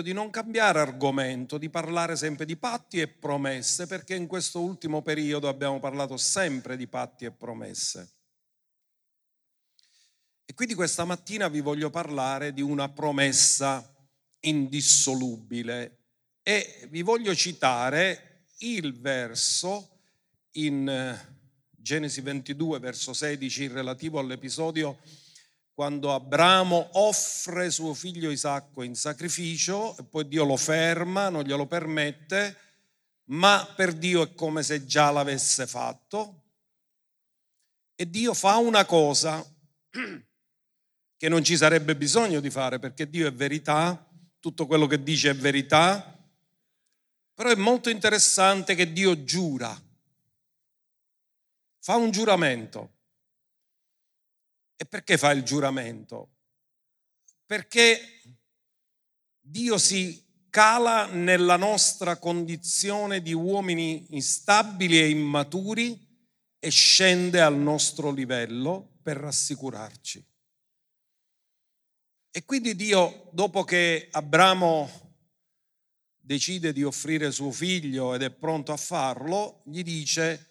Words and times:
invito 0.00 0.02
di 0.02 0.12
non 0.12 0.30
cambiare 0.30 0.80
argomento, 0.80 1.58
di 1.58 1.68
parlare 1.68 2.16
sempre 2.16 2.44
di 2.44 2.56
patti 2.56 3.00
e 3.00 3.08
promesse, 3.08 3.86
perché 3.86 4.14
in 4.14 4.26
questo 4.26 4.60
ultimo 4.60 5.02
periodo 5.02 5.48
abbiamo 5.48 5.78
parlato 5.78 6.16
sempre 6.16 6.76
di 6.76 6.86
patti 6.86 7.26
e 7.26 7.30
promesse. 7.30 8.14
E 10.44 10.54
quindi 10.54 10.74
questa 10.74 11.04
mattina 11.04 11.48
vi 11.48 11.60
voglio 11.60 11.90
parlare 11.90 12.52
di 12.52 12.60
una 12.60 12.88
promessa 12.88 13.94
indissolubile 14.40 15.98
e 16.42 16.86
vi 16.88 17.02
voglio 17.02 17.34
citare 17.34 18.46
il 18.58 18.98
verso 18.98 20.00
in 20.52 20.88
eh, 20.88 21.38
Genesi 21.70 22.20
22, 22.20 22.78
verso 22.78 23.12
16, 23.12 23.68
relativo 23.68 24.18
all'episodio 24.18 24.98
quando 25.80 26.12
Abramo 26.12 26.90
offre 26.92 27.70
suo 27.70 27.94
figlio 27.94 28.30
Isacco 28.30 28.82
in 28.82 28.94
sacrificio 28.94 29.96
e 29.96 30.04
poi 30.04 30.28
Dio 30.28 30.44
lo 30.44 30.58
ferma, 30.58 31.30
non 31.30 31.42
glielo 31.42 31.66
permette, 31.66 32.54
ma 33.30 33.66
per 33.74 33.94
Dio 33.94 34.20
è 34.20 34.34
come 34.34 34.62
se 34.62 34.84
già 34.84 35.10
l'avesse 35.10 35.66
fatto. 35.66 36.42
E 37.94 38.10
Dio 38.10 38.34
fa 38.34 38.56
una 38.56 38.84
cosa 38.84 39.42
che 41.16 41.28
non 41.30 41.42
ci 41.42 41.56
sarebbe 41.56 41.96
bisogno 41.96 42.40
di 42.40 42.50
fare 42.50 42.78
perché 42.78 43.08
Dio 43.08 43.26
è 43.26 43.32
verità, 43.32 44.06
tutto 44.38 44.66
quello 44.66 44.86
che 44.86 45.02
dice 45.02 45.30
è 45.30 45.34
verità, 45.34 46.14
però 47.32 47.48
è 47.48 47.56
molto 47.56 47.88
interessante 47.88 48.74
che 48.74 48.92
Dio 48.92 49.24
giura, 49.24 49.74
fa 51.78 51.96
un 51.96 52.10
giuramento. 52.10 52.98
E 54.82 54.86
perché 54.86 55.18
fa 55.18 55.30
il 55.32 55.42
giuramento? 55.42 56.36
Perché 57.44 58.00
Dio 59.38 59.76
si 59.76 60.46
cala 60.48 61.04
nella 61.04 61.56
nostra 61.56 62.16
condizione 62.16 63.20
di 63.20 63.34
uomini 63.34 64.06
instabili 64.14 64.98
e 64.98 65.10
immaturi 65.10 66.08
e 66.58 66.70
scende 66.70 67.42
al 67.42 67.58
nostro 67.58 68.10
livello 68.10 68.96
per 69.02 69.18
rassicurarci. 69.18 70.26
E 72.30 72.44
quindi 72.46 72.74
Dio, 72.74 73.28
dopo 73.34 73.64
che 73.64 74.08
Abramo 74.10 74.88
decide 76.16 76.72
di 76.72 76.84
offrire 76.84 77.30
suo 77.32 77.50
figlio 77.50 78.14
ed 78.14 78.22
è 78.22 78.30
pronto 78.30 78.72
a 78.72 78.78
farlo, 78.78 79.60
gli 79.66 79.82
dice, 79.82 80.49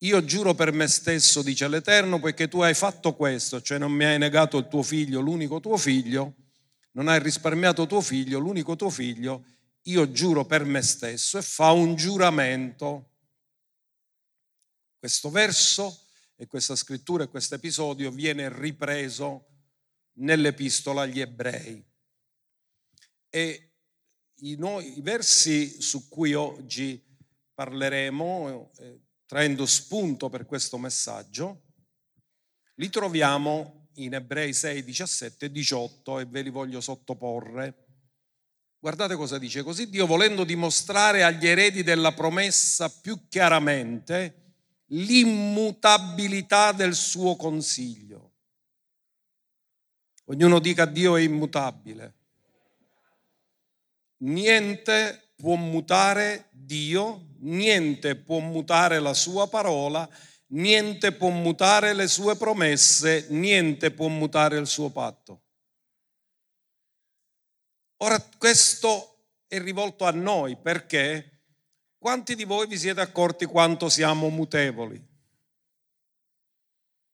io 0.00 0.24
giuro 0.24 0.54
per 0.54 0.72
me 0.72 0.86
stesso, 0.88 1.42
dice 1.42 1.68
l'Eterno, 1.68 2.20
poiché 2.20 2.48
tu 2.48 2.60
hai 2.60 2.74
fatto 2.74 3.14
questo, 3.14 3.62
cioè 3.62 3.78
non 3.78 3.92
mi 3.92 4.04
hai 4.04 4.18
negato 4.18 4.58
il 4.58 4.68
tuo 4.68 4.82
figlio, 4.82 5.20
l'unico 5.20 5.60
tuo 5.60 5.76
figlio, 5.76 6.34
non 6.92 7.08
hai 7.08 7.18
risparmiato 7.20 7.86
tuo 7.86 8.00
figlio, 8.00 8.38
l'unico 8.38 8.76
tuo 8.76 8.90
figlio, 8.90 9.44
io 9.82 10.10
giuro 10.10 10.44
per 10.44 10.64
me 10.64 10.82
stesso 10.82 11.38
e 11.38 11.42
fa 11.42 11.70
un 11.70 11.94
giuramento. 11.94 13.12
Questo 14.98 15.30
verso 15.30 16.06
e 16.36 16.46
questa 16.46 16.76
scrittura 16.76 17.24
e 17.24 17.28
questo 17.28 17.54
episodio 17.54 18.10
viene 18.10 18.50
ripreso 18.52 19.46
nell'epistola 20.18 21.02
agli 21.02 21.20
ebrei. 21.20 21.82
E 23.30 23.70
i, 24.40 24.56
versi 25.00 25.80
su 25.80 26.08
cui 26.08 26.34
oggi 26.34 27.02
parleremo, 27.54 28.72
eh, 28.78 29.05
traendo 29.26 29.66
spunto 29.66 30.28
per 30.28 30.46
questo 30.46 30.78
messaggio, 30.78 31.62
li 32.76 32.88
troviamo 32.88 33.88
in 33.94 34.14
Ebrei 34.14 34.52
6, 34.52 34.84
17 34.84 35.46
e 35.46 35.50
18 35.50 36.20
e 36.20 36.24
ve 36.26 36.42
li 36.42 36.50
voglio 36.50 36.80
sottoporre. 36.80 37.84
Guardate 38.78 39.16
cosa 39.16 39.38
dice, 39.38 39.62
così 39.62 39.90
Dio 39.90 40.06
volendo 40.06 40.44
dimostrare 40.44 41.24
agli 41.24 41.46
eredi 41.46 41.82
della 41.82 42.12
promessa 42.12 42.88
più 42.88 43.26
chiaramente 43.28 44.42
l'immutabilità 44.90 46.72
del 46.72 46.94
suo 46.94 47.34
consiglio 47.34 48.26
Ognuno 50.28 50.58
dica 50.58 50.86
Dio 50.86 51.16
è 51.16 51.20
immutabile. 51.20 52.14
Niente 54.18 55.25
può 55.36 55.54
mutare 55.54 56.48
Dio, 56.50 57.34
niente 57.40 58.16
può 58.16 58.40
mutare 58.40 58.98
la 58.98 59.14
sua 59.14 59.48
parola, 59.48 60.08
niente 60.48 61.12
può 61.12 61.28
mutare 61.28 61.92
le 61.92 62.08
sue 62.08 62.36
promesse, 62.36 63.26
niente 63.30 63.90
può 63.92 64.08
mutare 64.08 64.58
il 64.58 64.66
suo 64.66 64.90
patto. 64.90 65.42
Ora 67.98 68.20
questo 68.36 69.16
è 69.46 69.58
rivolto 69.60 70.04
a 70.04 70.10
noi 70.10 70.56
perché 70.56 71.44
quanti 71.98 72.34
di 72.34 72.44
voi 72.44 72.66
vi 72.66 72.78
siete 72.78 73.00
accorti 73.00 73.46
quanto 73.46 73.88
siamo 73.88 74.28
mutevoli? 74.28 75.02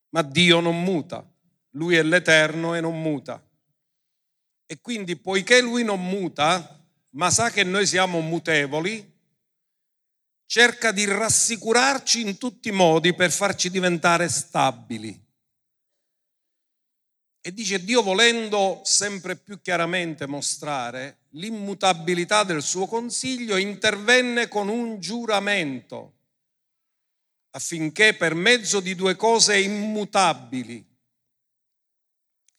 Ma 0.09 0.21
Dio 0.21 0.59
non 0.59 0.81
muta. 0.83 1.27
Lui 1.71 1.95
è 1.95 2.03
l'Eterno 2.03 2.75
e 2.75 2.81
non 2.81 3.01
muta. 3.01 3.43
E 4.65 4.81
quindi 4.81 5.15
poiché 5.15 5.61
Lui 5.61 5.83
non 5.83 6.03
muta, 6.03 6.82
ma 7.13 7.29
sa 7.29 7.49
che 7.49 7.63
noi 7.63 7.85
siamo 7.85 8.19
mutevoli, 8.21 9.11
cerca 10.45 10.91
di 10.91 11.05
rassicurarci 11.05 12.21
in 12.21 12.37
tutti 12.37 12.69
i 12.69 12.71
modi 12.71 13.13
per 13.13 13.31
farci 13.31 13.69
diventare 13.69 14.29
stabili. 14.29 15.21
E 17.45 17.53
dice 17.53 17.83
Dio 17.83 18.01
volendo 18.01 18.81
sempre 18.83 19.35
più 19.35 19.59
chiaramente 19.61 20.27
mostrare 20.27 21.17
l'immutabilità 21.31 22.43
del 22.43 22.61
suo 22.61 22.85
consiglio, 22.85 23.57
intervenne 23.57 24.47
con 24.47 24.69
un 24.69 24.99
giuramento 24.99 26.13
affinché 27.51 28.15
per 28.15 28.33
mezzo 28.33 28.79
di 28.79 28.95
due 28.95 29.15
cose 29.15 29.59
immutabili, 29.59 30.83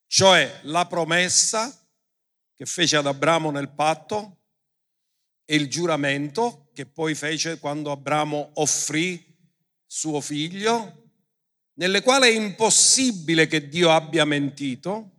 cioè 0.07 0.61
la 0.65 0.87
promessa 0.87 1.73
che 2.55 2.67
fece 2.67 2.97
ad 2.97 3.07
Abramo 3.07 3.51
nel 3.51 3.71
patto 3.71 4.44
e 5.45 5.57
il 5.57 5.69
giuramento 5.69 6.69
che 6.73 6.87
poi 6.87 7.15
fece 7.15 7.59
quando 7.59 7.91
Abramo 7.91 8.51
offrì 8.55 9.23
suo 9.87 10.21
figlio, 10.21 11.03
nelle 11.75 12.03
quali 12.03 12.29
è 12.29 12.33
impossibile 12.33 13.47
che 13.47 13.69
Dio 13.69 13.91
abbia 13.91 14.25
mentito, 14.25 15.11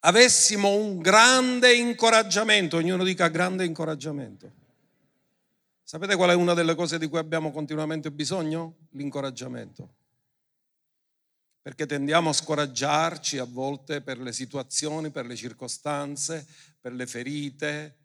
avessimo 0.00 0.74
un 0.74 0.98
grande 0.98 1.74
incoraggiamento, 1.74 2.76
ognuno 2.76 3.04
dica 3.04 3.28
grande 3.28 3.64
incoraggiamento. 3.64 4.62
Sapete 5.82 6.16
qual 6.16 6.30
è 6.30 6.34
una 6.34 6.54
delle 6.54 6.74
cose 6.74 6.98
di 6.98 7.08
cui 7.08 7.18
abbiamo 7.18 7.52
continuamente 7.52 8.10
bisogno? 8.10 8.76
L'incoraggiamento 8.90 10.02
perché 11.64 11.86
tendiamo 11.86 12.28
a 12.28 12.34
scoraggiarci 12.34 13.38
a 13.38 13.44
volte 13.44 14.02
per 14.02 14.18
le 14.18 14.34
situazioni, 14.34 15.08
per 15.08 15.24
le 15.24 15.34
circostanze, 15.34 16.46
per 16.78 16.92
le 16.92 17.06
ferite, 17.06 17.96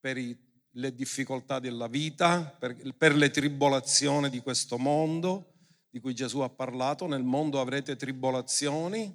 per 0.00 0.16
i, 0.16 0.34
le 0.70 0.94
difficoltà 0.94 1.58
della 1.58 1.88
vita, 1.88 2.40
per, 2.58 2.74
per 2.96 3.14
le 3.14 3.28
tribolazioni 3.28 4.30
di 4.30 4.40
questo 4.40 4.78
mondo 4.78 5.52
di 5.90 6.00
cui 6.00 6.14
Gesù 6.14 6.38
ha 6.38 6.48
parlato. 6.48 7.06
Nel 7.06 7.22
mondo 7.22 7.60
avrete 7.60 7.96
tribolazioni. 7.96 9.14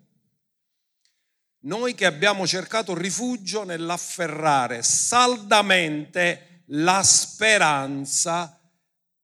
Noi 1.62 1.96
che 1.96 2.06
abbiamo 2.06 2.46
cercato 2.46 2.96
rifugio 2.96 3.64
nell'afferrare 3.64 4.84
saldamente 4.84 6.66
la 6.68 7.02
speranza 7.02 8.62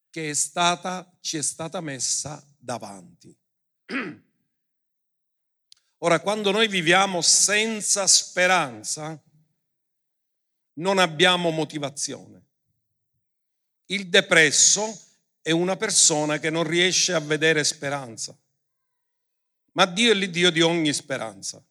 che 0.10 0.32
è 0.32 0.34
stata, 0.34 1.16
ci 1.22 1.38
è 1.38 1.44
stata 1.44 1.80
messa 1.80 2.44
davanti. 2.58 3.38
Ora, 6.04 6.20
quando 6.20 6.52
noi 6.52 6.68
viviamo 6.68 7.22
senza 7.22 8.08
speranza, 8.08 9.18
non 10.74 10.98
abbiamo 10.98 11.50
motivazione. 11.50 12.42
Il 13.86 14.10
depresso 14.10 15.00
è 15.42 15.52
una 15.52 15.78
persona 15.78 16.40
che 16.40 16.50
non 16.50 16.64
riesce 16.64 17.14
a 17.14 17.20
vedere 17.20 17.64
speranza, 17.64 18.38
ma 19.74 19.86
Dio 19.86 20.12
è 20.12 20.14
l'Iddio 20.14 20.52
di 20.52 20.60
ogni 20.60 20.92
speranza. 20.92 21.64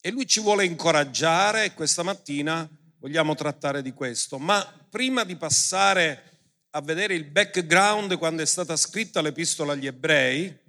E 0.00 0.10
Lui 0.12 0.26
ci 0.26 0.40
vuole 0.40 0.64
incoraggiare 0.64 1.64
e 1.64 1.74
questa 1.74 2.04
mattina 2.04 2.68
vogliamo 2.98 3.34
trattare 3.34 3.82
di 3.82 3.92
questo. 3.92 4.38
Ma 4.38 4.64
prima 4.88 5.24
di 5.24 5.34
passare 5.34 6.42
a 6.70 6.80
vedere 6.80 7.14
il 7.14 7.24
background 7.24 8.16
quando 8.18 8.42
è 8.42 8.46
stata 8.46 8.76
scritta 8.76 9.20
l'epistola 9.20 9.72
agli 9.72 9.86
ebrei, 9.86 10.62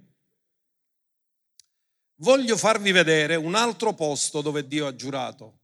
Voglio 2.20 2.56
farvi 2.56 2.92
vedere 2.92 3.34
un 3.34 3.54
altro 3.54 3.92
posto 3.92 4.40
dove 4.40 4.66
Dio 4.66 4.86
ha 4.86 4.94
giurato, 4.94 5.58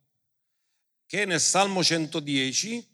che 1.06 1.22
è 1.22 1.24
nel 1.24 1.40
Salmo 1.40 1.82
110, 1.82 2.86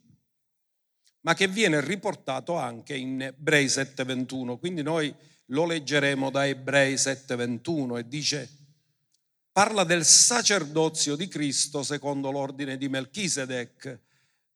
ma 1.21 1.33
che 1.33 1.47
viene 1.49 1.81
riportato 1.81 2.55
anche 2.55 2.95
in 2.95 3.21
Ebrei 3.21 3.67
7:21. 3.67 4.57
Quindi 4.57 4.81
noi 4.81 5.13
lo 5.47 5.65
leggeremo 5.65 6.29
da 6.29 6.47
Ebrei 6.47 6.95
7:21 6.95 7.97
e 7.97 8.07
dice, 8.07 8.49
parla 9.51 9.83
del 9.83 10.05
sacerdozio 10.05 11.17
di 11.17 11.27
Cristo 11.27 11.83
secondo 11.83 12.31
l'ordine 12.31 12.77
di 12.77 12.87
Melchisedec 12.87 13.99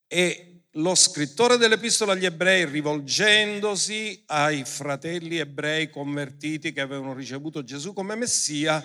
e 0.08 0.53
lo 0.78 0.96
scrittore 0.96 1.58
dell'epistola 1.58 2.14
agli 2.14 2.26
ebrei 2.26 2.66
rivolgendosi 2.66 4.24
ai 4.28 4.64
fratelli 4.66 5.38
ebrei 5.38 5.90
convertiti 5.90 6.72
che 6.72 6.82
avevano 6.82 7.14
ricevuto 7.14 7.64
Gesù 7.64 7.94
come 7.94 8.16
Messia 8.16 8.84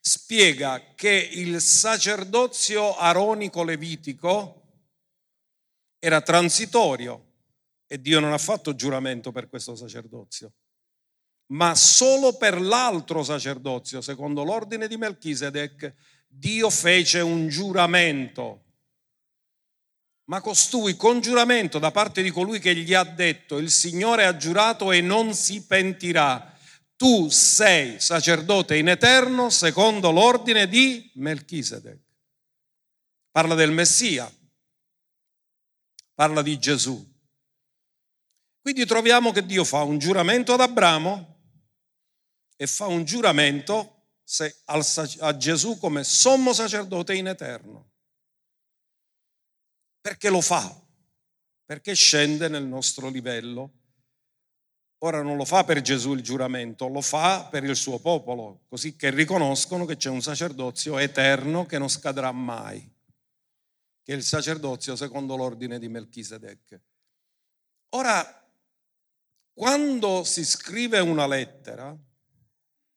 spiega 0.00 0.94
che 0.94 1.28
il 1.32 1.60
sacerdozio 1.60 2.96
aronico-levitico 2.96 4.62
era 5.98 6.22
transitorio 6.22 7.26
e 7.86 8.00
Dio 8.00 8.20
non 8.20 8.32
ha 8.32 8.38
fatto 8.38 8.74
giuramento 8.74 9.30
per 9.32 9.48
questo 9.48 9.74
sacerdozio, 9.74 10.52
ma 11.48 11.74
solo 11.74 12.36
per 12.36 12.60
l'altro 12.60 13.22
sacerdozio, 13.22 14.00
secondo 14.00 14.42
l'ordine 14.42 14.88
di 14.88 14.96
Melchisedec, 14.96 15.92
Dio 16.26 16.70
fece 16.70 17.20
un 17.20 17.48
giuramento. 17.48 18.69
Ma 20.30 20.40
costui 20.40 20.94
con 20.94 21.20
giuramento 21.20 21.80
da 21.80 21.90
parte 21.90 22.22
di 22.22 22.30
colui 22.30 22.60
che 22.60 22.72
gli 22.76 22.94
ha 22.94 23.02
detto, 23.02 23.58
il 23.58 23.68
Signore 23.68 24.26
ha 24.26 24.36
giurato 24.36 24.92
e 24.92 25.00
non 25.00 25.34
si 25.34 25.66
pentirà 25.66 26.56
tu 26.94 27.28
sei 27.28 27.98
sacerdote 27.98 28.76
in 28.76 28.88
eterno 28.88 29.50
secondo 29.50 30.12
l'ordine 30.12 30.68
di 30.68 31.10
Melchisedec. 31.14 31.98
Parla 33.32 33.56
del 33.56 33.72
Messia, 33.72 34.32
parla 36.14 36.42
di 36.42 36.60
Gesù. 36.60 37.04
Quindi 38.60 38.86
troviamo 38.86 39.32
che 39.32 39.44
Dio 39.44 39.64
fa 39.64 39.82
un 39.82 39.98
giuramento 39.98 40.52
ad 40.52 40.60
Abramo 40.60 41.40
e 42.54 42.68
fa 42.68 42.86
un 42.86 43.02
giuramento 43.02 44.04
a 44.66 45.36
Gesù 45.36 45.76
come 45.80 46.04
sommo 46.04 46.52
sacerdote 46.52 47.16
in 47.16 47.26
eterno. 47.26 47.89
Perché 50.00 50.30
lo 50.30 50.40
fa? 50.40 50.80
Perché 51.64 51.94
scende 51.94 52.48
nel 52.48 52.64
nostro 52.64 53.08
livello 53.08 53.80
Ora 55.02 55.22
non 55.22 55.36
lo 55.36 55.46
fa 55.46 55.64
per 55.64 55.80
Gesù 55.80 56.12
il 56.12 56.22
giuramento, 56.22 56.86
lo 56.86 57.00
fa 57.00 57.46
per 57.46 57.64
il 57.64 57.74
suo 57.74 58.00
popolo, 58.00 58.64
così 58.68 58.96
che 58.96 59.08
riconoscono 59.08 59.86
che 59.86 59.96
c'è 59.96 60.10
un 60.10 60.20
sacerdozio 60.20 60.98
eterno 60.98 61.64
che 61.64 61.78
non 61.78 61.88
scadrà 61.88 62.30
mai, 62.32 62.80
che 64.02 64.12
è 64.12 64.16
il 64.16 64.22
sacerdozio 64.22 64.96
secondo 64.96 65.36
l'ordine 65.36 65.78
di 65.78 65.88
Melchisedec. 65.88 66.80
Ora, 67.94 68.22
quando 69.54 70.22
si 70.24 70.44
scrive 70.44 70.98
una 70.98 71.26
lettera, 71.26 71.96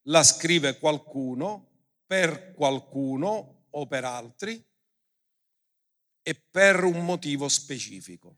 la 0.08 0.24
scrive 0.24 0.80
qualcuno 0.80 1.70
per 2.06 2.52
qualcuno 2.52 3.68
o 3.70 3.88
per 3.88 4.04
altri 4.04 4.62
e 6.24 6.34
per 6.50 6.84
un 6.84 7.06
motivo 7.06 7.48
specifico. 7.48 8.38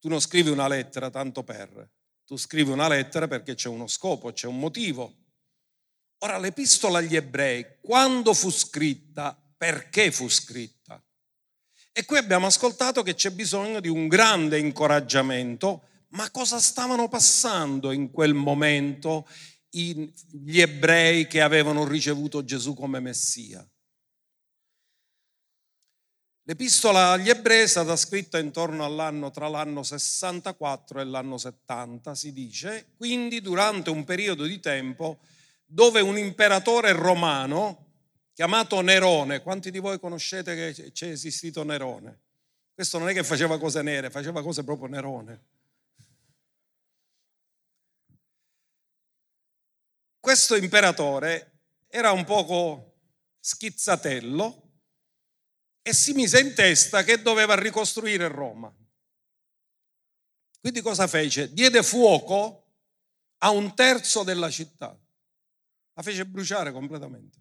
Tu 0.00 0.08
non 0.08 0.20
scrivi 0.20 0.50
una 0.50 0.66
lettera 0.66 1.10
tanto 1.10 1.44
per, 1.44 1.90
tu 2.24 2.36
scrivi 2.36 2.70
una 2.70 2.88
lettera 2.88 3.28
perché 3.28 3.54
c'è 3.54 3.68
uno 3.68 3.86
scopo, 3.86 4.32
c'è 4.32 4.48
un 4.48 4.58
motivo. 4.58 5.14
Ora 6.18 6.38
l'epistola 6.38 6.98
agli 6.98 7.14
ebrei, 7.14 7.78
quando 7.80 8.34
fu 8.34 8.50
scritta, 8.50 9.40
perché 9.56 10.10
fu 10.10 10.28
scritta? 10.28 11.00
E 11.92 12.04
qui 12.04 12.18
abbiamo 12.18 12.46
ascoltato 12.46 13.02
che 13.02 13.14
c'è 13.14 13.30
bisogno 13.30 13.80
di 13.80 13.88
un 13.88 14.08
grande 14.08 14.58
incoraggiamento, 14.58 15.82
ma 16.08 16.30
cosa 16.30 16.58
stavano 16.58 17.08
passando 17.08 17.92
in 17.92 18.10
quel 18.10 18.34
momento 18.34 19.26
gli 19.70 20.60
ebrei 20.60 21.26
che 21.26 21.40
avevano 21.40 21.86
ricevuto 21.86 22.44
Gesù 22.44 22.74
come 22.74 22.98
Messia? 22.98 23.66
L'epistola 26.48 27.10
agli 27.10 27.28
ebrei 27.28 27.62
è 27.62 27.66
stata 27.66 27.96
scritta 27.96 28.38
intorno 28.38 28.84
all'anno 28.84 29.32
tra 29.32 29.48
l'anno 29.48 29.82
64 29.82 31.00
e 31.00 31.04
l'anno 31.04 31.38
70, 31.38 32.14
si 32.14 32.32
dice, 32.32 32.92
quindi 32.96 33.40
durante 33.40 33.90
un 33.90 34.04
periodo 34.04 34.44
di 34.44 34.60
tempo 34.60 35.18
dove 35.64 36.00
un 36.00 36.16
imperatore 36.16 36.92
romano 36.92 37.86
chiamato 38.32 38.80
Nerone, 38.80 39.42
quanti 39.42 39.72
di 39.72 39.80
voi 39.80 39.98
conoscete 39.98 40.54
che 40.54 40.92
c'è 40.92 41.08
esistito 41.08 41.64
Nerone? 41.64 42.20
Questo 42.72 42.98
non 42.98 43.08
è 43.08 43.12
che 43.12 43.24
faceva 43.24 43.58
cose 43.58 43.82
nere, 43.82 44.08
faceva 44.08 44.40
cose 44.40 44.62
proprio 44.62 44.86
Nerone. 44.86 45.44
Questo 50.20 50.54
imperatore 50.54 51.62
era 51.88 52.12
un 52.12 52.24
poco 52.24 52.98
schizzatello, 53.40 54.65
e 55.86 55.92
si 55.92 56.14
mise 56.14 56.40
in 56.40 56.52
testa 56.52 57.04
che 57.04 57.22
doveva 57.22 57.54
ricostruire 57.54 58.26
Roma. 58.26 58.74
Quindi 60.58 60.80
cosa 60.80 61.06
fece? 61.06 61.52
Diede 61.52 61.84
fuoco 61.84 62.72
a 63.38 63.50
un 63.50 63.72
terzo 63.76 64.24
della 64.24 64.50
città, 64.50 64.98
la 65.92 66.02
fece 66.02 66.26
bruciare 66.26 66.72
completamente. 66.72 67.40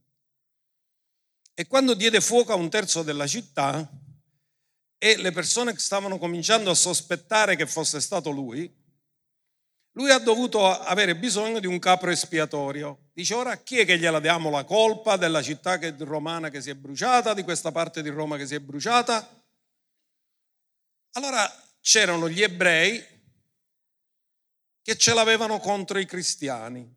E 1.55 1.65
quando 1.65 1.95
diede 1.95 2.21
fuoco 2.21 2.51
a 2.51 2.55
un 2.55 2.69
terzo 2.69 3.01
della 3.01 3.25
città 3.25 3.89
e 4.99 5.17
le 5.17 5.31
persone 5.31 5.73
che 5.73 5.79
stavano 5.79 6.19
cominciando 6.19 6.69
a 6.69 6.75
sospettare 6.75 7.55
che 7.55 7.65
fosse 7.65 7.99
stato 7.99 8.29
lui, 8.29 8.71
lui 9.93 10.11
ha 10.11 10.19
dovuto 10.19 10.69
avere 10.69 11.15
bisogno 11.15 11.59
di 11.59 11.65
un 11.65 11.79
capo 11.79 12.09
espiatorio. 12.09 13.04
Dice 13.15 13.33
ora 13.33 13.55
chi 13.55 13.77
è 13.77 13.85
che 13.85 13.97
gliela 13.97 14.19
diamo 14.19 14.49
la 14.49 14.65
colpa 14.65 15.15
della 15.15 15.41
città 15.41 15.79
romana 15.99 16.49
che 16.49 16.59
si 16.59 16.69
è 16.69 16.75
bruciata, 16.75 17.33
di 17.33 17.43
questa 17.43 17.71
parte 17.71 18.01
di 18.01 18.09
Roma 18.09 18.35
che 18.35 18.45
si 18.45 18.55
è 18.55 18.59
bruciata? 18.59 19.41
Allora 21.13 21.49
c'erano 21.79 22.27
gli 22.27 22.41
ebrei 22.41 23.01
che 24.81 24.97
ce 24.97 25.13
l'avevano 25.13 25.59
contro 25.59 25.97
i 25.97 26.05
cristiani, 26.05 26.93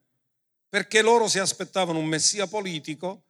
perché 0.69 1.03
loro 1.03 1.29
si 1.29 1.39
aspettavano 1.39 2.01
un 2.01 2.07
messia 2.07 2.49
politico, 2.49 3.27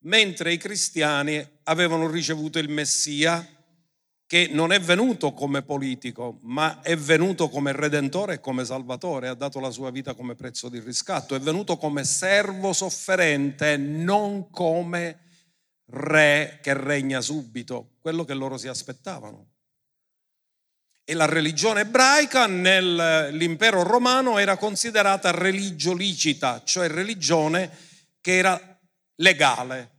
mentre 0.00 0.52
i 0.52 0.58
cristiani 0.58 1.60
avevano 1.62 2.10
ricevuto 2.10 2.58
il 2.58 2.68
messia 2.68 3.61
che 4.32 4.48
non 4.50 4.72
è 4.72 4.80
venuto 4.80 5.34
come 5.34 5.60
politico, 5.60 6.38
ma 6.44 6.80
è 6.80 6.96
venuto 6.96 7.50
come 7.50 7.70
redentore 7.70 8.32
e 8.32 8.40
come 8.40 8.64
salvatore, 8.64 9.28
ha 9.28 9.34
dato 9.34 9.60
la 9.60 9.68
sua 9.68 9.90
vita 9.90 10.14
come 10.14 10.34
prezzo 10.34 10.70
di 10.70 10.80
riscatto, 10.80 11.34
è 11.34 11.38
venuto 11.38 11.76
come 11.76 12.02
servo 12.02 12.72
sofferente, 12.72 13.76
non 13.76 14.48
come 14.48 15.18
re 15.90 16.60
che 16.62 16.72
regna 16.72 17.20
subito, 17.20 17.96
quello 18.00 18.24
che 18.24 18.32
loro 18.32 18.56
si 18.56 18.68
aspettavano. 18.68 19.50
E 21.04 21.12
la 21.12 21.26
religione 21.26 21.82
ebraica 21.82 22.46
nell'impero 22.46 23.82
romano 23.82 24.38
era 24.38 24.56
considerata 24.56 25.30
religio 25.30 25.92
licita, 25.92 26.62
cioè 26.64 26.88
religione 26.88 27.70
che 28.22 28.38
era 28.38 28.80
legale. 29.16 29.90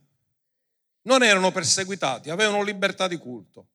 Non 1.02 1.22
erano 1.22 1.52
perseguitati, 1.52 2.30
avevano 2.30 2.64
libertà 2.64 3.06
di 3.06 3.16
culto 3.16 3.68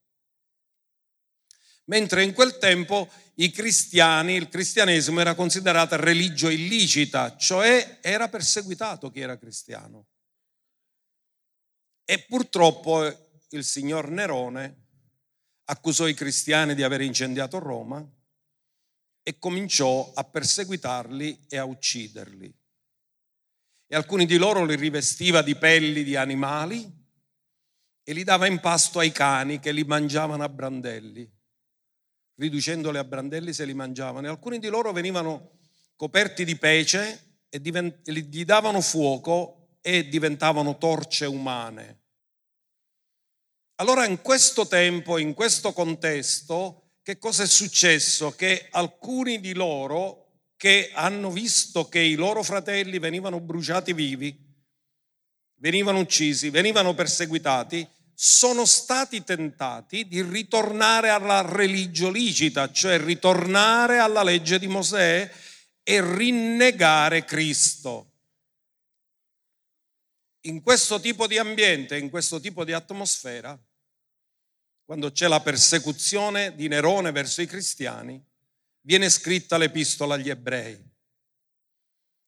mentre 1.90 2.24
in 2.24 2.34
quel 2.34 2.58
tempo 2.58 3.10
i 3.36 3.52
cristiani, 3.52 4.36
il 4.36 4.48
cristianesimo 4.48 5.20
era 5.20 5.36
considerata 5.36 5.96
religio 5.96 6.50
illicita, 6.50 7.36
cioè 7.36 8.00
era 8.02 8.30
perseguitato 8.30 9.12
chi 9.12 9.20
era 9.20 9.38
cristiano. 9.38 10.08
E 12.06 12.20
purtroppo 12.28 13.06
il 13.50 13.64
signor 13.64 14.10
Nerone 14.10 14.88
accusò 15.66 16.08
i 16.08 16.14
cristiani 16.14 16.76
di 16.76 16.84
aver 16.84 17.02
incendiato 17.02 17.60
Roma 17.60 18.06
e 19.22 19.38
cominciò 19.38 20.12
a 20.14 20.24
perseguitarli 20.24 21.46
e 21.48 21.58
a 21.58 21.66
ucciderli. 21.66 22.54
E 23.92 23.96
alcuni 23.96 24.26
di 24.26 24.38
loro 24.38 24.66
li 24.66 24.76
rivestiva 24.76 25.42
di 25.42 25.56
pelli 25.56 26.04
di 26.04 26.16
animali 26.16 26.98
e 28.04 28.14
li 28.14 28.24
dava 28.24 28.48
in 28.48 28.60
pasto 28.60 29.00
ai 29.00 29.12
cani 29.12 29.60
che 29.60 29.72
li 29.72 29.84
mangiavano 29.84 30.44
a 30.44 30.50
brandelli 30.50 31.38
riducendoli 32.40 32.98
a 32.98 33.04
brandelli 33.04 33.54
se 33.54 33.66
li 33.66 33.74
mangiavano. 33.74 34.26
E 34.26 34.30
alcuni 34.30 34.60
di 34.60 34.70
loro 34.70 34.92
venivano 34.92 35.58
coperti 35.96 36.46
di 36.46 36.56
pece 36.56 37.44
e 37.50 37.60
gli 37.60 38.46
davano 38.46 38.82
fuoco 38.82 39.78
e 39.82 40.08
diventavano 40.08 40.78
torce 40.78 41.26
umane. 41.26 41.98
Allora 43.76 44.06
in 44.06 44.22
questo 44.22 44.68
tempo, 44.68 45.18
in 45.18 45.34
questo 45.34 45.74
contesto, 45.74 46.94
che 47.02 47.18
cosa 47.18 47.44
è 47.44 47.48
successo? 47.48 48.32
Che 48.32 48.68
alcuni 48.72 49.40
di 49.40 49.54
loro 49.54 50.28
che 50.56 50.92
hanno 50.94 51.32
visto 51.32 51.88
che 51.88 52.00
i 52.00 52.16
loro 52.16 52.44
fratelli 52.44 53.00
venivano 53.00 53.40
bruciati 53.40 53.94
vivi, 53.94 54.38
venivano 55.56 56.00
uccisi, 56.00 56.50
venivano 56.50 56.94
perseguitati, 56.94 57.88
sono 58.22 58.66
stati 58.66 59.24
tentati 59.24 60.06
di 60.06 60.22
ritornare 60.22 61.08
alla 61.08 61.40
religio 61.40 62.10
licita, 62.10 62.70
cioè 62.70 63.00
ritornare 63.00 64.00
alla 64.00 64.24
legge 64.24 64.60
di 64.60 64.68
Mosè 64.68 65.32
e 65.82 66.16
rinnegare 66.18 67.24
Cristo. 67.24 68.12
in 70.44 70.62
questo 70.62 71.00
tipo 71.00 71.28
di 71.28 71.38
ambiente, 71.38 71.98
in 71.98 72.10
questo 72.10 72.42
tipo 72.42 72.66
di 72.66 72.74
atmosfera, 72.74 73.58
quando 74.84 75.12
c'è 75.12 75.28
la 75.28 75.42
persecuzione 75.42 76.56
di 76.56 76.68
Nerone 76.68 77.12
verso 77.12 77.42
i 77.42 77.46
cristiani, 77.46 78.22
viene 78.82 79.10
scritta 79.10 79.58
l'epistola 79.58 80.16
agli 80.16 80.30
ebrei. 80.30 80.78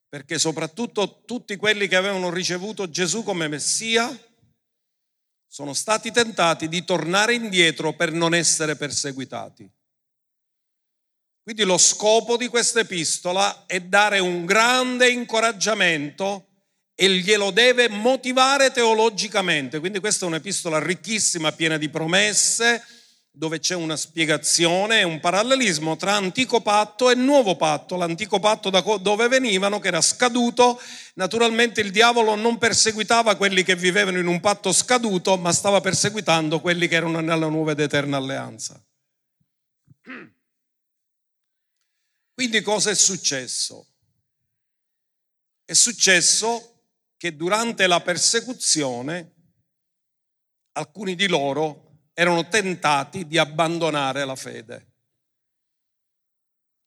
Perché 0.07 0.39
soprattutto 0.39 1.23
tutti 1.25 1.57
quelli 1.57 1.87
che 1.87 1.95
avevano 1.97 2.29
ricevuto 2.29 2.89
Gesù 2.89 3.23
come 3.23 3.47
Messia 3.49 4.09
sono 5.51 5.73
stati 5.73 6.11
tentati 6.11 6.69
di 6.69 6.85
tornare 6.85 7.33
indietro 7.33 7.91
per 7.91 8.13
non 8.13 8.33
essere 8.33 8.77
perseguitati. 8.77 9.69
Quindi 11.43 11.63
lo 11.63 11.77
scopo 11.77 12.37
di 12.37 12.47
questa 12.47 12.79
epistola 12.79 13.65
è 13.65 13.81
dare 13.81 14.19
un 14.19 14.45
grande 14.45 15.09
incoraggiamento 15.09 16.47
e 16.95 17.09
glielo 17.09 17.51
deve 17.51 17.89
motivare 17.89 18.71
teologicamente. 18.71 19.81
Quindi 19.81 19.99
questa 19.99 20.23
è 20.23 20.29
un'epistola 20.29 20.79
ricchissima, 20.79 21.51
piena 21.51 21.75
di 21.75 21.89
promesse, 21.89 22.81
dove 23.33 23.59
c'è 23.59 23.75
una 23.75 23.95
spiegazione 23.95 25.03
un 25.03 25.21
parallelismo 25.21 25.95
tra 25.95 26.15
antico 26.15 26.61
patto 26.61 27.09
e 27.09 27.15
nuovo 27.15 27.55
patto. 27.55 27.95
L'antico 27.95 28.39
patto 28.39 28.69
da 28.69 28.81
dove 28.99 29.27
venivano, 29.29 29.79
che 29.79 29.87
era 29.87 30.01
scaduto, 30.01 30.79
naturalmente 31.15 31.79
il 31.81 31.91
diavolo 31.91 32.35
non 32.35 32.57
perseguitava 32.57 33.37
quelli 33.37 33.63
che 33.63 33.75
vivevano 33.75 34.19
in 34.19 34.27
un 34.27 34.39
patto 34.41 34.73
scaduto, 34.73 35.37
ma 35.37 35.53
stava 35.53 35.79
perseguitando 35.79 36.59
quelli 36.59 36.87
che 36.87 36.95
erano 36.95 37.21
nella 37.21 37.47
nuova 37.47 37.71
ed 37.71 37.79
eterna 37.79 38.17
alleanza. 38.17 38.83
Quindi 42.33 42.61
cosa 42.61 42.89
è 42.89 42.95
successo? 42.95 43.87
È 45.63 45.73
successo 45.73 46.67
che 47.15 47.35
durante 47.35 47.87
la 47.87 48.01
persecuzione 48.01 49.35
alcuni 50.73 51.15
di 51.15 51.27
loro 51.27 51.90
erano 52.13 52.47
tentati 52.47 53.25
di 53.27 53.37
abbandonare 53.37 54.25
la 54.25 54.35
fede. 54.35 54.85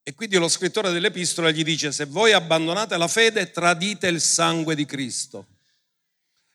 E 0.03 0.15
quindi 0.15 0.37
lo 0.37 0.49
scrittore 0.49 0.91
dell'epistola 0.91 1.51
gli 1.51 1.65
dice, 1.65 1.91
se 1.91 2.05
voi 2.05 2.33
abbandonate 2.33 2.97
la 2.99 3.09
fede, 3.09 3.51
tradite 3.51 4.07
il 4.07 4.21
sangue 4.21 4.75
di 4.75 4.85
Cristo, 4.85 5.47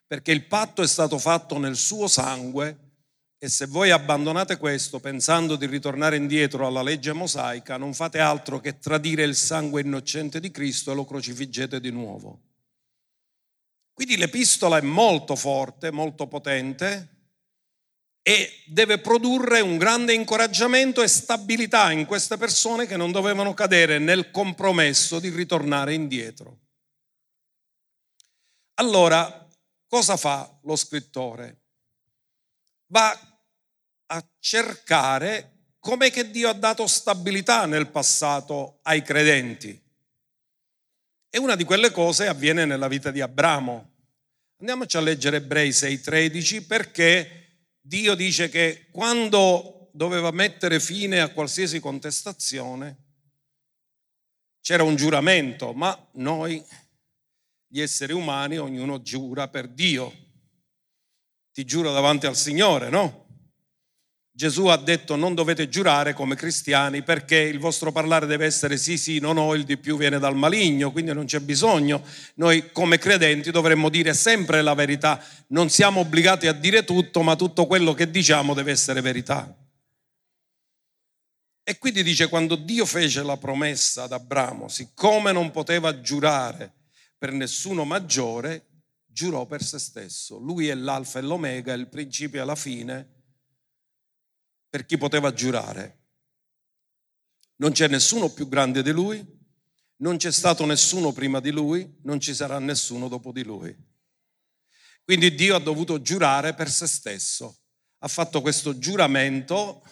perché 0.05 0.31
il 0.31 0.45
patto 0.45 0.83
è 0.83 0.87
stato 0.87 1.17
fatto 1.17 1.57
nel 1.57 1.75
suo 1.75 2.07
sangue 2.07 2.77
e 3.39 3.49
se 3.49 3.65
voi 3.65 3.89
abbandonate 3.89 4.57
questo 4.57 4.99
pensando 4.99 5.55
di 5.55 5.65
ritornare 5.65 6.17
indietro 6.17 6.67
alla 6.67 6.83
legge 6.83 7.13
mosaica, 7.13 7.77
non 7.77 7.93
fate 7.93 8.19
altro 8.19 8.59
che 8.59 8.77
tradire 8.77 9.23
il 9.23 9.35
sangue 9.35 9.81
innocente 9.81 10.39
di 10.39 10.51
Cristo 10.51 10.91
e 10.91 10.95
lo 10.95 11.05
crocifiggete 11.05 11.79
di 11.79 11.89
nuovo. 11.89 12.41
Quindi 13.93 14.15
l'epistola 14.17 14.77
è 14.77 14.81
molto 14.81 15.35
forte, 15.35 15.89
molto 15.89 16.27
potente 16.27 17.18
e 18.21 18.63
deve 18.65 18.99
produrre 18.99 19.61
un 19.61 19.77
grande 19.77 20.13
incoraggiamento 20.13 21.01
e 21.01 21.07
stabilità 21.07 21.91
in 21.91 22.05
queste 22.05 22.37
persone 22.37 22.85
che 22.85 22.97
non 22.97 23.11
dovevano 23.11 23.53
cadere 23.53 23.97
nel 23.97 24.31
compromesso 24.31 25.19
di 25.19 25.29
ritornare 25.29 25.93
indietro. 25.93 26.59
Allora, 28.75 29.47
cosa 29.87 30.15
fa 30.15 30.59
lo 30.63 30.75
scrittore? 30.75 31.61
Va 32.87 33.17
a 34.07 34.27
cercare 34.39 35.75
come 35.79 36.09
che 36.09 36.29
Dio 36.29 36.49
ha 36.49 36.53
dato 36.53 36.87
stabilità 36.87 37.65
nel 37.65 37.89
passato 37.89 38.79
ai 38.83 39.01
credenti. 39.01 39.81
E 41.31 41.37
una 41.37 41.55
di 41.55 41.63
quelle 41.63 41.91
cose 41.91 42.27
avviene 42.27 42.65
nella 42.65 42.87
vita 42.87 43.11
di 43.11 43.21
Abramo. 43.21 43.87
Andiamoci 44.59 44.97
a 44.97 45.01
leggere 45.01 45.37
Ebrei 45.37 45.71
6:13 45.71 46.65
perché 46.65 47.48
Dio 47.89 48.13
dice 48.13 48.49
che 48.49 48.85
quando 48.91 49.89
doveva 49.93 50.29
mettere 50.29 50.79
fine 50.79 51.21
a 51.21 51.29
qualsiasi 51.29 51.79
contestazione 51.79 52.97
c'era 54.61 54.83
un 54.83 54.95
giuramento, 54.95 55.73
ma 55.73 56.07
noi, 56.11 56.63
gli 57.65 57.81
esseri 57.81 58.13
umani, 58.13 58.59
ognuno 58.59 59.01
giura 59.01 59.47
per 59.47 59.67
Dio. 59.67 60.13
Ti 61.51 61.65
giuro 61.65 61.91
davanti 61.91 62.27
al 62.27 62.35
Signore, 62.35 62.89
no? 62.89 63.28
Gesù 64.39 64.67
ha 64.67 64.77
detto 64.77 65.17
non 65.17 65.35
dovete 65.35 65.67
giurare 65.67 66.13
come 66.13 66.37
cristiani 66.37 67.03
perché 67.03 67.35
il 67.35 67.59
vostro 67.59 67.91
parlare 67.91 68.25
deve 68.25 68.45
essere 68.45 68.77
sì 68.77 68.97
sì, 68.97 69.19
no 69.19 69.33
no, 69.33 69.53
il 69.53 69.65
di 69.65 69.75
più 69.75 69.97
viene 69.97 70.17
dal 70.17 70.33
maligno, 70.33 70.93
quindi 70.93 71.11
non 71.11 71.25
c'è 71.25 71.41
bisogno. 71.41 72.01
Noi 72.35 72.71
come 72.71 72.97
credenti 72.97 73.51
dovremmo 73.51 73.89
dire 73.89 74.13
sempre 74.13 74.61
la 74.61 74.73
verità, 74.75 75.21
non 75.47 75.69
siamo 75.69 75.99
obbligati 75.99 76.47
a 76.47 76.53
dire 76.53 76.85
tutto, 76.85 77.21
ma 77.21 77.35
tutto 77.35 77.67
quello 77.67 77.93
che 77.93 78.09
diciamo 78.09 78.53
deve 78.53 78.71
essere 78.71 79.01
verità. 79.01 79.53
E 81.61 81.77
quindi 81.77 82.01
dice 82.01 82.29
quando 82.29 82.55
Dio 82.55 82.85
fece 82.85 83.23
la 83.23 83.35
promessa 83.35 84.03
ad 84.03 84.13
Abramo, 84.13 84.69
siccome 84.69 85.33
non 85.33 85.51
poteva 85.51 85.99
giurare 85.99 86.71
per 87.17 87.33
nessuno 87.33 87.83
maggiore, 87.83 88.67
giurò 89.05 89.45
per 89.45 89.61
se 89.61 89.79
stesso. 89.79 90.37
Lui 90.37 90.69
è 90.69 90.75
l'alfa 90.75 91.19
e 91.19 91.23
l'omega, 91.23 91.73
il 91.73 91.89
principio 91.89 92.41
e 92.41 92.45
la 92.45 92.55
fine 92.55 93.17
per 94.69 94.85
chi 94.85 94.97
poteva 94.97 95.33
giurare. 95.33 95.97
Non 97.57 97.71
c'è 97.71 97.87
nessuno 97.87 98.29
più 98.29 98.47
grande 98.47 98.83
di 98.83 98.91
lui, 98.91 99.25
non 99.97 100.17
c'è 100.17 100.31
stato 100.31 100.65
nessuno 100.65 101.11
prima 101.11 101.39
di 101.39 101.51
lui, 101.51 101.97
non 102.03 102.19
ci 102.19 102.33
sarà 102.33 102.59
nessuno 102.59 103.07
dopo 103.07 103.31
di 103.31 103.43
lui. 103.43 103.75
Quindi 105.03 105.33
Dio 105.33 105.55
ha 105.55 105.59
dovuto 105.59 106.01
giurare 106.01 106.53
per 106.53 106.69
se 106.69 106.87
stesso. 106.87 107.61
Ha 107.99 108.07
fatto 108.07 108.41
questo 108.41 108.77
giuramento 108.77 109.83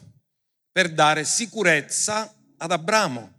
per 0.72 0.93
dare 0.93 1.25
sicurezza 1.25 2.34
ad 2.57 2.72
Abramo 2.72 3.34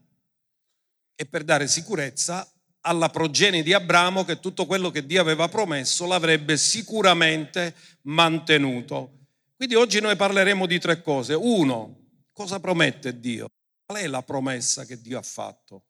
e 1.14 1.24
per 1.24 1.44
dare 1.44 1.68
sicurezza 1.68 2.50
alla 2.80 3.08
progenie 3.08 3.62
di 3.62 3.72
Abramo 3.72 4.24
che 4.24 4.40
tutto 4.40 4.66
quello 4.66 4.90
che 4.90 5.06
Dio 5.06 5.20
aveva 5.20 5.48
promesso 5.48 6.06
l'avrebbe 6.06 6.56
sicuramente 6.56 7.74
mantenuto. 8.02 9.17
Quindi 9.58 9.74
oggi 9.74 10.00
noi 10.00 10.14
parleremo 10.14 10.66
di 10.66 10.78
tre 10.78 11.02
cose. 11.02 11.34
Uno, 11.34 12.22
cosa 12.30 12.60
promette 12.60 13.18
Dio? 13.18 13.48
Qual 13.84 13.98
è 13.98 14.06
la 14.06 14.22
promessa 14.22 14.84
che 14.84 15.00
Dio 15.00 15.18
ha 15.18 15.22
fatto? 15.22 15.86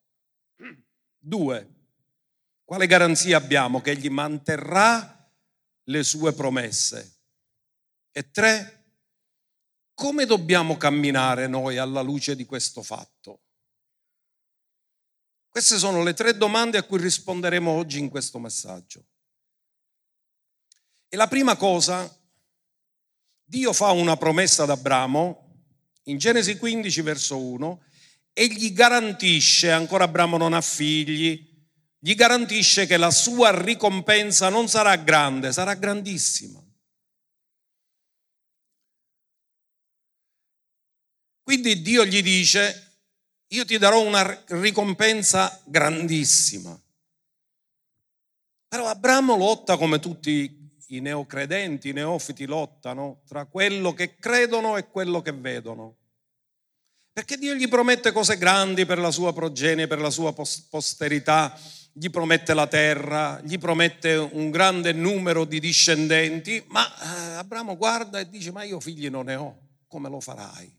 Due, 1.18 1.74
quale 2.64 2.86
garanzia 2.86 3.36
abbiamo 3.36 3.82
che 3.82 3.90
Egli 3.90 4.08
manterrà 4.08 5.30
le 5.82 6.02
sue 6.02 6.32
promesse? 6.32 7.18
E 8.10 8.30
tre, 8.30 8.86
come 9.92 10.24
dobbiamo 10.24 10.78
camminare 10.78 11.46
noi 11.46 11.76
alla 11.76 12.00
luce 12.00 12.34
di 12.34 12.46
questo 12.46 12.82
fatto? 12.82 13.42
Queste 15.46 15.76
sono 15.76 16.02
le 16.02 16.14
tre 16.14 16.34
domande 16.34 16.78
a 16.78 16.84
cui 16.84 16.98
risponderemo 17.02 17.70
oggi 17.70 17.98
in 17.98 18.08
questo 18.08 18.38
messaggio. 18.38 19.04
E 21.06 21.16
la 21.18 21.28
prima 21.28 21.54
cosa 21.54 22.17
Dio 23.48 23.72
fa 23.72 23.92
una 23.92 24.18
promessa 24.18 24.64
ad 24.64 24.70
Abramo 24.70 25.70
in 26.02 26.18
Genesi 26.18 26.58
15 26.58 27.00
verso 27.00 27.42
1 27.42 27.82
e 28.34 28.46
gli 28.46 28.74
garantisce, 28.74 29.70
ancora 29.70 30.04
Abramo 30.04 30.36
non 30.36 30.52
ha 30.52 30.60
figli, 30.60 31.42
gli 31.98 32.14
garantisce 32.14 32.84
che 32.84 32.98
la 32.98 33.10
sua 33.10 33.58
ricompensa 33.58 34.50
non 34.50 34.68
sarà 34.68 34.96
grande, 34.96 35.50
sarà 35.50 35.72
grandissima. 35.72 36.62
Quindi 41.42 41.80
Dio 41.80 42.04
gli 42.04 42.20
dice, 42.20 42.98
io 43.46 43.64
ti 43.64 43.78
darò 43.78 44.02
una 44.02 44.44
ricompensa 44.48 45.58
grandissima. 45.64 46.78
Però 48.68 48.86
Abramo 48.86 49.38
lotta 49.38 49.78
come 49.78 50.00
tutti 50.00 50.57
i 50.88 51.00
neocredenti, 51.00 51.88
i 51.88 51.92
neofiti 51.92 52.46
lottano 52.46 53.22
tra 53.26 53.46
quello 53.46 53.92
che 53.92 54.16
credono 54.16 54.76
e 54.76 54.88
quello 54.88 55.20
che 55.22 55.32
vedono. 55.32 55.96
Perché 57.12 57.36
Dio 57.36 57.54
gli 57.54 57.68
promette 57.68 58.12
cose 58.12 58.38
grandi 58.38 58.86
per 58.86 58.98
la 58.98 59.10
sua 59.10 59.32
progenie, 59.32 59.88
per 59.88 59.98
la 59.98 60.10
sua 60.10 60.32
posterità, 60.32 61.58
gli 61.92 62.10
promette 62.10 62.54
la 62.54 62.68
terra, 62.68 63.40
gli 63.42 63.58
promette 63.58 64.14
un 64.14 64.50
grande 64.50 64.92
numero 64.92 65.44
di 65.44 65.58
discendenti, 65.58 66.62
ma 66.68 66.86
eh, 66.86 67.34
Abramo 67.34 67.76
guarda 67.76 68.20
e 68.20 68.28
dice, 68.28 68.52
ma 68.52 68.62
io 68.62 68.78
figli 68.78 69.08
non 69.08 69.26
ne 69.26 69.34
ho, 69.34 69.58
come 69.88 70.08
lo 70.08 70.20
farai? 70.20 70.72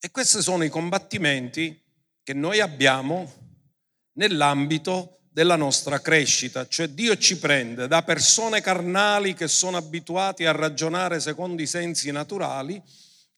E 0.00 0.10
questi 0.10 0.42
sono 0.42 0.64
i 0.64 0.68
combattimenti 0.68 1.80
che 2.22 2.32
noi 2.32 2.58
abbiamo 2.58 3.32
nell'ambito 4.14 5.19
della 5.32 5.54
nostra 5.54 6.00
crescita, 6.00 6.66
cioè 6.66 6.88
Dio 6.88 7.16
ci 7.16 7.38
prende 7.38 7.86
da 7.86 8.02
persone 8.02 8.60
carnali 8.60 9.32
che 9.32 9.46
sono 9.46 9.76
abituati 9.76 10.44
a 10.44 10.50
ragionare 10.52 11.20
secondo 11.20 11.62
i 11.62 11.66
sensi 11.66 12.10
naturali 12.10 12.82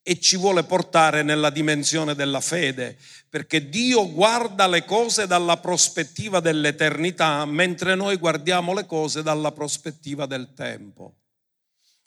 e 0.02 0.18
ci 0.18 0.36
vuole 0.36 0.64
portare 0.64 1.22
nella 1.22 1.50
dimensione 1.50 2.14
della 2.14 2.40
fede, 2.40 2.96
perché 3.28 3.68
Dio 3.68 4.10
guarda 4.10 4.66
le 4.66 4.84
cose 4.84 5.26
dalla 5.26 5.58
prospettiva 5.58 6.40
dell'eternità, 6.40 7.44
mentre 7.44 7.94
noi 7.94 8.16
guardiamo 8.16 8.72
le 8.72 8.86
cose 8.86 9.22
dalla 9.22 9.52
prospettiva 9.52 10.26
del 10.26 10.54
tempo. 10.54 11.18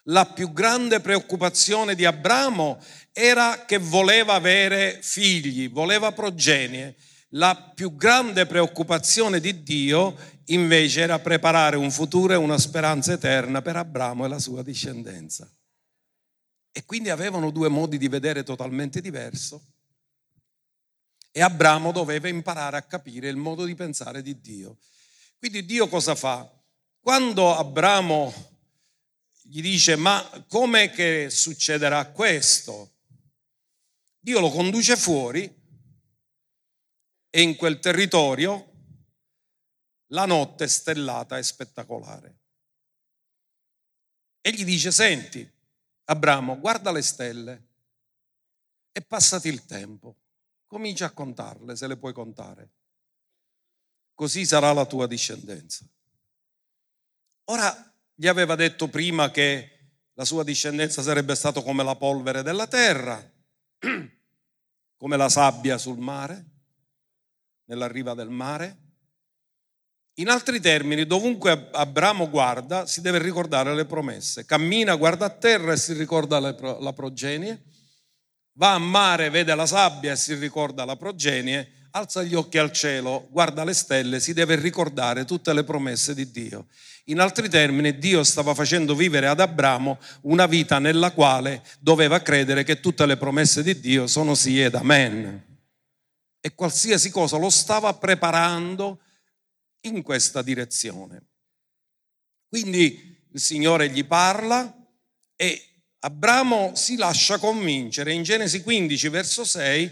La 0.09 0.25
più 0.25 0.51
grande 0.51 0.99
preoccupazione 0.99 1.95
di 1.95 2.05
Abramo 2.05 2.79
era 3.11 3.63
che 3.65 3.77
voleva 3.77 4.33
avere 4.33 4.99
figli, 5.01 5.69
voleva 5.69 6.11
progenie. 6.11 6.95
La 7.35 7.55
più 7.75 7.95
grande 7.95 8.45
preoccupazione 8.45 9.41
di 9.41 9.61
Dio 9.61 10.15
invece 10.45 11.01
era 11.01 11.19
preparare 11.19 11.75
un 11.75 11.91
futuro 11.91 12.31
e 12.31 12.37
una 12.37 12.57
speranza 12.57 13.11
eterna 13.11 13.61
per 13.61 13.75
Abramo 13.75 14.23
e 14.23 14.29
la 14.29 14.39
sua 14.39 14.63
discendenza. 14.63 15.49
E 16.71 16.85
quindi 16.85 17.09
avevano 17.09 17.51
due 17.51 17.67
modi 17.67 17.97
di 17.97 18.07
vedere 18.07 18.43
totalmente 18.43 19.01
diverso. 19.01 19.73
E 21.29 21.41
Abramo 21.41 21.91
doveva 21.91 22.29
imparare 22.29 22.77
a 22.77 22.83
capire 22.83 23.27
il 23.27 23.35
modo 23.35 23.65
di 23.65 23.75
pensare 23.75 24.21
di 24.21 24.39
Dio. 24.39 24.77
Quindi 25.37 25.65
Dio 25.65 25.89
cosa 25.89 26.15
fa? 26.15 26.49
Quando 27.01 27.53
Abramo 27.53 28.33
gli 29.41 29.61
dice 29.61 29.97
ma 29.97 30.45
come 30.47 30.89
che 30.89 31.29
succederà 31.29 32.05
questo? 32.11 32.93
Dio 34.19 34.39
lo 34.39 34.49
conduce 34.49 34.95
fuori 34.95 35.63
e 37.35 37.41
in 37.41 37.57
quel 37.57 37.79
territorio 37.79 38.71
la 40.11 40.25
notte 40.25 40.69
stellata 40.69 41.37
e 41.37 41.43
spettacolare. 41.43 42.37
E 44.39 44.53
gli 44.53 44.63
dice, 44.63 44.89
senti, 44.89 45.45
Abramo, 46.05 46.57
guarda 46.57 46.93
le 46.93 47.01
stelle 47.01 47.67
e 48.93 49.01
passati 49.01 49.49
il 49.49 49.65
tempo, 49.65 50.15
comincia 50.65 51.07
a 51.07 51.11
contarle 51.11 51.75
se 51.75 51.87
le 51.87 51.97
puoi 51.97 52.13
contare. 52.13 52.69
Così 54.13 54.45
sarà 54.45 54.71
la 54.71 54.85
tua 54.85 55.05
discendenza. 55.05 55.85
Ora 57.49 57.93
gli 58.13 58.27
aveva 58.27 58.55
detto 58.55 58.87
prima 58.87 59.29
che 59.29 59.89
la 60.13 60.23
sua 60.23 60.45
discendenza 60.45 61.01
sarebbe 61.01 61.35
stata 61.35 61.61
come 61.61 61.83
la 61.83 61.97
polvere 61.97 62.43
della 62.43 62.67
terra, 62.67 63.21
come 64.95 65.17
la 65.17 65.27
sabbia 65.27 65.77
sul 65.77 65.97
mare, 65.97 66.53
nella 67.65 67.87
riva 67.87 68.13
del 68.13 68.29
mare. 68.29 68.77
In 70.15 70.29
altri 70.29 70.61
termini, 70.61 71.05
dovunque 71.05 71.69
Abramo 71.73 72.29
guarda, 72.29 72.85
si 72.85 73.01
deve 73.01 73.19
ricordare 73.19 73.75
le 73.75 73.85
promesse. 73.85 74.45
Cammina, 74.45 74.95
guarda 74.95 75.25
a 75.25 75.29
terra 75.29 75.73
e 75.73 75.77
si 75.77 75.93
ricorda 75.93 76.39
la 76.39 76.93
progenie. 76.93 77.63
Va 78.53 78.73
a 78.73 78.79
mare, 78.79 79.29
vede 79.29 79.53
la 79.53 79.65
sabbia 79.65 80.13
e 80.13 80.15
si 80.15 80.33
ricorda 80.35 80.85
la 80.85 80.95
progenie. 80.95 81.69
Alza 81.91 82.23
gli 82.23 82.33
occhi 82.33 82.57
al 82.57 82.71
cielo, 82.71 83.27
guarda 83.29 83.63
le 83.63 83.73
stelle, 83.73 84.19
si 84.19 84.33
deve 84.33 84.55
ricordare 84.55 85.25
tutte 85.25 85.53
le 85.53 85.63
promesse 85.63 86.13
di 86.13 86.29
Dio. 86.31 86.67
In 87.05 87.19
altri 87.19 87.49
termini, 87.49 87.97
Dio 87.97 88.23
stava 88.23 88.53
facendo 88.53 88.95
vivere 88.95 89.27
ad 89.27 89.39
Abramo 89.39 89.99
una 90.21 90.45
vita 90.45 90.79
nella 90.79 91.11
quale 91.11 91.61
doveva 91.79 92.21
credere 92.21 92.63
che 92.63 92.79
tutte 92.79 93.05
le 93.05 93.17
promesse 93.17 93.63
di 93.63 93.79
Dio 93.79 94.07
sono 94.07 94.33
sì 94.33 94.61
ed 94.61 94.75
amen. 94.75 95.54
E 96.45 96.53
qualsiasi 96.53 97.09
cosa 97.09 97.37
lo 97.37 97.49
stava 97.49 97.91
preparando 97.95 99.01
in 99.87 100.03
questa 100.03 100.43
direzione. 100.43 101.29
Quindi 102.47 103.25
il 103.31 103.41
Signore 103.41 103.89
gli 103.89 104.05
parla 104.05 104.71
e 105.35 105.81
Abramo 106.01 106.75
si 106.75 106.97
lascia 106.97 107.39
convincere. 107.39 108.13
In 108.13 108.21
Genesi 108.21 108.61
15, 108.61 109.09
verso 109.09 109.43
6, 109.43 109.91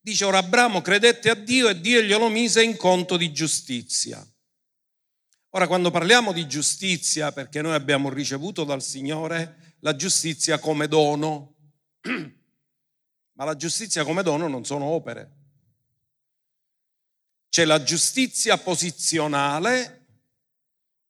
dice, 0.00 0.24
ora 0.24 0.38
Abramo 0.38 0.80
credette 0.80 1.28
a 1.28 1.34
Dio 1.34 1.68
e 1.68 1.80
Dio 1.80 2.00
glielo 2.02 2.28
mise 2.28 2.62
in 2.62 2.76
conto 2.76 3.16
di 3.16 3.32
giustizia. 3.32 4.24
Ora, 5.54 5.66
quando 5.66 5.90
parliamo 5.90 6.32
di 6.32 6.46
giustizia, 6.46 7.32
perché 7.32 7.62
noi 7.62 7.74
abbiamo 7.74 8.10
ricevuto 8.10 8.62
dal 8.62 8.80
Signore 8.80 9.74
la 9.80 9.96
giustizia 9.96 10.60
come 10.60 10.86
dono, 10.86 11.56
ma 13.32 13.44
la 13.44 13.56
giustizia 13.56 14.04
come 14.04 14.22
dono 14.22 14.46
non 14.46 14.64
sono 14.64 14.84
opere. 14.84 15.38
C'è 17.50 17.64
la 17.64 17.82
giustizia 17.82 18.56
posizionale 18.58 20.06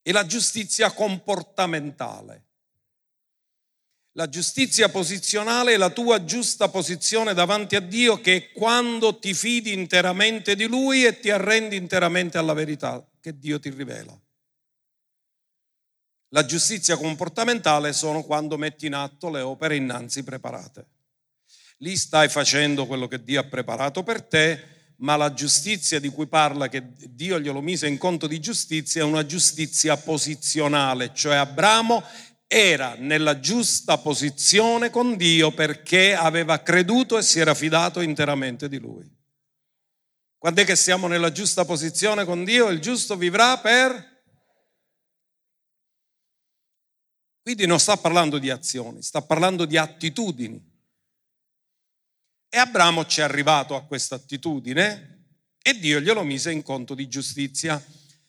e 0.03 0.11
la 0.11 0.25
giustizia 0.25 0.91
comportamentale. 0.91 2.47
La 4.15 4.29
giustizia 4.29 4.89
posizionale 4.89 5.75
è 5.75 5.77
la 5.77 5.91
tua 5.91 6.25
giusta 6.25 6.69
posizione 6.69 7.35
davanti 7.35 7.77
a 7.77 7.81
Dio 7.81 8.21
che 8.21 8.37
è 8.37 8.53
quando 8.53 9.19
ti 9.19 9.35
fidi 9.35 9.73
interamente 9.73 10.57
di 10.57 10.67
Lui 10.67 11.05
e 11.05 11.21
ti 11.21 11.31
arrendi 11.31 11.77
interamente 11.77 12.39
alla 12.39 12.55
verità 12.55 13.07
che 13.21 13.39
Dio 13.39 13.61
ti 13.61 13.69
rivela. 13.69 14.19
La 16.31 16.45
giustizia 16.47 16.97
comportamentale 16.97 17.93
sono 17.93 18.23
quando 18.23 18.57
metti 18.57 18.87
in 18.87 18.95
atto 18.95 19.29
le 19.31 19.43
opere 19.43 19.77
innanzi 19.77 20.25
preparate. 20.25 20.87
Lì 21.79 21.97
stai 21.97 22.29
facendo 22.29 22.87
quello 22.87 23.09
che 23.09 23.23
Dio 23.23 23.41
ha 23.41 23.45
preparato 23.45 24.03
per 24.03 24.23
te 24.23 24.80
ma 25.01 25.17
la 25.17 25.33
giustizia 25.33 25.99
di 26.01 26.09
cui 26.09 26.27
parla, 26.27 26.69
che 26.69 26.93
Dio 27.09 27.39
glielo 27.39 27.61
mise 27.61 27.87
in 27.87 27.99
conto 27.99 28.27
di 28.27 28.41
giustizia, 28.41 29.03
è 29.03 29.05
una 29.05 29.25
giustizia 29.25 29.97
posizionale, 29.97 31.13
cioè 31.15 31.37
Abramo 31.37 32.03
era 32.47 32.95
nella 32.99 33.39
giusta 33.39 33.99
posizione 33.99 34.91
con 34.91 35.17
Dio 35.17 35.53
perché 35.53 36.15
aveva 36.15 36.61
creduto 36.63 37.17
e 37.17 37.23
si 37.23 37.39
era 37.39 37.55
fidato 37.55 38.01
interamente 38.01 38.69
di 38.69 38.79
Lui. 38.79 39.09
Quando 40.37 40.63
è 40.63 40.65
che 40.65 40.75
siamo 40.75 41.07
nella 41.07 41.33
giusta 41.33 41.65
posizione 41.65 42.25
con 42.25 42.45
Dio? 42.45 42.69
Il 42.69 42.81
giusto 42.81 43.17
vivrà 43.17 43.59
per... 43.59 44.09
Quindi 47.43 47.67
non 47.67 47.79
sta 47.79 47.97
parlando 47.97 48.39
di 48.39 48.51
azioni, 48.51 49.03
sta 49.03 49.23
parlando 49.23 49.65
di 49.65 49.77
attitudini. 49.77 50.70
E 52.53 52.59
Abramo 52.59 53.07
ci 53.07 53.21
è 53.21 53.23
arrivato 53.23 53.77
a 53.77 53.85
questa 53.85 54.17
attitudine 54.17 55.19
e 55.63 55.79
Dio 55.79 56.01
glielo 56.01 56.25
mise 56.25 56.51
in 56.51 56.65
conto 56.65 56.97
di 56.97 57.07
giustizia. 57.09 57.81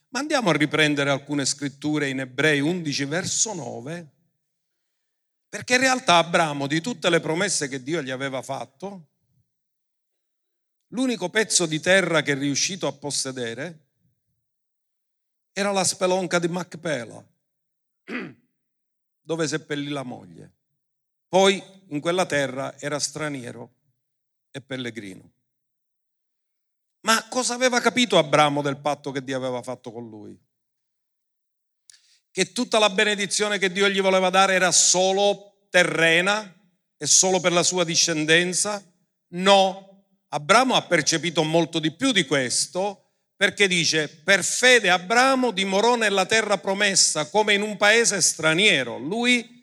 Ma 0.09 0.19
andiamo 0.19 0.51
a 0.51 0.53
riprendere 0.53 1.09
alcune 1.09 1.43
scritture 1.43 2.07
in 2.07 2.19
Ebrei 2.19 2.59
11 2.59 3.05
verso 3.05 3.55
9, 3.55 4.11
perché 5.49 5.73
in 5.73 5.79
realtà 5.79 6.17
Abramo 6.17 6.67
di 6.67 6.81
tutte 6.81 7.09
le 7.09 7.19
promesse 7.19 7.67
che 7.67 7.81
Dio 7.81 8.03
gli 8.03 8.11
aveva 8.11 8.43
fatto, 8.43 9.07
l'unico 10.89 11.29
pezzo 11.29 11.65
di 11.65 11.79
terra 11.79 12.21
che 12.21 12.33
è 12.33 12.37
riuscito 12.37 12.85
a 12.85 12.93
possedere 12.93 13.87
era 15.51 15.71
la 15.71 15.83
spelonca 15.83 16.37
di 16.37 16.47
Macpela, 16.47 17.25
dove 19.19 19.47
seppellì 19.47 19.87
la 19.87 20.03
moglie. 20.03 20.51
Poi 21.27 21.63
in 21.87 21.99
quella 21.99 22.27
terra 22.27 22.77
era 22.77 22.99
straniero 22.99 23.79
e 24.51 24.61
pellegrino. 24.61 25.31
Ma 27.01 27.27
cosa 27.29 27.55
aveva 27.55 27.79
capito 27.79 28.17
Abramo 28.17 28.61
del 28.61 28.77
patto 28.77 29.11
che 29.11 29.23
Dio 29.23 29.37
aveva 29.37 29.63
fatto 29.63 29.91
con 29.91 30.07
lui? 30.07 30.37
Che 32.29 32.51
tutta 32.51 32.79
la 32.79 32.89
benedizione 32.89 33.57
che 33.57 33.71
Dio 33.71 33.89
gli 33.89 34.01
voleva 34.01 34.29
dare 34.29 34.53
era 34.53 34.71
solo 34.71 35.65
terrena 35.69 36.55
e 36.97 37.05
solo 37.07 37.39
per 37.39 37.51
la 37.51 37.63
sua 37.63 37.83
discendenza? 37.83 38.83
No, 39.29 40.05
Abramo 40.29 40.75
ha 40.75 40.83
percepito 40.83 41.43
molto 41.43 41.79
di 41.79 41.91
più 41.91 42.11
di 42.11 42.25
questo 42.25 43.01
perché 43.35 43.67
dice, 43.67 44.07
per 44.07 44.43
fede 44.43 44.91
Abramo 44.91 45.49
dimorò 45.49 45.95
nella 45.95 46.27
terra 46.27 46.59
promessa 46.59 47.27
come 47.27 47.55
in 47.55 47.63
un 47.63 47.75
paese 47.75 48.21
straniero. 48.21 48.99
Lui 48.99 49.60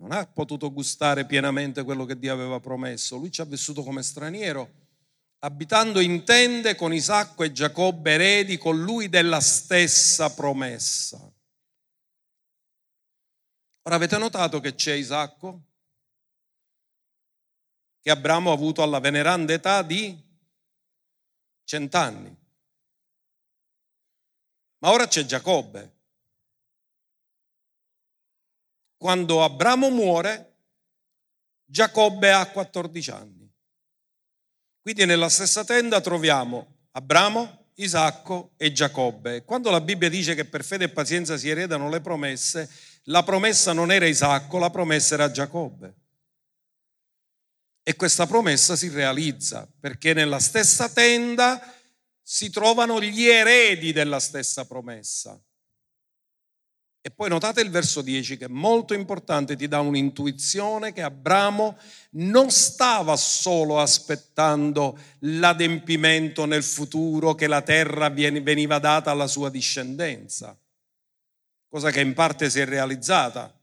non 0.00 0.12
ha 0.12 0.26
potuto 0.26 0.72
gustare 0.72 1.26
pienamente 1.26 1.84
quello 1.84 2.06
che 2.06 2.18
Dio 2.18 2.32
aveva 2.32 2.58
promesso. 2.58 3.16
Lui 3.16 3.30
ci 3.30 3.42
ha 3.42 3.44
vissuto 3.44 3.82
come 3.82 4.02
straniero, 4.02 4.72
abitando 5.40 6.00
in 6.00 6.24
tende 6.24 6.74
con 6.74 6.94
Isacco 6.94 7.44
e 7.44 7.52
Giacobbe 7.52 8.12
eredi 8.12 8.56
con 8.56 8.80
lui 8.80 9.10
della 9.10 9.40
stessa 9.40 10.32
promessa. 10.32 11.18
Ora 13.82 13.94
avete 13.94 14.16
notato 14.16 14.58
che 14.60 14.74
c'è 14.74 14.94
Isacco? 14.94 15.64
Che 18.00 18.10
Abramo 18.10 18.50
ha 18.50 18.54
avuto 18.54 18.82
alla 18.82 19.00
veneranda 19.00 19.52
età 19.52 19.82
di 19.82 20.18
cent'anni. 21.64 22.34
Ma 24.78 24.90
ora 24.90 25.06
c'è 25.06 25.26
Giacobbe 25.26 25.98
quando 29.00 29.42
Abramo 29.42 29.88
muore, 29.88 30.56
Giacobbe 31.64 32.32
ha 32.32 32.44
14 32.44 33.10
anni. 33.10 33.50
Quindi 34.82 35.06
nella 35.06 35.30
stessa 35.30 35.64
tenda 35.64 36.02
troviamo 36.02 36.88
Abramo, 36.90 37.68
Isacco 37.76 38.52
e 38.58 38.72
Giacobbe. 38.72 39.44
Quando 39.44 39.70
la 39.70 39.80
Bibbia 39.80 40.10
dice 40.10 40.34
che 40.34 40.44
per 40.44 40.62
fede 40.62 40.84
e 40.84 40.88
pazienza 40.90 41.38
si 41.38 41.48
eredano 41.48 41.88
le 41.88 42.02
promesse, 42.02 42.70
la 43.04 43.22
promessa 43.22 43.72
non 43.72 43.90
era 43.90 44.04
Isacco, 44.04 44.58
la 44.58 44.68
promessa 44.68 45.14
era 45.14 45.30
Giacobbe. 45.30 45.94
E 47.82 47.96
questa 47.96 48.26
promessa 48.26 48.76
si 48.76 48.90
realizza 48.90 49.66
perché 49.80 50.12
nella 50.12 50.40
stessa 50.40 50.90
tenda 50.90 51.58
si 52.22 52.50
trovano 52.50 53.00
gli 53.00 53.24
eredi 53.24 53.92
della 53.94 54.20
stessa 54.20 54.66
promessa. 54.66 55.42
E 57.02 57.10
poi 57.10 57.30
notate 57.30 57.62
il 57.62 57.70
verso 57.70 58.02
10 58.02 58.36
che 58.36 58.44
è 58.44 58.48
molto 58.48 58.92
importante, 58.92 59.56
ti 59.56 59.66
dà 59.66 59.80
un'intuizione 59.80 60.92
che 60.92 61.00
Abramo 61.00 61.78
non 62.12 62.50
stava 62.50 63.16
solo 63.16 63.80
aspettando 63.80 64.98
l'adempimento 65.20 66.44
nel 66.44 66.62
futuro 66.62 67.34
che 67.34 67.46
la 67.46 67.62
terra 67.62 68.10
veniva 68.10 68.78
data 68.78 69.10
alla 69.10 69.26
sua 69.28 69.48
discendenza, 69.48 70.54
cosa 71.68 71.90
che 71.90 72.00
in 72.00 72.12
parte 72.12 72.50
si 72.50 72.60
è 72.60 72.66
realizzata. 72.66 73.54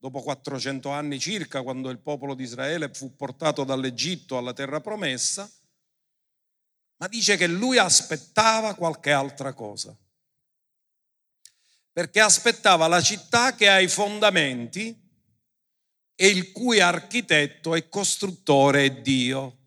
Dopo 0.00 0.20
400 0.20 0.90
anni 0.90 1.18
circa, 1.18 1.62
quando 1.62 1.88
il 1.88 1.98
popolo 1.98 2.34
di 2.34 2.42
Israele 2.42 2.90
fu 2.92 3.16
portato 3.16 3.64
dall'Egitto 3.64 4.36
alla 4.36 4.52
terra 4.52 4.80
promessa, 4.80 5.50
ma 6.98 7.08
dice 7.08 7.36
che 7.36 7.46
lui 7.46 7.78
aspettava 7.78 8.74
qualche 8.74 9.10
altra 9.10 9.54
cosa 9.54 9.96
perché 11.98 12.20
aspettava 12.20 12.86
la 12.86 13.00
città 13.00 13.56
che 13.56 13.68
ha 13.68 13.80
i 13.80 13.88
fondamenti 13.88 14.96
e 16.14 16.28
il 16.28 16.52
cui 16.52 16.78
architetto 16.78 17.74
e 17.74 17.88
costruttore 17.88 18.84
è 18.84 19.00
Dio. 19.00 19.58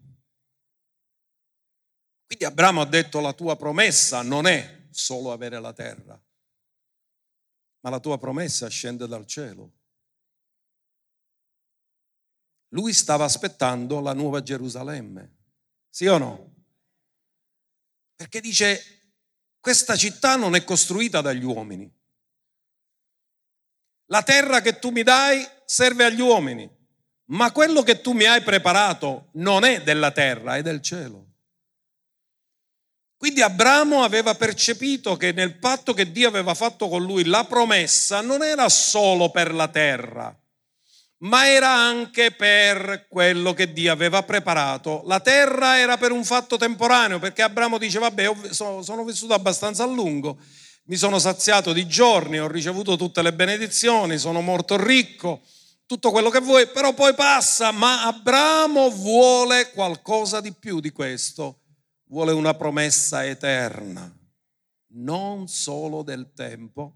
Quindi 2.26 2.46
Abramo 2.46 2.80
ha 2.80 2.86
detto 2.86 3.20
la 3.20 3.34
tua 3.34 3.58
promessa 3.58 4.22
non 4.22 4.48
è 4.48 4.88
solo 4.92 5.34
avere 5.34 5.60
la 5.60 5.74
terra, 5.74 6.18
ma 7.82 7.90
la 7.90 8.00
tua 8.00 8.18
promessa 8.18 8.70
scende 8.70 9.08
dal 9.08 9.26
cielo. 9.26 9.80
Lui 12.70 12.94
stava 12.94 13.26
aspettando 13.26 14.00
la 14.00 14.14
nuova 14.14 14.42
Gerusalemme, 14.42 15.36
sì 15.90 16.06
o 16.06 16.18
no? 16.18 16.56
Perché 18.16 18.40
dice, 18.40 19.16
questa 19.60 19.98
città 19.98 20.38
non 20.38 20.56
è 20.56 20.64
costruita 20.64 21.20
dagli 21.20 21.44
uomini, 21.44 22.00
la 24.12 24.24
terra 24.24 24.60
che 24.60 24.78
tu 24.78 24.90
mi 24.90 25.04
dai 25.04 25.48
serve 25.66 26.04
agli 26.04 26.20
uomini, 26.20 26.70
ma 27.28 27.52
quello 27.54 27.82
che 27.82 28.02
tu 28.02 28.12
mi 28.12 28.26
hai 28.26 28.42
preparato 28.42 29.30
non 29.36 29.64
è 29.64 29.82
della 29.84 30.12
terra, 30.12 30.58
è 30.58 30.62
del 30.62 30.82
cielo. 30.82 31.28
Quindi 33.16 33.42
Abramo 33.42 34.04
aveva 34.04 34.36
percepito 34.36 35.16
che 35.16 35.32
nel 35.32 35.60
patto 35.60 35.94
che 35.94 36.12
Dio 36.12 36.28
aveva 36.28 36.54
fatto 36.56 36.90
con 36.90 37.04
lui 37.04 37.24
la 37.24 37.46
promessa 37.46 38.20
non 38.20 38.44
era 38.44 38.68
solo 38.68 39.30
per 39.30 39.54
la 39.54 39.70
terra, 39.70 40.38
ma 41.20 41.48
era 41.48 41.70
anche 41.70 42.32
per 42.32 43.06
quello 43.08 43.54
che 43.54 43.72
Dio 43.72 43.94
aveva 43.94 44.24
preparato. 44.24 45.04
La 45.06 45.22
terra 45.22 45.78
era 45.78 45.98
per 45.98 46.12
un 46.12 46.26
fatto 46.26 46.58
temporaneo, 46.58 47.20
perché 47.20 47.44
Abramo 47.44 47.78
dice, 47.78 48.00
vabbè, 48.00 48.30
sono 48.50 49.06
vissuto 49.06 49.34
abbastanza 49.34 49.84
a 49.84 49.88
lungo, 49.88 50.38
mi 50.92 50.98
sono 50.98 51.20
saziato 51.20 51.72
di 51.72 51.88
giorni, 51.88 52.38
ho 52.38 52.50
ricevuto 52.50 52.98
tutte 52.98 53.22
le 53.22 53.32
benedizioni, 53.32 54.18
sono 54.18 54.42
molto 54.42 54.76
ricco, 54.76 55.42
tutto 55.86 56.12
quello 56.12 56.30
che 56.30 56.42
vuoi, 56.42 56.68
però 56.68 56.94
poi 56.94 57.16
passa, 57.16 57.72
ma 57.72 58.06
Abramo 58.06 58.90
vuole 58.90 59.72
qualcosa 59.72 60.42
di 60.42 60.52
più 60.52 60.82
di 60.82 60.92
questo, 60.92 61.62
vuole 62.10 62.34
una 62.34 62.56
promessa 62.56 63.26
eterna, 63.26 64.14
non 64.88 65.48
solo 65.48 66.04
del 66.04 66.34
tempo, 66.34 66.96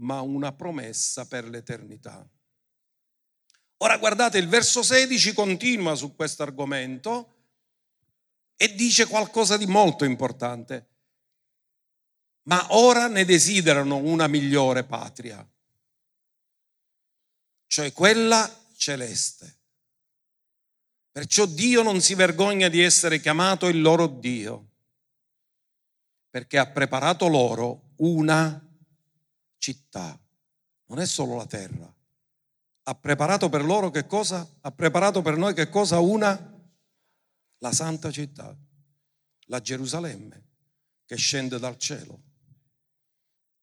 ma 0.00 0.20
una 0.20 0.52
promessa 0.52 1.24
per 1.24 1.48
l'eternità. 1.48 2.28
Ora 3.78 3.96
guardate, 3.96 4.36
il 4.36 4.48
verso 4.48 4.82
16 4.82 5.32
continua 5.32 5.94
su 5.94 6.14
questo 6.14 6.42
argomento 6.42 7.36
e 8.56 8.74
dice 8.74 9.06
qualcosa 9.06 9.56
di 9.56 9.64
molto 9.64 10.04
importante 10.04 10.88
ma 12.44 12.66
ora 12.70 13.06
ne 13.06 13.24
desiderano 13.24 13.96
una 13.96 14.26
migliore 14.26 14.84
patria, 14.84 15.46
cioè 17.66 17.92
quella 17.92 18.50
celeste. 18.76 19.60
Perciò 21.12 21.44
Dio 21.46 21.82
non 21.82 22.00
si 22.00 22.14
vergogna 22.14 22.68
di 22.68 22.80
essere 22.80 23.20
chiamato 23.20 23.68
il 23.68 23.80
loro 23.80 24.06
Dio, 24.06 24.70
perché 26.30 26.58
ha 26.58 26.66
preparato 26.66 27.28
loro 27.28 27.92
una 27.96 28.60
città, 29.58 30.18
non 30.86 30.98
è 30.98 31.06
solo 31.06 31.36
la 31.36 31.46
terra. 31.46 31.94
Ha 32.84 32.94
preparato 32.94 33.48
per 33.48 33.62
loro 33.62 33.90
che 33.90 34.06
cosa? 34.06 34.48
Ha 34.62 34.72
preparato 34.72 35.22
per 35.22 35.36
noi 35.36 35.54
che 35.54 35.68
cosa? 35.68 36.00
Una, 36.00 36.60
la 37.58 37.72
santa 37.72 38.10
città, 38.10 38.56
la 39.46 39.60
Gerusalemme, 39.60 40.48
che 41.04 41.16
scende 41.16 41.60
dal 41.60 41.78
cielo 41.78 42.30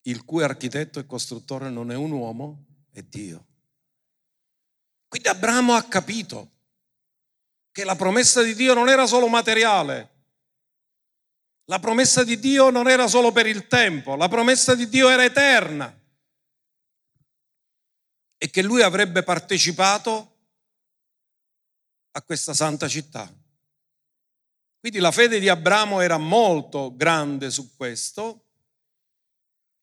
il 0.03 0.23
cui 0.25 0.43
architetto 0.43 0.99
e 0.99 1.05
costruttore 1.05 1.69
non 1.69 1.91
è 1.91 1.95
un 1.95 2.11
uomo, 2.11 2.65
è 2.91 3.01
Dio. 3.01 3.45
Quindi 5.07 5.27
Abramo 5.27 5.73
ha 5.73 5.83
capito 5.83 6.51
che 7.71 7.83
la 7.83 7.95
promessa 7.95 8.41
di 8.41 8.55
Dio 8.55 8.73
non 8.73 8.89
era 8.89 9.05
solo 9.07 9.27
materiale, 9.27 10.17
la 11.65 11.79
promessa 11.79 12.23
di 12.23 12.39
Dio 12.39 12.69
non 12.69 12.87
era 12.87 13.07
solo 13.07 13.31
per 13.31 13.45
il 13.45 13.67
tempo, 13.67 14.15
la 14.15 14.27
promessa 14.27 14.73
di 14.73 14.89
Dio 14.89 15.09
era 15.09 15.23
eterna 15.23 15.95
e 18.37 18.49
che 18.49 18.63
lui 18.63 18.81
avrebbe 18.81 19.21
partecipato 19.21 20.37
a 22.11 22.21
questa 22.23 22.53
santa 22.53 22.87
città. 22.87 23.31
Quindi 24.79 24.99
la 24.99 25.11
fede 25.11 25.39
di 25.39 25.49
Abramo 25.49 25.99
era 25.99 26.17
molto 26.17 26.95
grande 26.95 27.51
su 27.51 27.75
questo 27.75 28.48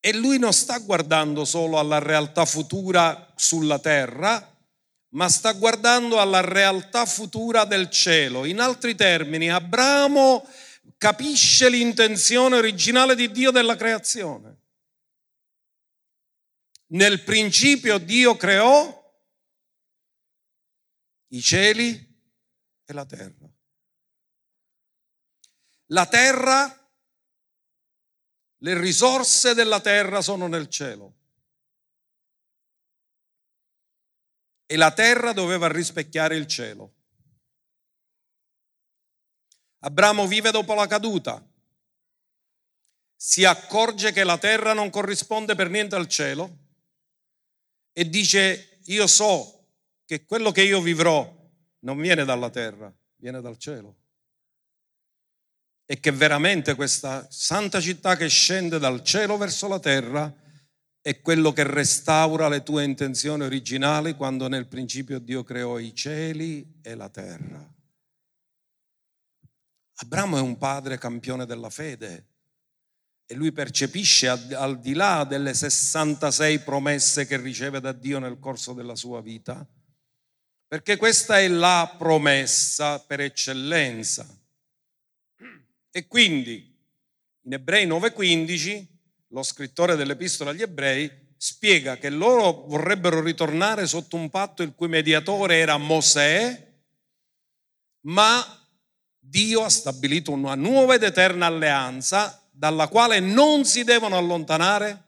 e 0.07 0.13
lui 0.15 0.39
non 0.39 0.53
sta 0.53 0.79
guardando 0.79 1.45
solo 1.45 1.81
alla 1.81 1.99
realtà 1.99 2.45
futura 2.45 3.33
sulla 3.35 3.81
terra, 3.81 4.57
ma 5.15 5.29
sta 5.29 5.51
guardando 5.55 6.21
alla 6.21 6.43
realtà 6.43 7.05
futura 7.07 7.65
del 7.65 7.91
cielo. 7.91 8.45
In 8.45 8.61
altri 8.61 8.95
termini, 8.95 9.51
Abramo 9.51 10.49
capisce 10.97 11.69
l'intenzione 11.69 12.55
originale 12.55 13.17
di 13.17 13.33
Dio 13.33 13.51
della 13.51 13.75
creazione. 13.75 14.61
Nel 16.91 17.25
principio 17.25 17.99
Dio 17.99 18.37
creò 18.37 19.13
i 21.31 21.43
cieli 21.43 22.17
e 22.85 22.93
la 22.93 23.05
terra. 23.05 23.51
La 25.87 26.07
terra 26.07 26.86
le 28.59 28.81
risorse 28.81 29.55
della 29.55 29.81
terra 29.81 30.23
sono 30.23 30.47
nel 30.47 30.69
cielo. 30.69 31.15
E 34.67 34.77
la 34.77 34.93
terra 34.93 35.33
doveva 35.33 35.69
rispecchiare 35.69 36.37
il 36.37 36.47
cielo. 36.47 36.95
Abramo 39.81 40.27
vive 40.27 40.51
dopo 40.51 40.75
la 40.75 40.87
caduta, 40.87 41.47
si 43.15 43.45
accorge 43.45 44.11
che 44.13 44.25
la 44.25 44.39
terra 44.39 44.73
non 44.73 44.91
corrisponde 44.91 45.55
per 45.55 45.71
niente 45.71 45.95
al 45.95 46.09
cielo 46.09 46.65
e 47.93 48.09
dice 48.09 48.81
io 48.87 49.07
so 49.07 49.69
che 50.05 50.25
quello 50.25 50.51
che 50.51 50.63
io 50.63 50.81
vivrò 50.81 51.33
non 51.81 52.01
viene 52.01 52.25
dalla 52.25 52.51
terra, 52.51 52.93
viene 53.17 53.41
dal 53.41 53.59
cielo 53.59 54.06
e 55.89 56.01
che 56.01 56.11
veramente 56.11 56.75
questa 56.75 57.27
santa 57.31 57.81
città 57.81 58.17
che 58.17 58.29
scende 58.29 58.81
dal 58.81 59.05
cielo 59.05 59.37
verso 59.37 59.69
la 59.69 59.79
terra 59.79 60.35
è 61.01 61.21
quello 61.21 61.53
che 61.53 61.63
restaura 61.63 62.49
le 62.49 62.65
tue 62.65 62.83
intenzioni 62.83 63.45
originali 63.45 64.17
quando 64.17 64.49
nel 64.49 64.67
principio 64.67 65.21
Dio 65.21 65.45
creò 65.45 65.79
i 65.79 65.95
cieli 65.95 66.81
e 66.83 66.95
la 66.97 67.09
terra. 67.09 67.73
Abramo 69.99 70.37
è 70.37 70.41
un 70.41 70.59
padre 70.59 70.99
campione 70.99 71.47
della 71.47 71.71
fede 71.71 72.27
e 73.25 73.35
lui 73.37 73.53
percepisce 73.53 74.29
al 74.29 74.81
di 74.81 74.95
là 74.95 75.23
delle 75.23 75.55
66 75.55 76.59
promesse 76.59 77.27
che 77.27 77.37
riceve 77.37 77.79
da 77.79 77.93
Dio 77.93 78.19
nel 78.19 78.41
corso 78.41 78.73
della 78.73 78.97
sua 78.97 79.21
vita, 79.21 79.65
perché 80.67 80.97
questa 80.97 81.39
è 81.39 81.47
la 81.47 81.95
promessa 81.97 82.99
per 82.99 83.21
eccellenza 83.21 84.36
e 85.97 86.07
quindi 86.09 86.79
in 87.45 87.55
Ebrei 87.55 87.87
9:15 87.87 88.87
lo 89.29 89.43
scrittore 89.43 89.97
dell'epistola 89.97 90.51
agli 90.51 90.61
Ebrei 90.61 91.11
spiega 91.39 91.97
che 91.97 92.11
loro 92.11 92.67
vorrebbero 92.67 93.23
ritornare 93.23 93.87
sotto 93.87 94.17
un 94.17 94.29
patto 94.29 94.63
il 94.63 94.75
cui 94.75 94.89
mediatore 94.89 95.57
era 95.57 95.79
Mosè, 95.79 96.75
ma 98.03 98.45
Dio 99.19 99.63
ha 99.63 99.71
stabilito 99.71 100.33
una 100.33 100.55
nuova 100.55 100.97
ed 100.97 101.03
eterna 101.03 101.47
alleanza 101.47 102.47
dalla 102.51 102.89
quale 102.89 103.19
non 103.19 103.65
si 103.65 103.83
devono 103.83 104.19
allontanare 104.19 105.05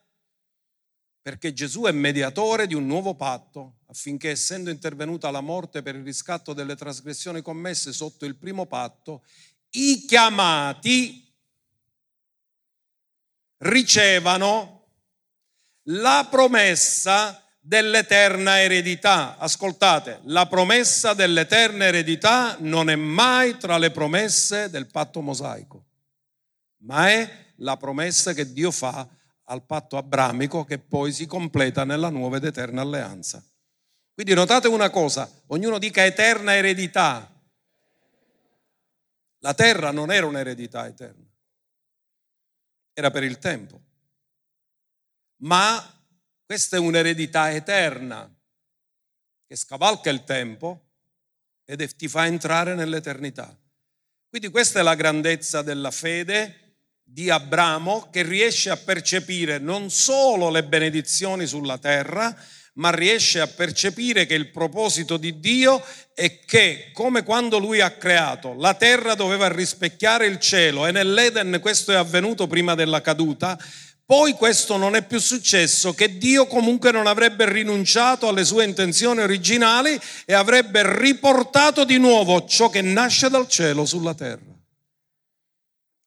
perché 1.20 1.52
Gesù 1.52 1.82
è 1.82 1.92
mediatore 1.92 2.66
di 2.66 2.72
un 2.72 2.86
nuovo 2.86 3.14
patto 3.14 3.80
affinché 3.88 4.30
essendo 4.30 4.70
intervenuta 4.70 5.30
la 5.30 5.42
morte 5.42 5.82
per 5.82 5.96
il 5.96 6.02
riscatto 6.02 6.54
delle 6.54 6.76
trasgressioni 6.76 7.42
commesse 7.42 7.92
sotto 7.92 8.24
il 8.24 8.36
primo 8.36 8.64
patto, 8.64 9.22
i 9.70 10.04
chiamati 10.06 11.24
ricevano 13.58 14.86
la 15.84 16.26
promessa 16.30 17.42
dell'eterna 17.60 18.60
eredità. 18.60 19.36
Ascoltate, 19.36 20.20
la 20.24 20.46
promessa 20.46 21.12
dell'eterna 21.14 21.84
eredità 21.84 22.56
non 22.60 22.88
è 22.88 22.96
mai 22.96 23.58
tra 23.58 23.76
le 23.78 23.90
promesse 23.90 24.70
del 24.70 24.86
patto 24.86 25.20
mosaico, 25.20 25.84
ma 26.78 27.10
è 27.10 27.46
la 27.56 27.76
promessa 27.76 28.32
che 28.32 28.52
Dio 28.52 28.70
fa 28.70 29.06
al 29.50 29.64
patto 29.64 29.96
abramico 29.96 30.64
che 30.64 30.78
poi 30.78 31.12
si 31.12 31.26
completa 31.26 31.84
nella 31.84 32.10
nuova 32.10 32.36
ed 32.36 32.44
eterna 32.44 32.82
alleanza. 32.82 33.42
Quindi 34.14 34.34
notate 34.34 34.68
una 34.68 34.90
cosa, 34.90 35.30
ognuno 35.48 35.78
dica 35.78 36.04
eterna 36.04 36.54
eredità. 36.54 37.32
La 39.38 39.54
terra 39.54 39.90
non 39.90 40.10
era 40.10 40.26
un'eredità 40.26 40.86
eterna, 40.86 41.26
era 42.92 43.10
per 43.10 43.22
il 43.22 43.38
tempo. 43.38 43.80
Ma 45.42 45.82
questa 46.44 46.76
è 46.76 46.80
un'eredità 46.80 47.52
eterna 47.52 48.28
che 49.46 49.56
scavalca 49.56 50.10
il 50.10 50.24
tempo 50.24 50.86
ed 51.64 51.94
ti 51.94 52.08
fa 52.08 52.26
entrare 52.26 52.74
nell'eternità. 52.74 53.56
Quindi 54.28 54.48
questa 54.48 54.80
è 54.80 54.82
la 54.82 54.94
grandezza 54.94 55.62
della 55.62 55.90
fede 55.90 56.68
di 57.02 57.30
Abramo 57.30 58.10
che 58.10 58.22
riesce 58.22 58.68
a 58.68 58.76
percepire 58.76 59.58
non 59.58 59.90
solo 59.90 60.50
le 60.50 60.64
benedizioni 60.64 61.46
sulla 61.46 61.78
terra, 61.78 62.36
ma 62.78 62.90
riesce 62.90 63.40
a 63.40 63.46
percepire 63.46 64.26
che 64.26 64.34
il 64.34 64.50
proposito 64.50 65.16
di 65.16 65.40
Dio 65.40 65.82
è 66.14 66.40
che, 66.44 66.90
come 66.92 67.22
quando 67.22 67.58
lui 67.58 67.80
ha 67.80 67.90
creato, 67.90 68.54
la 68.54 68.74
terra 68.74 69.14
doveva 69.14 69.48
rispecchiare 69.48 70.26
il 70.26 70.38
cielo 70.38 70.86
e 70.86 70.92
nell'Eden 70.92 71.58
questo 71.60 71.92
è 71.92 71.96
avvenuto 71.96 72.46
prima 72.46 72.74
della 72.74 73.00
caduta, 73.00 73.58
poi 74.04 74.32
questo 74.32 74.76
non 74.76 74.94
è 74.96 75.04
più 75.04 75.18
successo, 75.18 75.92
che 75.92 76.16
Dio 76.16 76.46
comunque 76.46 76.92
non 76.92 77.06
avrebbe 77.06 77.50
rinunciato 77.50 78.28
alle 78.28 78.44
sue 78.44 78.64
intenzioni 78.64 79.20
originali 79.20 79.98
e 80.24 80.32
avrebbe 80.32 80.98
riportato 80.98 81.84
di 81.84 81.98
nuovo 81.98 82.46
ciò 82.46 82.70
che 82.70 82.80
nasce 82.80 83.28
dal 83.28 83.48
cielo 83.48 83.84
sulla 83.84 84.14
terra. 84.14 84.56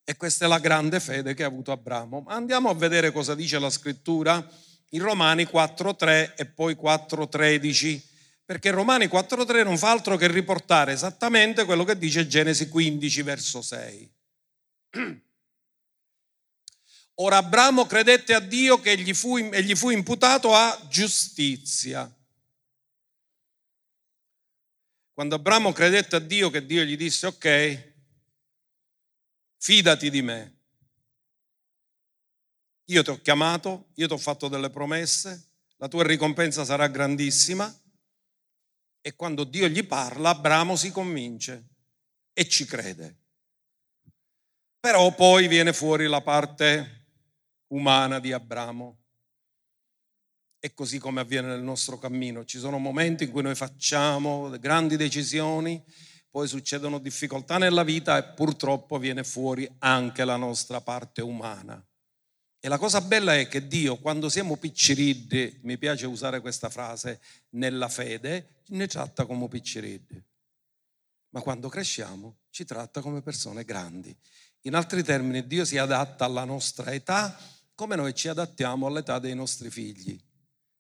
E 0.04 0.18
questa 0.18 0.46
è 0.46 0.48
la 0.48 0.58
grande 0.58 1.00
fede 1.00 1.34
che 1.36 1.44
ha 1.44 1.48
avuto 1.48 1.72
Abramo. 1.72 2.24
Andiamo 2.28 2.70
a 2.70 2.74
vedere 2.74 3.12
cosa 3.12 3.36
dice 3.36 3.60
la 3.60 3.70
scrittura 3.70 4.46
in 4.94 5.02
Romani 5.02 5.44
4.3 5.44 6.34
e 6.36 6.46
poi 6.46 6.76
4.13, 6.76 8.02
perché 8.46 8.72
Romani 8.72 9.06
4.3 9.06 9.64
non 9.64 9.78
fa 9.78 9.92
altro 9.92 10.18
che 10.18 10.28
riportare 10.28 10.92
esattamente 10.94 11.66
quello 11.66 11.84
che 11.84 11.98
dice 11.98 12.28
Genesi 12.28 12.68
15 12.70 13.22
verso 13.22 13.62
6. 13.62 14.12
Ora 17.16 17.38
Abramo 17.38 17.86
credette 17.86 18.34
a 18.34 18.40
Dio 18.40 18.80
che 18.80 18.98
gli 18.98 19.14
fu, 19.14 19.38
e 19.38 19.62
gli 19.64 19.76
fu 19.76 19.90
imputato 19.90 20.56
a 20.56 20.88
giustizia. 20.90 22.12
Quando 25.14 25.36
Abramo 25.36 25.72
credette 25.72 26.16
a 26.16 26.20
Dio 26.20 26.50
che 26.50 26.66
Dio 26.66 26.84
gli 26.84 26.98
disse 26.98 27.28
ok, 27.28 27.94
fidati 29.58 30.10
di 30.10 30.22
me. 30.22 30.61
Io 32.92 33.04
ti 33.04 33.10
ho 33.10 33.22
chiamato, 33.22 33.90
io 33.96 34.08
ti 34.08 34.14
ho 34.14 34.18
fatto 34.18 34.48
delle 34.48 34.70
promesse, 34.70 35.52
la 35.78 35.88
tua 35.88 36.04
ricompensa 36.04 36.66
sarà 36.66 36.88
grandissima. 36.88 37.74
E 39.02 39.16
quando 39.16 39.44
Dio 39.46 39.68
gli 39.68 39.86
parla, 39.86 40.30
Abramo 40.30 40.76
si 40.76 40.92
convince 40.92 41.70
e 42.34 42.48
ci 42.48 42.66
crede. 42.66 43.18
Però 44.80 45.14
poi 45.16 45.48
viene 45.48 45.74
fuori 45.74 46.06
la 46.06 46.22
parte 46.22 47.08
umana 47.68 48.20
di 48.20 48.32
Abramo. 48.32 49.00
E 50.60 50.74
così 50.74 51.00
come 51.00 51.22
avviene 51.22 51.48
nel 51.48 51.64
nostro 51.64 51.98
cammino. 51.98 52.46
Ci 52.46 52.60
sono 52.60 52.78
momenti 52.78 53.24
in 53.24 53.32
cui 53.32 53.42
noi 53.42 53.56
facciamo 53.56 54.50
grandi 54.60 54.98
decisioni 54.98 55.84
poi 56.32 56.48
succedono 56.48 56.98
difficoltà 57.00 57.58
nella 57.58 57.84
vita 57.84 58.18
e 58.18 58.34
purtroppo 58.34 58.98
viene 58.98 59.26
fuori 59.26 59.70
anche 59.80 60.24
la 60.24 60.38
nostra 60.38 60.80
parte 60.80 61.22
umana. 61.22 61.86
E 62.64 62.68
la 62.70 62.78
cosa 62.78 63.02
bella 63.02 63.36
è 63.36 63.48
che 63.48 63.68
Dio, 63.68 63.98
quando 63.98 64.30
siamo 64.30 64.56
picciriddi, 64.56 65.62
mi 65.64 65.80
piace 65.80 66.06
usare 66.06 66.42
questa 66.42 66.70
frase, 66.70 67.20
nella 67.50 67.90
fede, 67.90 68.62
ne 68.68 68.86
tratta 68.86 69.26
come 69.26 69.48
picciriddi. 69.48 70.24
Ma 71.30 71.42
quando 71.42 71.70
cresciamo 71.70 72.38
ci 72.52 72.64
tratta 72.64 73.02
come 73.02 73.24
persone 73.24 73.66
grandi. 73.66 74.16
In 74.62 74.76
altri 74.76 75.04
termini, 75.04 75.48
Dio 75.48 75.66
si 75.66 75.80
adatta 75.80 76.26
alla 76.26 76.44
nostra 76.44 76.92
età 76.92 77.36
come 77.74 77.96
noi 77.96 78.14
ci 78.14 78.28
adattiamo 78.28 78.86
all'età 78.86 79.18
dei 79.18 79.34
nostri 79.34 79.72
figli 79.72 80.22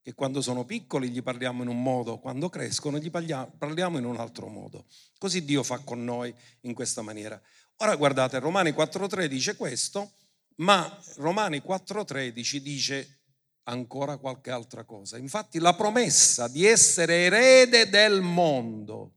che 0.03 0.13
quando 0.15 0.41
sono 0.41 0.65
piccoli 0.65 1.09
gli 1.09 1.21
parliamo 1.21 1.61
in 1.61 1.67
un 1.67 1.81
modo, 1.81 2.17
quando 2.17 2.49
crescono 2.49 2.97
gli 2.97 3.11
parliamo 3.11 3.97
in 3.99 4.05
un 4.05 4.17
altro 4.17 4.47
modo. 4.47 4.85
Così 5.17 5.45
Dio 5.45 5.61
fa 5.61 5.77
con 5.79 6.03
noi 6.03 6.33
in 6.61 6.73
questa 6.73 7.03
maniera. 7.03 7.39
Ora 7.77 7.95
guardate, 7.95 8.39
Romani 8.39 8.71
4.3 8.71 9.25
dice 9.25 9.55
questo, 9.55 10.13
ma 10.61 10.99
Romani 11.17 11.59
4.13 11.59 12.57
dice 12.57 13.19
ancora 13.63 14.17
qualche 14.17 14.51
altra 14.51 14.83
cosa. 14.83 15.17
Infatti 15.17 15.59
la 15.59 15.75
promessa 15.75 16.47
di 16.47 16.65
essere 16.65 17.25
erede 17.25 17.89
del 17.89 18.21
mondo, 18.21 19.13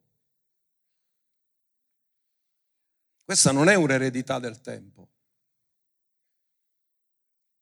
questa 3.24 3.52
non 3.52 3.68
è 3.68 3.74
un'eredità 3.74 4.38
del 4.38 4.60
tempo. 4.60 5.08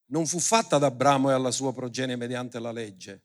Non 0.07 0.27
fu 0.27 0.39
fatta 0.39 0.77
ad 0.77 0.85
Abramo 0.85 1.31
e 1.31 1.33
alla 1.33 1.51
sua 1.51 1.73
progenie 1.73 2.17
mediante 2.17 2.59
la 2.59 2.73
legge, 2.73 3.23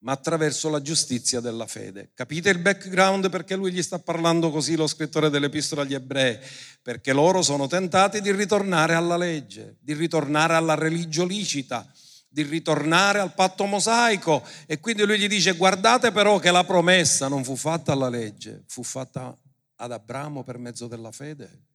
ma 0.00 0.12
attraverso 0.12 0.68
la 0.68 0.80
giustizia 0.80 1.40
della 1.40 1.66
fede. 1.66 2.10
Capite 2.14 2.50
il 2.50 2.58
background 2.58 3.30
perché 3.30 3.56
lui 3.56 3.72
gli 3.72 3.82
sta 3.82 3.98
parlando 3.98 4.50
così, 4.50 4.76
lo 4.76 4.86
scrittore 4.86 5.30
dell'Epistola 5.30 5.82
agli 5.82 5.94
Ebrei? 5.94 6.38
Perché 6.82 7.12
loro 7.12 7.42
sono 7.42 7.66
tentati 7.66 8.20
di 8.20 8.30
ritornare 8.30 8.94
alla 8.94 9.16
legge, 9.16 9.76
di 9.80 9.94
ritornare 9.94 10.54
alla 10.54 10.74
religio 10.74 11.24
licita, 11.24 11.90
di 12.28 12.42
ritornare 12.42 13.18
al 13.18 13.34
patto 13.34 13.64
mosaico. 13.64 14.44
E 14.66 14.78
quindi 14.78 15.04
lui 15.04 15.18
gli 15.18 15.28
dice, 15.28 15.52
guardate 15.52 16.12
però 16.12 16.38
che 16.38 16.50
la 16.50 16.64
promessa 16.64 17.26
non 17.28 17.42
fu 17.42 17.56
fatta 17.56 17.92
alla 17.92 18.08
legge, 18.08 18.62
fu 18.66 18.82
fatta 18.82 19.36
ad 19.76 19.92
Abramo 19.92 20.44
per 20.44 20.58
mezzo 20.58 20.86
della 20.86 21.10
fede. 21.12 21.66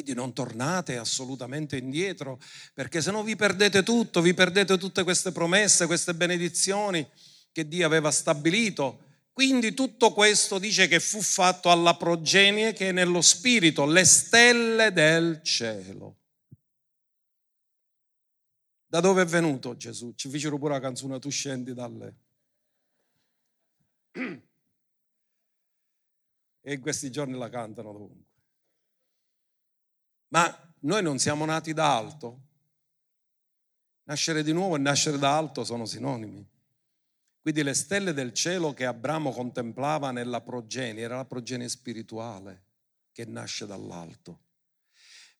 Quindi 0.00 0.14
non 0.14 0.32
tornate 0.32 0.96
assolutamente 0.96 1.76
indietro, 1.76 2.40
perché 2.72 3.02
se 3.02 3.10
no 3.10 3.24
vi 3.24 3.34
perdete 3.34 3.82
tutto, 3.82 4.20
vi 4.20 4.32
perdete 4.32 4.78
tutte 4.78 5.02
queste 5.02 5.32
promesse, 5.32 5.86
queste 5.86 6.14
benedizioni 6.14 7.04
che 7.50 7.66
Dio 7.66 7.84
aveva 7.84 8.12
stabilito. 8.12 9.06
Quindi 9.32 9.74
tutto 9.74 10.12
questo 10.12 10.60
dice 10.60 10.86
che 10.86 11.00
fu 11.00 11.20
fatto 11.20 11.68
alla 11.68 11.96
progenie 11.96 12.72
che 12.74 12.90
è 12.90 12.92
nello 12.92 13.20
spirito, 13.20 13.86
le 13.86 14.04
stelle 14.04 14.92
del 14.92 15.42
cielo. 15.42 16.18
Da 18.86 19.00
dove 19.00 19.22
è 19.22 19.26
venuto 19.26 19.76
Gesù? 19.76 20.12
Ci 20.14 20.28
fecero 20.28 20.58
pure 20.58 20.74
la 20.74 20.80
canzone 20.80 21.18
Tu 21.18 21.28
scendi 21.30 21.74
dalle... 21.74 22.14
E 26.60 26.72
in 26.74 26.80
questi 26.80 27.10
giorni 27.10 27.36
la 27.38 27.48
cantano 27.48 27.92
dovunque. 27.92 28.27
Ma 30.28 30.74
noi 30.80 31.02
non 31.02 31.18
siamo 31.18 31.44
nati 31.44 31.72
da 31.72 31.96
alto. 31.96 32.46
Nascere 34.04 34.42
di 34.42 34.52
nuovo 34.52 34.76
e 34.76 34.78
nascere 34.78 35.18
da 35.18 35.36
alto 35.36 35.64
sono 35.64 35.84
sinonimi. 35.84 36.46
Quindi 37.40 37.62
le 37.62 37.74
stelle 37.74 38.12
del 38.12 38.32
cielo 38.32 38.74
che 38.74 38.84
Abramo 38.84 39.30
contemplava 39.30 40.10
nella 40.10 40.40
progenie 40.40 41.02
era 41.02 41.16
la 41.16 41.24
progenie 41.24 41.68
spirituale 41.68 42.64
che 43.12 43.24
nasce 43.24 43.66
dall'alto. 43.66 44.40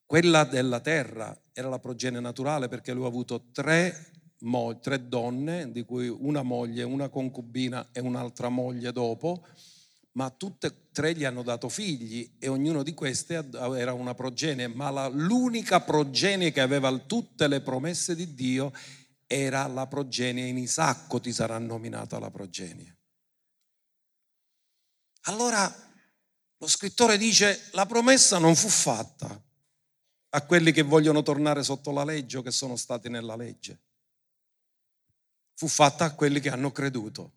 Quella 0.07 0.45
della 0.45 0.81
terra 0.81 1.39
era 1.53 1.69
la 1.69 1.79
progenie 1.79 2.21
naturale 2.21 2.69
perché 2.69 2.95
lui 2.95 3.05
ha 3.05 3.09
avuto 3.09 3.51
tre, 3.53 4.11
mo- 4.39 4.79
tre 4.81 5.07
donne, 5.07 5.71
di 5.71 5.85
cui 5.85 6.09
una 6.09 6.43
moglie, 6.43 6.83
una 6.83 7.11
concubina 7.11 7.89
e 7.93 8.01
un'altra 8.01 8.49
moglie 8.49 8.91
dopo, 8.91 9.47
ma 10.19 10.31
tutte 10.31 10.67
e 10.67 10.75
tre 10.91 11.15
gli 11.15 11.23
hanno 11.23 11.45
dato 11.45 11.69
figli 11.69 12.29
e 12.41 12.49
ognuno 12.49 12.83
di 12.83 12.93
queste 12.93 13.49
era 13.53 13.93
una 13.93 14.15
progenie, 14.15 14.67
ma 14.67 14.91
la, 14.91 15.07
l'unica 15.07 15.81
progenie 15.81 16.51
che 16.51 16.61
aveva 16.61 16.93
tutte 16.99 17.47
le 17.47 17.61
promesse 17.61 18.17
di 18.17 18.35
Dio 18.35 18.73
era 19.29 19.65
la 19.69 19.87
progenie 19.87 20.49
in 20.49 20.59
Isacco 20.59 21.21
ti 21.21 21.33
sarà 21.33 21.57
nominata 21.59 22.19
la 22.19 22.33
progenie. 22.33 22.97
Allora 25.27 25.73
lo 26.57 26.67
scrittore 26.67 27.17
dice 27.17 27.69
la 27.73 27.87
promessa 27.87 28.39
non 28.39 28.57
fu 28.57 28.67
fatta 28.67 29.41
a 30.31 30.47
quelli 30.47 30.73
che 30.73 30.83
vogliono 30.83 31.23
tornare 31.23 31.63
sotto 31.63 31.93
la 31.93 32.03
legge 32.03 32.39
o 32.39 32.43
che 32.43 32.51
sono 32.51 32.75
stati 32.75 33.09
nella 33.09 33.37
legge, 33.37 33.83
fu 35.55 35.69
fatta 35.69 36.07
a 36.07 36.15
quelli 36.17 36.41
che 36.41 36.51
hanno 36.51 36.73
creduto 36.73 37.35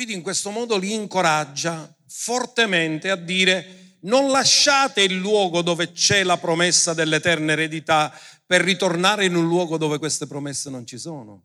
Quindi 0.00 0.16
in 0.16 0.24
questo 0.24 0.48
modo 0.48 0.78
li 0.78 0.94
incoraggia 0.94 1.94
fortemente 2.06 3.10
a 3.10 3.16
dire 3.16 3.98
non 4.00 4.30
lasciate 4.30 5.02
il 5.02 5.16
luogo 5.16 5.60
dove 5.60 5.92
c'è 5.92 6.22
la 6.22 6.38
promessa 6.38 6.94
dell'eterna 6.94 7.52
eredità 7.52 8.10
per 8.46 8.62
ritornare 8.62 9.26
in 9.26 9.36
un 9.36 9.46
luogo 9.46 9.76
dove 9.76 9.98
queste 9.98 10.26
promesse 10.26 10.70
non 10.70 10.86
ci 10.86 10.96
sono. 10.96 11.42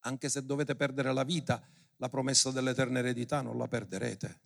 Anche 0.00 0.28
se 0.28 0.44
dovete 0.44 0.74
perdere 0.74 1.12
la 1.12 1.22
vita, 1.22 1.62
la 1.98 2.08
promessa 2.08 2.50
dell'eterna 2.50 2.98
eredità 2.98 3.40
non 3.40 3.56
la 3.56 3.68
perderete. 3.68 4.40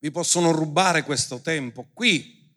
Vi 0.00 0.10
possono 0.10 0.50
rubare 0.50 1.04
questo 1.04 1.40
tempo 1.40 1.86
qui, 1.92 2.52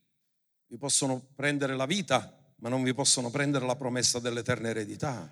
vi 0.66 0.78
possono 0.80 1.24
prendere 1.36 1.76
la 1.76 1.86
vita, 1.86 2.36
ma 2.62 2.70
non 2.70 2.82
vi 2.82 2.96
possono 2.96 3.30
prendere 3.30 3.68
la 3.68 3.76
promessa 3.76 4.18
dell'eterna 4.18 4.70
eredità. 4.70 5.32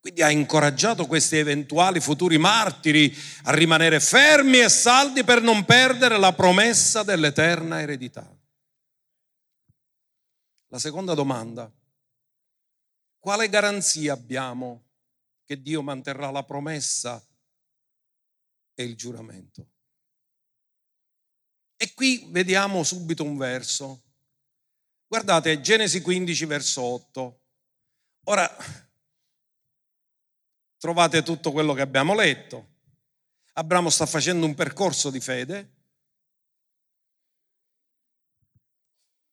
Quindi 0.00 0.22
ha 0.22 0.30
incoraggiato 0.30 1.06
questi 1.06 1.36
eventuali 1.36 2.00
futuri 2.00 2.38
martiri 2.38 3.14
a 3.44 3.54
rimanere 3.54 4.00
fermi 4.00 4.60
e 4.60 4.68
saldi 4.68 5.24
per 5.24 5.42
non 5.42 5.64
perdere 5.64 6.18
la 6.18 6.32
promessa 6.32 7.02
dell'eterna 7.02 7.80
eredità. 7.80 8.32
La 10.68 10.78
seconda 10.78 11.14
domanda, 11.14 11.70
quale 13.18 13.48
garanzia 13.48 14.12
abbiamo 14.12 14.84
che 15.44 15.60
Dio 15.60 15.82
manterrà 15.82 16.30
la 16.30 16.44
promessa 16.44 17.22
e 18.74 18.84
il 18.84 18.94
giuramento? 18.94 19.66
E 21.76 21.94
qui 21.94 22.26
vediamo 22.30 22.82
subito 22.82 23.24
un 23.24 23.36
verso. 23.36 24.02
Guardate, 25.06 25.60
Genesi 25.60 26.00
15, 26.00 26.44
verso 26.44 26.82
8. 26.82 27.40
Ora, 28.24 28.56
trovate 30.78 31.22
tutto 31.22 31.52
quello 31.52 31.74
che 31.74 31.82
abbiamo 31.82 32.14
letto. 32.14 32.76
Abramo 33.54 33.90
sta 33.90 34.06
facendo 34.06 34.46
un 34.46 34.54
percorso 34.54 35.10
di 35.10 35.20
fede. 35.20 35.72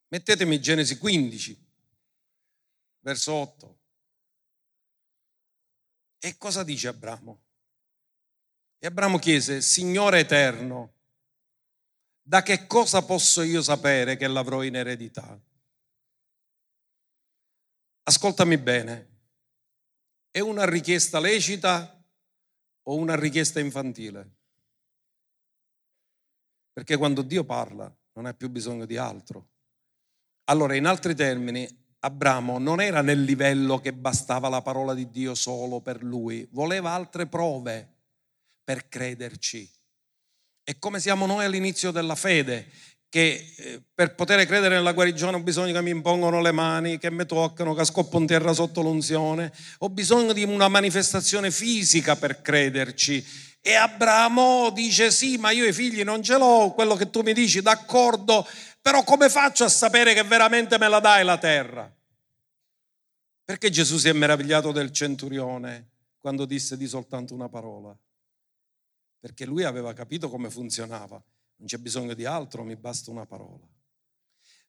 Mettetemi 0.07 0.59
Genesi 0.59 0.97
15, 0.97 1.65
verso 2.99 3.33
8. 3.33 3.79
E 6.19 6.37
cosa 6.37 6.63
dice 6.63 6.87
Abramo? 6.87 7.43
E 8.79 8.87
Abramo 8.87 9.19
chiese, 9.19 9.61
Signore 9.61 10.19
eterno, 10.19 10.93
da 12.21 12.41
che 12.41 12.65
cosa 12.65 13.03
posso 13.03 13.43
io 13.43 13.61
sapere 13.61 14.17
che 14.17 14.27
l'avrò 14.27 14.63
in 14.63 14.75
eredità? 14.75 15.39
Ascoltami 18.03 18.57
bene, 18.57 19.14
è 20.35 20.41
una 20.41 20.65
richiesta 20.65 21.21
lecita 21.21 21.97
o 22.87 22.95
una 22.95 23.15
richiesta 23.15 23.61
infantile? 23.61 24.31
Perché 26.73 26.97
quando 26.97 27.21
Dio 27.21 27.45
parla 27.45 27.89
non 28.15 28.25
hai 28.25 28.35
più 28.35 28.49
bisogno 28.49 28.85
di 28.85 28.97
altro. 28.97 29.51
Allora, 30.49 30.75
in 30.75 30.87
altri 30.87 31.15
termini, 31.15 31.65
Abramo 31.99 32.59
non 32.59 32.81
era 32.81 33.01
nel 33.01 33.23
livello 33.23 33.79
che 33.79 33.93
bastava 33.93 34.49
la 34.49 34.61
parola 34.61 34.93
di 34.93 35.09
Dio 35.09 35.35
solo 35.35 35.79
per 35.79 36.03
lui, 36.03 36.45
voleva 36.51 36.91
altre 36.91 37.27
prove 37.27 37.93
per 38.61 38.89
crederci. 38.89 39.71
E 40.65 40.77
come 40.79 40.99
siamo 40.99 41.25
noi 41.25 41.45
all'inizio 41.45 41.91
della 41.91 42.15
fede, 42.15 42.69
che 43.15 43.53
eh, 43.55 43.81
per 43.93 44.13
poter 44.13 44.45
credere 44.45 44.75
nella 44.75 44.91
guarigione 44.91 45.37
ho 45.37 45.39
bisogno 45.39 45.71
che 45.71 45.81
mi 45.81 45.91
impongono 45.91 46.41
le 46.41 46.51
mani, 46.51 46.97
che 46.97 47.09
mi 47.09 47.25
toccano, 47.25 47.73
che 47.73 47.85
scoppo 47.85 48.19
in 48.19 48.25
terra 48.25 48.51
sotto 48.51 48.81
l'unzione, 48.81 49.53
ho 49.77 49.89
bisogno 49.89 50.33
di 50.33 50.43
una 50.43 50.67
manifestazione 50.67 51.49
fisica 51.49 52.17
per 52.17 52.41
crederci. 52.41 53.25
E 53.61 53.73
Abramo 53.73 54.69
dice 54.71 55.11
sì, 55.11 55.37
ma 55.37 55.51
io 55.51 55.65
i 55.65 55.71
figli 55.71 56.03
non 56.03 56.21
ce 56.21 56.37
l'ho, 56.37 56.73
quello 56.75 56.95
che 56.95 57.09
tu 57.09 57.21
mi 57.21 57.31
dici, 57.31 57.61
d'accordo, 57.61 58.45
però 58.81 59.01
come 59.05 59.29
faccio 59.29 59.63
a 59.63 59.69
sapere 59.69 60.13
che 60.13 60.23
veramente 60.23 60.77
me 60.77 60.89
la 60.89 60.99
dai 60.99 61.23
la 61.23 61.37
terra? 61.37 61.89
Perché 63.45 63.69
Gesù 63.69 63.97
si 63.97 64.09
è 64.09 64.13
meravigliato 64.13 64.73
del 64.73 64.91
centurione 64.91 65.91
quando 66.19 66.43
disse 66.43 66.75
di 66.75 66.85
soltanto 66.85 67.33
una 67.33 67.47
parola? 67.47 67.97
Perché 69.21 69.45
lui 69.45 69.63
aveva 69.63 69.93
capito 69.93 70.29
come 70.29 70.49
funzionava 70.49 71.23
non 71.57 71.67
c'è 71.67 71.77
bisogno 71.77 72.13
di 72.13 72.25
altro, 72.25 72.63
mi 72.63 72.75
basta 72.75 73.11
una 73.11 73.25
parola. 73.25 73.65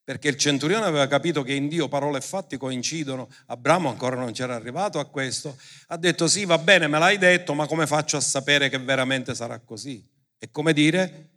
Perché 0.05 0.29
il 0.29 0.37
centurione 0.37 0.85
aveva 0.85 1.09
capito 1.09 1.43
che 1.43 1.53
in 1.53 1.67
Dio 1.67 1.89
parole 1.89 2.19
e 2.19 2.21
fatti 2.21 2.57
coincidono, 2.57 3.29
Abramo 3.47 3.89
ancora 3.89 4.15
non 4.15 4.33
c'era 4.33 4.55
arrivato 4.55 5.01
a 5.01 5.07
questo, 5.07 5.59
ha 5.89 5.97
detto 5.97 6.29
sì 6.29 6.45
va 6.45 6.59
bene 6.59 6.87
me 6.87 6.99
l'hai 6.99 7.19
detto, 7.19 7.55
ma 7.55 7.67
come 7.67 7.89
faccio 7.89 8.17
a 8.17 8.21
sapere 8.21 8.69
che 8.69 8.79
veramente 8.79 9.35
sarà 9.35 9.59
così? 9.59 10.09
È 10.39 10.49
come 10.51 10.73
dire 10.73 11.31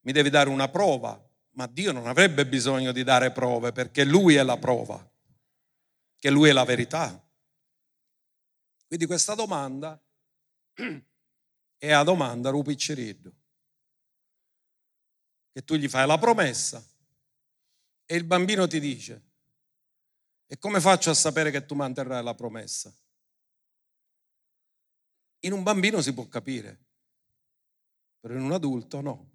mi 0.00 0.12
devi 0.12 0.28
dare 0.28 0.48
una 0.48 0.68
prova, 0.68 1.24
ma 1.52 1.68
Dio 1.68 1.92
non 1.92 2.08
avrebbe 2.08 2.46
bisogno 2.46 2.90
di 2.90 3.04
dare 3.04 3.30
prove 3.30 3.70
perché 3.70 4.04
Lui 4.04 4.34
è 4.34 4.42
la 4.42 4.56
prova, 4.56 5.08
che 6.18 6.30
Lui 6.30 6.48
è 6.48 6.52
la 6.52 6.64
verità. 6.64 7.24
Quindi 8.88 9.06
questa 9.06 9.36
domanda 9.36 9.96
è 11.78 11.92
a 11.92 12.02
domanda 12.02 12.50
rupicceriddo 12.50 13.32
che 15.52 15.64
tu 15.64 15.74
gli 15.74 15.88
fai 15.88 16.06
la 16.06 16.18
promessa 16.18 16.84
e 18.04 18.16
il 18.16 18.24
bambino 18.24 18.66
ti 18.66 18.80
dice, 18.80 19.28
e 20.46 20.58
come 20.58 20.80
faccio 20.80 21.10
a 21.10 21.14
sapere 21.14 21.50
che 21.50 21.64
tu 21.64 21.74
manterrai 21.74 22.22
la 22.22 22.34
promessa? 22.34 22.92
In 25.40 25.52
un 25.52 25.62
bambino 25.62 26.00
si 26.02 26.12
può 26.12 26.26
capire, 26.26 26.78
però 28.18 28.34
in 28.34 28.42
un 28.42 28.52
adulto 28.52 29.00
no, 29.00 29.30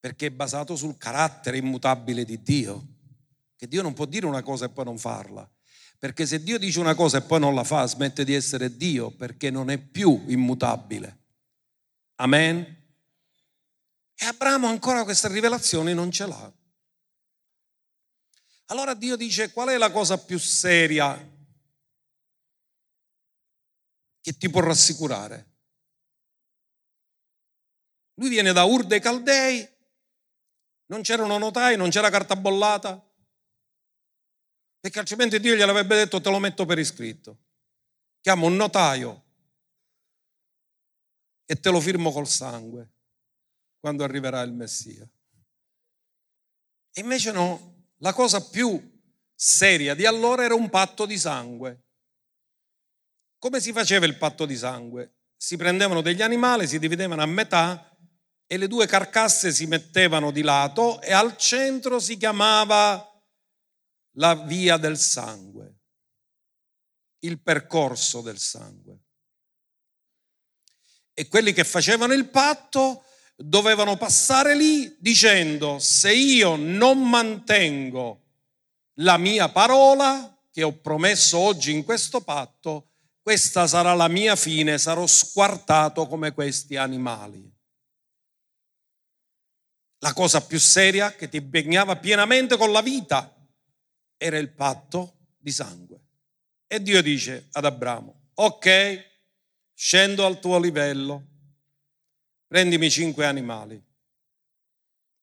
perché 0.00 0.26
è 0.26 0.30
basato 0.30 0.74
sul 0.76 0.96
carattere 0.96 1.58
immutabile 1.58 2.24
di 2.24 2.42
Dio, 2.42 2.86
che 3.56 3.68
Dio 3.68 3.82
non 3.82 3.92
può 3.92 4.06
dire 4.06 4.26
una 4.26 4.42
cosa 4.42 4.64
e 4.64 4.70
poi 4.70 4.84
non 4.84 4.98
farla. 4.98 5.48
Perché 5.98 6.24
se 6.24 6.42
Dio 6.42 6.58
dice 6.58 6.80
una 6.80 6.94
cosa 6.94 7.18
e 7.18 7.22
poi 7.22 7.38
non 7.38 7.54
la 7.54 7.62
fa, 7.62 7.86
smette 7.86 8.24
di 8.24 8.32
essere 8.32 8.74
Dio 8.74 9.10
perché 9.10 9.50
non 9.50 9.68
è 9.68 9.76
più 9.76 10.24
immutabile. 10.28 11.18
Amen. 12.16 12.79
E 14.22 14.26
Abramo 14.26 14.66
ancora 14.66 15.04
questa 15.04 15.28
rivelazione 15.28 15.94
non 15.94 16.10
ce 16.10 16.26
l'ha. 16.26 16.52
Allora 18.66 18.92
Dio 18.92 19.16
dice 19.16 19.50
qual 19.50 19.70
è 19.70 19.78
la 19.78 19.90
cosa 19.90 20.22
più 20.22 20.38
seria 20.38 21.16
che 24.20 24.36
ti 24.36 24.50
può 24.50 24.60
rassicurare? 24.60 25.48
Lui 28.16 28.28
viene 28.28 28.52
da 28.52 28.64
Ur 28.64 28.84
dei 28.84 29.00
Caldei, 29.00 29.66
non 30.88 31.00
c'erano 31.00 31.38
notai, 31.38 31.78
non 31.78 31.88
c'era 31.88 32.10
carta 32.10 32.36
bollata, 32.36 33.02
perché 34.80 34.98
altrimenti 34.98 35.40
Dio 35.40 35.54
gliel'avrebbe 35.54 35.96
detto 35.96 36.20
te 36.20 36.28
lo 36.28 36.38
metto 36.38 36.66
per 36.66 36.78
iscritto. 36.78 37.38
Chiamo 38.20 38.44
un 38.44 38.54
notaio 38.54 39.24
e 41.46 41.58
te 41.58 41.70
lo 41.70 41.80
firmo 41.80 42.12
col 42.12 42.28
sangue 42.28 42.98
quando 43.80 44.04
arriverà 44.04 44.42
il 44.42 44.52
Messia. 44.52 45.08
Invece 46.94 47.32
no, 47.32 47.88
la 47.98 48.12
cosa 48.12 48.46
più 48.46 49.00
seria 49.34 49.94
di 49.94 50.04
allora 50.04 50.44
era 50.44 50.54
un 50.54 50.68
patto 50.68 51.06
di 51.06 51.18
sangue. 51.18 51.86
Come 53.38 53.60
si 53.60 53.72
faceva 53.72 54.04
il 54.04 54.18
patto 54.18 54.44
di 54.44 54.56
sangue? 54.56 55.14
Si 55.36 55.56
prendevano 55.56 56.02
degli 56.02 56.20
animali, 56.20 56.68
si 56.68 56.78
dividevano 56.78 57.22
a 57.22 57.26
metà 57.26 57.96
e 58.46 58.56
le 58.58 58.66
due 58.66 58.86
carcasse 58.86 59.50
si 59.52 59.66
mettevano 59.66 60.30
di 60.30 60.42
lato 60.42 61.00
e 61.00 61.12
al 61.12 61.36
centro 61.38 61.98
si 61.98 62.18
chiamava 62.18 63.06
la 64.16 64.34
via 64.34 64.76
del 64.76 64.98
sangue, 64.98 65.78
il 67.20 67.40
percorso 67.40 68.20
del 68.20 68.38
sangue. 68.38 69.04
E 71.14 71.28
quelli 71.28 71.52
che 71.52 71.64
facevano 71.64 72.12
il 72.12 72.28
patto 72.28 73.04
dovevano 73.42 73.96
passare 73.96 74.54
lì 74.54 74.96
dicendo 74.98 75.78
se 75.78 76.12
io 76.12 76.56
non 76.56 77.08
mantengo 77.08 78.20
la 79.00 79.16
mia 79.16 79.48
parola 79.48 80.36
che 80.50 80.62
ho 80.62 80.72
promesso 80.72 81.38
oggi 81.38 81.72
in 81.72 81.84
questo 81.84 82.20
patto, 82.20 82.90
questa 83.22 83.66
sarà 83.66 83.94
la 83.94 84.08
mia 84.08 84.36
fine, 84.36 84.78
sarò 84.78 85.06
squartato 85.06 86.06
come 86.06 86.32
questi 86.32 86.76
animali. 86.76 87.50
La 90.00 90.12
cosa 90.12 90.44
più 90.44 90.58
seria 90.58 91.14
che 91.14 91.28
ti 91.28 91.36
impegnava 91.36 91.96
pienamente 91.96 92.56
con 92.56 92.72
la 92.72 92.82
vita 92.82 93.34
era 94.16 94.38
il 94.38 94.50
patto 94.50 95.16
di 95.38 95.52
sangue. 95.52 96.00
E 96.66 96.82
Dio 96.82 97.02
dice 97.02 97.48
ad 97.52 97.64
Abramo, 97.64 98.30
ok, 98.34 99.04
scendo 99.74 100.26
al 100.26 100.40
tuo 100.40 100.58
livello, 100.58 101.26
prendimi 102.50 102.90
cinque 102.90 103.26
animali, 103.26 103.80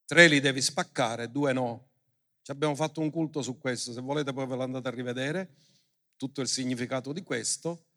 tre 0.05 0.29
li 0.29 0.39
devi 0.39 0.61
spaccare, 0.61 1.29
due 1.29 1.51
no. 1.51 1.89
Ci 2.41 2.51
abbiamo 2.51 2.73
fatto 2.73 3.01
un 3.01 3.09
culto 3.09 3.41
su 3.41 3.57
questo, 3.59 3.91
se 3.91 3.99
volete 3.99 4.31
poi 4.31 4.47
ve 4.47 4.55
lo 4.55 4.63
andate 4.63 4.87
a 4.87 4.91
rivedere, 4.91 5.49
tutto 6.15 6.39
il 6.39 6.47
significato 6.47 7.11
di 7.11 7.23
questo. 7.23 7.87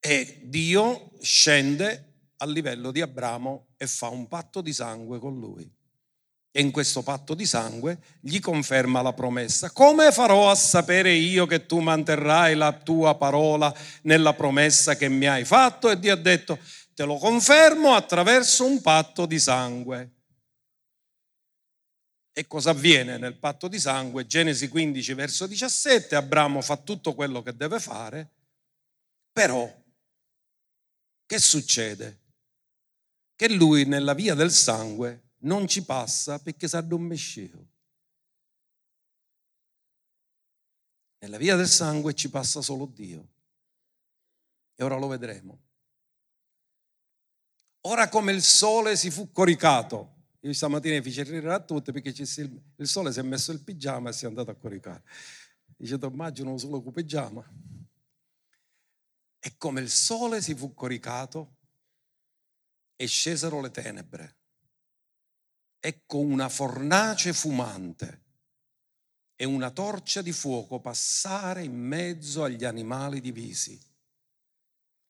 E 0.00 0.40
Dio 0.44 1.10
scende 1.20 2.30
a 2.38 2.46
livello 2.46 2.92
di 2.92 3.02
Abramo 3.02 3.74
e 3.76 3.86
fa 3.86 4.08
un 4.08 4.26
patto 4.26 4.62
di 4.62 4.72
sangue 4.72 5.18
con 5.18 5.38
lui. 5.38 5.70
E 6.50 6.60
in 6.62 6.70
questo 6.70 7.02
patto 7.02 7.34
di 7.34 7.44
sangue 7.44 7.98
gli 8.20 8.40
conferma 8.40 9.02
la 9.02 9.12
promessa. 9.12 9.70
Come 9.70 10.12
farò 10.12 10.50
a 10.50 10.54
sapere 10.54 11.12
io 11.12 11.44
che 11.44 11.66
tu 11.66 11.80
manterrai 11.80 12.54
la 12.54 12.72
tua 12.72 13.16
parola 13.16 13.74
nella 14.02 14.32
promessa 14.32 14.96
che 14.96 15.10
mi 15.10 15.26
hai 15.26 15.44
fatto? 15.44 15.90
E 15.90 15.98
Dio 15.98 16.14
ha 16.14 16.16
detto, 16.16 16.58
te 16.94 17.04
lo 17.04 17.16
confermo 17.16 17.94
attraverso 17.94 18.64
un 18.64 18.80
patto 18.80 19.26
di 19.26 19.38
sangue. 19.38 20.10
E 22.32 22.46
cosa 22.46 22.70
avviene 22.70 23.18
nel 23.18 23.36
patto 23.36 23.68
di 23.68 23.78
sangue? 23.78 24.26
Genesi 24.26 24.68
15, 24.68 25.14
verso 25.14 25.46
17, 25.46 26.14
Abramo 26.14 26.62
fa 26.62 26.78
tutto 26.78 27.14
quello 27.14 27.42
che 27.42 27.54
deve 27.54 27.78
fare, 27.78 28.30
però 29.30 29.70
che 31.26 31.38
succede? 31.38 32.20
Che 33.34 33.48
lui 33.48 33.84
nella 33.84 34.14
via 34.14 34.34
del 34.34 34.50
sangue 34.50 35.30
non 35.38 35.66
ci 35.66 35.84
passa 35.84 36.38
perché 36.38 36.68
sa 36.68 36.78
addormesceva. 36.78 37.58
Nella 41.18 41.36
via 41.36 41.56
del 41.56 41.68
sangue 41.68 42.14
ci 42.14 42.30
passa 42.30 42.60
solo 42.60 42.86
Dio. 42.86 43.28
E 44.74 44.84
ora 44.84 44.96
lo 44.96 45.06
vedremo. 45.06 45.71
Ora 47.82 48.08
come 48.08 48.32
il 48.32 48.42
sole 48.42 48.96
si 48.96 49.10
fu 49.10 49.32
coricato. 49.32 50.10
Io 50.40 50.52
stamattina 50.52 51.00
fece 51.02 51.22
ridere 51.24 51.52
a 51.52 51.60
tutti 51.60 51.92
perché 51.92 52.10
il 52.10 52.88
sole 52.88 53.12
si 53.12 53.18
è 53.18 53.22
messo 53.22 53.52
il 53.52 53.62
pigiama 53.62 54.10
e 54.10 54.12
si 54.12 54.24
è 54.24 54.28
andato 54.28 54.50
a 54.50 54.54
coricare. 54.54 55.02
Dice, 55.76 55.98
immagino 56.00 56.56
solo 56.58 56.82
con 56.82 56.92
pigiama. 56.92 57.44
E 59.38 59.56
come 59.56 59.80
il 59.80 59.90
sole 59.90 60.40
si 60.40 60.54
fu 60.54 60.74
coricato 60.74 61.56
e 62.94 63.06
scesero 63.06 63.60
le 63.60 63.70
tenebre. 63.70 64.36
Ecco 65.80 66.18
una 66.18 66.48
fornace 66.48 67.32
fumante 67.32 68.20
e 69.34 69.44
una 69.44 69.70
torcia 69.70 70.22
di 70.22 70.30
fuoco 70.30 70.78
passare 70.78 71.64
in 71.64 71.74
mezzo 71.74 72.44
agli 72.44 72.64
animali 72.64 73.20
divisi. 73.20 73.80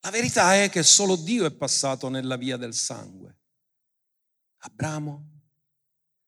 La 0.05 0.11
verità 0.11 0.61
è 0.61 0.69
che 0.69 0.83
solo 0.83 1.17
Dio 1.17 1.45
è 1.47 1.53
passato 1.53 2.09
nella 2.09 2.37
via 2.37 2.57
del 2.57 2.75
sangue. 2.75 3.39
Abramo 4.59 5.33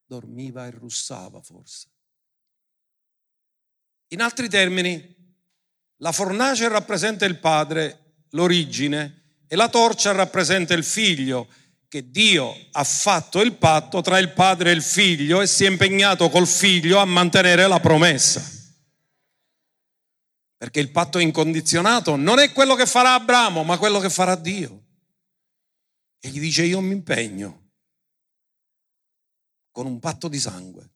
dormiva 0.05 0.65
e 0.65 0.71
russava 0.71 1.41
forse. 1.41 1.89
In 4.09 4.21
altri 4.21 4.47
termini, 4.47 5.13
la 5.97 6.11
fornace 6.11 6.67
rappresenta 6.67 7.25
il 7.25 7.39
padre, 7.39 8.23
l'origine, 8.29 9.43
e 9.47 9.55
la 9.55 9.67
torcia 9.67 10.11
rappresenta 10.11 10.73
il 10.73 10.83
figlio, 10.83 11.47
che 11.87 12.09
Dio 12.09 12.53
ha 12.71 12.83
fatto 12.83 13.41
il 13.41 13.53
patto 13.55 14.01
tra 14.01 14.19
il 14.19 14.31
padre 14.31 14.71
e 14.71 14.73
il 14.73 14.81
figlio 14.81 15.41
e 15.41 15.47
si 15.47 15.65
è 15.65 15.69
impegnato 15.69 16.29
col 16.29 16.47
figlio 16.47 16.99
a 16.99 17.05
mantenere 17.05 17.67
la 17.67 17.79
promessa. 17.79 18.54
Perché 20.65 20.79
il 20.79 20.89
patto 20.89 21.19
incondizionato 21.19 22.15
non 22.15 22.39
è 22.39 22.51
quello 22.51 22.73
che 22.73 22.87
farà 22.87 23.13
Abramo, 23.13 23.63
ma 23.63 23.77
quello 23.77 23.99
che 23.99 24.09
farà 24.09 24.35
Dio. 24.35 24.85
E 26.17 26.29
gli 26.29 26.39
dice 26.39 26.65
io 26.65 26.81
mi 26.81 26.93
impegno 26.93 27.73
con 29.69 29.85
un 29.85 29.99
patto 29.99 30.27
di 30.27 30.39
sangue 30.39 30.89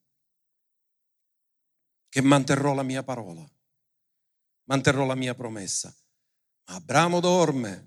che 2.09 2.19
manterrò 2.23 2.73
la 2.73 2.81
mia 2.81 3.03
parola 3.03 3.47
manterrò 4.63 5.05
la 5.05 5.13
mia 5.13 5.35
promessa. 5.35 5.95
Ma 6.65 6.73
Abramo 6.73 7.19
dorme. 7.19 7.85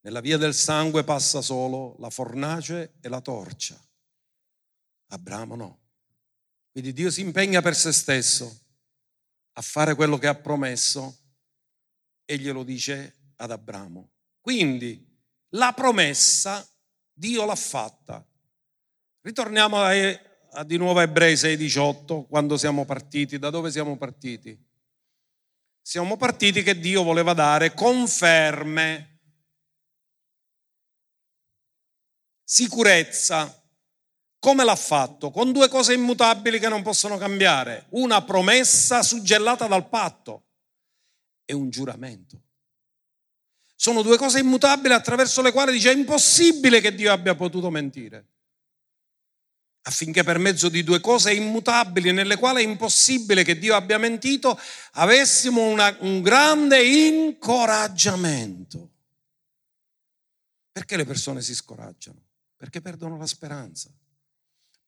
Nella 0.00 0.20
via 0.20 0.36
del 0.36 0.52
sangue 0.52 1.04
passa 1.04 1.40
solo 1.40 1.94
la 2.00 2.10
fornace 2.10 2.96
e 3.00 3.08
la 3.08 3.20
torcia. 3.20 3.80
Abramo 5.12 5.54
no. 5.54 5.80
Quindi 6.72 6.92
Dio 6.92 7.12
si 7.12 7.20
impegna 7.20 7.62
per 7.62 7.76
se 7.76 7.92
stesso 7.92 8.66
a 9.58 9.60
fare 9.60 9.96
quello 9.96 10.18
che 10.18 10.28
ha 10.28 10.36
promesso 10.36 11.18
e 12.24 12.38
glielo 12.38 12.62
dice 12.62 13.32
ad 13.36 13.50
Abramo. 13.50 14.10
Quindi 14.40 15.04
la 15.50 15.72
promessa 15.72 16.64
Dio 17.12 17.44
l'ha 17.44 17.56
fatta. 17.56 18.24
Ritorniamo 19.20 19.82
a, 19.82 19.90
a 20.52 20.64
di 20.64 20.76
nuovo 20.76 21.00
a 21.00 21.02
Ebrei 21.02 21.34
6:18 21.34 22.28
quando 22.28 22.56
siamo 22.56 22.84
partiti, 22.84 23.38
da 23.38 23.50
dove 23.50 23.70
siamo 23.70 23.96
partiti? 23.96 24.66
siamo 25.88 26.18
partiti 26.18 26.62
che 26.62 26.78
Dio 26.78 27.02
voleva 27.02 27.32
dare 27.32 27.72
conferme, 27.72 29.20
sicurezza. 32.44 33.54
Come 34.40 34.64
l'ha 34.64 34.76
fatto? 34.76 35.30
Con 35.30 35.52
due 35.52 35.68
cose 35.68 35.94
immutabili 35.94 36.58
che 36.58 36.68
non 36.68 36.82
possono 36.82 37.16
cambiare. 37.16 37.86
Una 37.90 38.22
promessa 38.22 39.02
suggellata 39.02 39.66
dal 39.66 39.88
patto 39.88 40.44
e 41.44 41.54
un 41.54 41.70
giuramento. 41.70 42.42
Sono 43.74 44.02
due 44.02 44.16
cose 44.16 44.40
immutabili 44.40 44.94
attraverso 44.94 45.42
le 45.42 45.52
quali 45.52 45.72
dice 45.72 45.90
è 45.90 45.94
impossibile 45.94 46.80
che 46.80 46.94
Dio 46.94 47.12
abbia 47.12 47.34
potuto 47.34 47.70
mentire 47.70 48.26
affinché 49.88 50.22
per 50.22 50.38
mezzo 50.38 50.68
di 50.68 50.84
due 50.84 51.00
cose 51.00 51.32
immutabili 51.32 52.12
nelle 52.12 52.36
quali 52.36 52.62
è 52.62 52.66
impossibile 52.66 53.42
che 53.42 53.58
Dio 53.58 53.74
abbia 53.74 53.96
mentito, 53.96 54.60
avessimo 54.92 55.62
una, 55.62 55.96
un 56.00 56.20
grande 56.20 56.84
incoraggiamento. 56.84 58.90
Perché 60.70 60.96
le 60.96 61.06
persone 61.06 61.40
si 61.40 61.54
scoraggiano? 61.54 62.22
Perché 62.54 62.82
perdono 62.82 63.16
la 63.16 63.26
speranza 63.26 63.90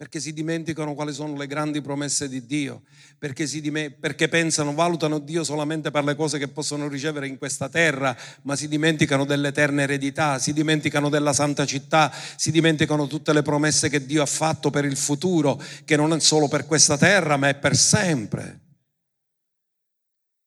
perché 0.00 0.18
si 0.18 0.32
dimenticano 0.32 0.94
quali 0.94 1.12
sono 1.12 1.36
le 1.36 1.46
grandi 1.46 1.82
promesse 1.82 2.26
di 2.26 2.46
Dio, 2.46 2.84
perché, 3.18 3.44
dime- 3.60 3.90
perché, 3.90 4.28
pensano, 4.28 4.72
valutano 4.72 5.18
Dio 5.18 5.44
solamente 5.44 5.90
per 5.90 6.04
le 6.04 6.14
cose 6.14 6.38
che 6.38 6.48
possono 6.48 6.88
ricevere 6.88 7.26
in 7.26 7.36
questa 7.36 7.68
terra, 7.68 8.16
ma 8.44 8.56
si 8.56 8.66
dimenticano 8.66 9.26
dell'eterna 9.26 9.82
eredità, 9.82 10.38
si 10.38 10.54
dimenticano 10.54 11.10
della 11.10 11.34
santa 11.34 11.66
città, 11.66 12.10
si 12.36 12.50
dimenticano 12.50 13.06
tutte 13.08 13.34
le 13.34 13.42
promesse 13.42 13.90
che 13.90 14.06
Dio 14.06 14.22
ha 14.22 14.26
fatto 14.26 14.70
per 14.70 14.86
il 14.86 14.96
futuro, 14.96 15.62
che 15.84 15.96
non 15.96 16.14
è 16.14 16.20
solo 16.20 16.48
per 16.48 16.64
questa 16.64 16.96
terra, 16.96 17.36
ma 17.36 17.50
è 17.50 17.56
per 17.56 17.76
sempre. 17.76 18.60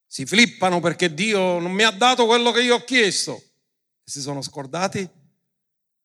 Si 0.04 0.26
flippano 0.26 0.80
perché 0.80 1.14
Dio 1.14 1.60
non 1.60 1.70
mi 1.70 1.84
ha 1.84 1.92
dato 1.92 2.26
quello 2.26 2.50
che 2.50 2.60
io 2.60 2.74
ho 2.74 2.82
chiesto. 2.82 3.40
Si 4.02 4.20
sono 4.20 4.42
scordati 4.42 5.08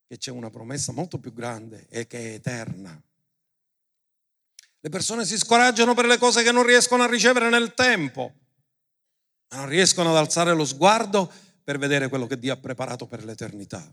che 0.08 0.18
c'è 0.20 0.30
una 0.30 0.52
promessa 0.52 0.92
molto 0.92 1.18
più 1.18 1.34
grande 1.34 1.88
e 1.90 2.06
che 2.06 2.20
è 2.20 2.34
eterna 2.36 3.02
le 4.82 4.90
persone 4.90 5.26
si 5.26 5.38
scoraggiano 5.38 5.94
per 5.94 6.06
le 6.06 6.18
cose 6.18 6.42
che 6.42 6.52
non 6.52 6.64
riescono 6.64 7.04
a 7.04 7.08
ricevere 7.08 7.50
nel 7.50 7.74
tempo, 7.74 8.34
ma 9.50 9.58
non 9.58 9.68
riescono 9.68 10.12
ad 10.12 10.16
alzare 10.16 10.54
lo 10.54 10.66
sguardo 10.66 11.32
per 11.64 11.78
vedere 11.78 12.08
quello 12.08 12.28
che 12.28 12.40
Dio 12.40 12.54
ha 12.54 12.58
preparato 12.58 13.06
per 13.06 13.26
l'eternità. 13.26 13.86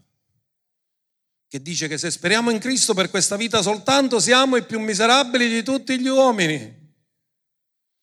Che 1.48 1.62
dice 1.62 1.88
che 1.88 1.98
se 1.98 2.10
speriamo 2.10 2.50
in 2.50 2.58
Cristo 2.58 2.94
per 2.94 3.10
questa 3.10 3.36
vita 3.36 3.62
soltanto 3.62 4.20
siamo 4.20 4.56
i 4.56 4.64
più 4.64 4.78
miserabili 4.80 5.48
di 5.48 5.62
tutti 5.62 5.98
gli 6.00 6.08
uomini. 6.08 6.84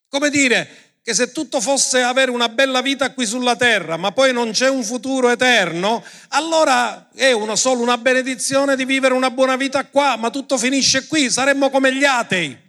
Come 0.09 0.29
dire 0.29 0.83
che 1.01 1.13
se 1.13 1.31
tutto 1.31 1.59
fosse 1.59 2.01
avere 2.01 2.31
una 2.31 2.47
bella 2.49 2.81
vita 2.81 3.11
qui 3.13 3.25
sulla 3.25 3.55
terra, 3.55 3.97
ma 3.97 4.11
poi 4.11 4.31
non 4.31 4.51
c'è 4.51 4.69
un 4.69 4.83
futuro 4.83 5.29
eterno, 5.29 6.03
allora 6.29 7.09
è 7.13 7.31
una, 7.31 7.55
solo 7.55 7.81
una 7.81 7.97
benedizione 7.97 8.75
di 8.75 8.85
vivere 8.85 9.13
una 9.13 9.31
buona 9.31 9.57
vita 9.57 9.85
qua, 9.85 10.15
ma 10.17 10.29
tutto 10.29 10.57
finisce 10.57 11.07
qui, 11.07 11.29
saremmo 11.29 11.69
come 11.69 11.93
gli 11.93 12.05
atei. 12.05 12.62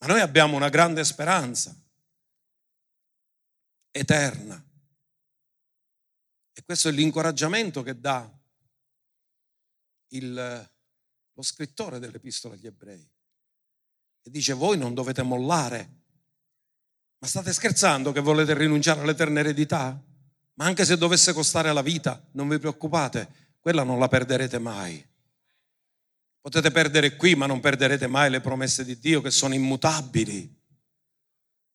Ma 0.00 0.06
noi 0.06 0.20
abbiamo 0.20 0.56
una 0.56 0.70
grande 0.70 1.04
speranza 1.04 1.74
eterna. 3.90 4.62
E 6.52 6.62
questo 6.64 6.88
è 6.88 6.92
l'incoraggiamento 6.92 7.82
che 7.82 7.98
dà 7.98 8.30
il, 10.08 10.70
lo 11.32 11.42
scrittore 11.42 11.98
dell'Epistola 11.98 12.54
agli 12.54 12.66
Ebrei. 12.66 13.08
E 14.22 14.30
dice, 14.30 14.54
voi 14.54 14.78
non 14.78 14.94
dovete 14.94 15.22
mollare. 15.22 15.98
Ma 17.18 17.26
state 17.26 17.52
scherzando 17.52 18.12
che 18.12 18.20
volete 18.20 18.54
rinunciare 18.54 19.00
all'eterna 19.00 19.40
eredità? 19.40 20.02
Ma 20.54 20.64
anche 20.64 20.84
se 20.84 20.96
dovesse 20.96 21.32
costare 21.34 21.72
la 21.72 21.82
vita, 21.82 22.26
non 22.32 22.48
vi 22.48 22.58
preoccupate, 22.58 23.56
quella 23.60 23.82
non 23.82 23.98
la 23.98 24.08
perderete 24.08 24.58
mai. 24.58 25.06
Potete 26.40 26.70
perdere 26.70 27.16
qui, 27.16 27.34
ma 27.34 27.46
non 27.46 27.60
perderete 27.60 28.06
mai 28.06 28.30
le 28.30 28.40
promesse 28.40 28.84
di 28.84 28.98
Dio 28.98 29.20
che 29.20 29.30
sono 29.30 29.54
immutabili. 29.54 30.58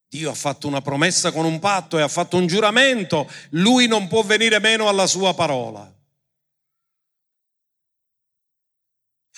Dio 0.07 0.31
ha 0.31 0.35
fatto 0.35 0.67
una 0.67 0.81
promessa 0.81 1.31
con 1.31 1.45
un 1.45 1.59
patto 1.59 1.97
e 1.97 2.01
ha 2.01 2.07
fatto 2.07 2.37
un 2.37 2.47
giuramento. 2.47 3.29
Lui 3.51 3.87
non 3.87 4.07
può 4.07 4.23
venire 4.23 4.59
meno 4.59 4.87
alla 4.87 5.07
sua 5.07 5.33
parola. 5.35 5.93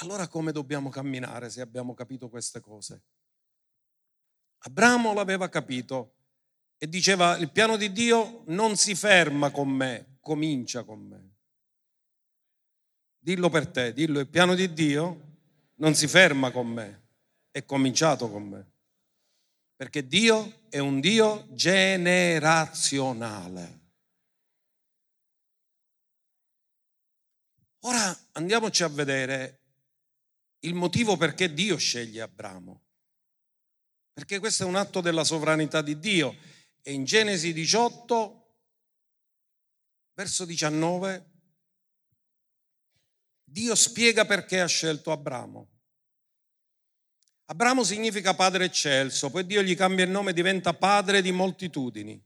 Allora 0.02 0.28
come 0.28 0.52
dobbiamo 0.52 0.90
camminare 0.90 1.50
se 1.50 1.62
abbiamo 1.62 1.94
capito 1.94 2.30
queste 2.30 2.60
cose? 2.60 3.02
Abramo 4.60 5.14
l'aveva 5.14 5.50
capito 5.50 6.14
e 6.78 6.88
diceva 6.88 7.36
il 7.38 7.52
piano 7.52 7.78
di 7.78 7.92
Dio 7.92 8.44
non 8.48 8.76
si 8.76 8.94
ferma 8.94 9.50
con 9.50 9.70
me, 9.70 10.18
comincia 10.20 10.84
con 10.84 11.00
me. 11.00 11.37
Dillo 13.20 13.50
per 13.50 13.68
te, 13.68 13.94
dillo 13.94 14.20
il 14.20 14.28
piano 14.28 14.56
di 14.56 14.74
Dio 14.74 15.26
non 15.76 15.94
si 15.96 16.08
ferma 16.08 16.52
con 16.52 16.68
me, 16.68 17.04
è 17.52 17.64
cominciato 17.66 18.30
con 18.30 18.48
me. 18.48 18.72
Perché 19.76 20.08
Dio 20.08 20.62
è 20.70 20.80
un 20.80 21.00
Dio 21.00 21.48
generazionale. 21.52 23.76
Ora 27.82 28.18
andiamoci 28.34 28.84
a 28.84 28.88
vedere 28.88 29.60
il 30.60 30.74
motivo 30.74 31.16
perché 31.16 31.54
Dio 31.54 31.78
sceglie 31.78 32.22
Abramo. 32.22 32.82
Perché 34.14 34.40
questo 34.40 34.64
è 34.64 34.66
un 34.66 34.76
atto 34.76 35.00
della 35.00 35.24
sovranità 35.24 35.84
di 35.84 36.00
Dio. 36.00 36.36
E 36.82 36.92
in 36.92 37.06
Genesi 37.06 37.54
18, 37.54 38.56
verso 40.14 40.44
19, 40.44 41.37
Dio 43.58 43.74
spiega 43.74 44.24
perché 44.24 44.62
ha 44.62 44.68
scelto 44.68 45.12
Abramo. 45.12 45.68
Abramo 47.46 47.84
significa 47.84 48.36
padre 48.36 48.66
eccelso, 48.66 49.32
poi 49.32 49.48
Dio 49.48 49.64
gli 49.64 49.76
cambia 49.76 50.06
il 50.06 50.12
nome 50.12 50.30
e 50.30 50.34
diventa 50.36 50.76
padre 50.76 51.24
di 51.24 51.32
moltitudini. 51.32 52.24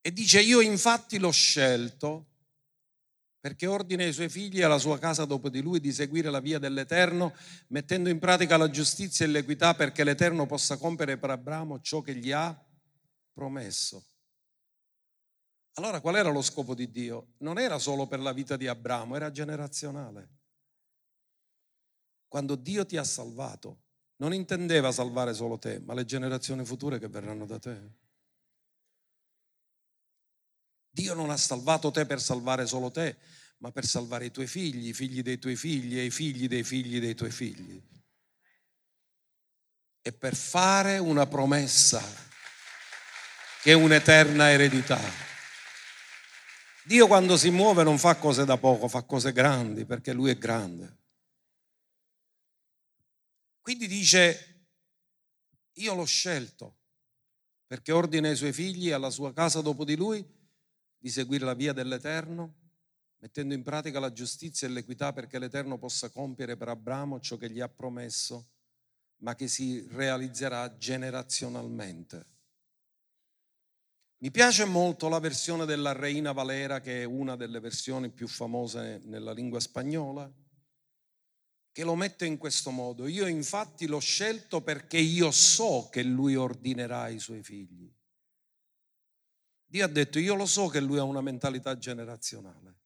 E 0.00 0.12
dice, 0.12 0.40
io 0.40 0.60
infatti 0.60 1.18
l'ho 1.18 1.32
scelto 1.32 2.26
perché 3.40 3.66
ordina 3.66 4.04
ai 4.04 4.12
suoi 4.12 4.28
figli 4.28 4.60
e 4.60 4.64
alla 4.64 4.78
sua 4.78 5.00
casa 5.00 5.24
dopo 5.24 5.48
di 5.48 5.62
lui 5.62 5.80
di 5.80 5.92
seguire 5.92 6.30
la 6.30 6.38
via 6.38 6.60
dell'Eterno, 6.60 7.34
mettendo 7.68 8.08
in 8.08 8.20
pratica 8.20 8.56
la 8.56 8.70
giustizia 8.70 9.26
e 9.26 9.30
l'equità 9.30 9.74
perché 9.74 10.04
l'Eterno 10.04 10.46
possa 10.46 10.76
compiere 10.76 11.18
per 11.18 11.30
Abramo 11.30 11.80
ciò 11.80 12.02
che 12.02 12.14
gli 12.14 12.30
ha 12.30 12.56
promesso. 13.32 14.04
Allora 15.78 16.00
qual 16.00 16.16
era 16.16 16.30
lo 16.30 16.40
scopo 16.40 16.74
di 16.74 16.90
Dio? 16.90 17.34
Non 17.38 17.58
era 17.58 17.78
solo 17.78 18.06
per 18.06 18.20
la 18.20 18.32
vita 18.32 18.56
di 18.56 18.66
Abramo, 18.66 19.14
era 19.14 19.30
generazionale. 19.30 20.28
Quando 22.28 22.54
Dio 22.54 22.86
ti 22.86 22.96
ha 22.96 23.04
salvato, 23.04 23.82
non 24.16 24.32
intendeva 24.32 24.90
salvare 24.90 25.34
solo 25.34 25.58
te, 25.58 25.78
ma 25.80 25.92
le 25.92 26.06
generazioni 26.06 26.64
future 26.64 26.98
che 26.98 27.08
verranno 27.08 27.44
da 27.44 27.58
te. 27.58 28.04
Dio 30.90 31.12
non 31.12 31.28
ha 31.28 31.36
salvato 31.36 31.90
te 31.90 32.06
per 32.06 32.22
salvare 32.22 32.66
solo 32.66 32.90
te, 32.90 33.18
ma 33.58 33.70
per 33.70 33.84
salvare 33.84 34.24
i 34.24 34.30
tuoi 34.30 34.46
figli, 34.46 34.88
i 34.88 34.94
figli 34.94 35.20
dei 35.20 35.38
tuoi 35.38 35.56
figli 35.56 35.98
e 35.98 36.04
i 36.04 36.10
figli 36.10 36.48
dei 36.48 36.64
figli 36.64 37.00
dei 37.00 37.14
tuoi 37.14 37.30
figli. 37.30 37.82
E 40.00 40.12
per 40.12 40.34
fare 40.34 40.96
una 40.96 41.26
promessa 41.26 42.02
che 43.60 43.72
è 43.72 43.74
un'eterna 43.74 44.50
eredità. 44.50 45.34
Dio 46.86 47.08
quando 47.08 47.36
si 47.36 47.50
muove 47.50 47.82
non 47.82 47.98
fa 47.98 48.14
cose 48.14 48.44
da 48.44 48.58
poco, 48.58 48.86
fa 48.86 49.02
cose 49.02 49.32
grandi 49.32 49.84
perché 49.84 50.12
Lui 50.12 50.30
è 50.30 50.38
grande. 50.38 50.98
Quindi 53.60 53.88
dice, 53.88 54.68
io 55.72 55.94
l'ho 55.94 56.04
scelto 56.04 56.76
perché 57.66 57.90
ordina 57.90 58.28
ai 58.28 58.36
suoi 58.36 58.52
figli 58.52 58.88
e 58.88 58.92
alla 58.92 59.10
sua 59.10 59.32
casa 59.32 59.60
dopo 59.62 59.84
di 59.84 59.96
lui 59.96 60.24
di 60.96 61.08
seguire 61.10 61.44
la 61.44 61.54
via 61.54 61.72
dell'Eterno, 61.72 62.54
mettendo 63.16 63.52
in 63.52 63.64
pratica 63.64 63.98
la 63.98 64.12
giustizia 64.12 64.68
e 64.68 64.70
l'equità 64.70 65.12
perché 65.12 65.40
l'Eterno 65.40 65.78
possa 65.78 66.08
compiere 66.10 66.56
per 66.56 66.68
Abramo 66.68 67.18
ciò 67.18 67.36
che 67.36 67.50
gli 67.50 67.60
ha 67.60 67.68
promesso, 67.68 68.50
ma 69.22 69.34
che 69.34 69.48
si 69.48 69.84
realizzerà 69.90 70.76
generazionalmente. 70.76 72.35
Mi 74.18 74.30
piace 74.30 74.64
molto 74.64 75.08
la 75.08 75.18
versione 75.18 75.66
della 75.66 75.92
Reina 75.92 76.32
Valera, 76.32 76.80
che 76.80 77.02
è 77.02 77.04
una 77.04 77.36
delle 77.36 77.60
versioni 77.60 78.10
più 78.10 78.26
famose 78.26 79.00
nella 79.04 79.32
lingua 79.32 79.60
spagnola, 79.60 80.32
che 81.70 81.84
lo 81.84 81.94
mette 81.94 82.24
in 82.24 82.38
questo 82.38 82.70
modo. 82.70 83.06
Io 83.06 83.26
infatti 83.26 83.86
l'ho 83.86 84.00
scelto 84.00 84.62
perché 84.62 84.96
io 84.96 85.30
so 85.30 85.88
che 85.90 86.02
lui 86.02 86.34
ordinerà 86.34 87.02
ai 87.02 87.18
suoi 87.18 87.42
figli. 87.42 87.92
Dio 89.66 89.84
ha 89.84 89.88
detto, 89.88 90.18
io 90.18 90.34
lo 90.34 90.46
so 90.46 90.68
che 90.68 90.80
lui 90.80 90.98
ha 90.98 91.02
una 91.02 91.20
mentalità 91.20 91.76
generazionale 91.76 92.84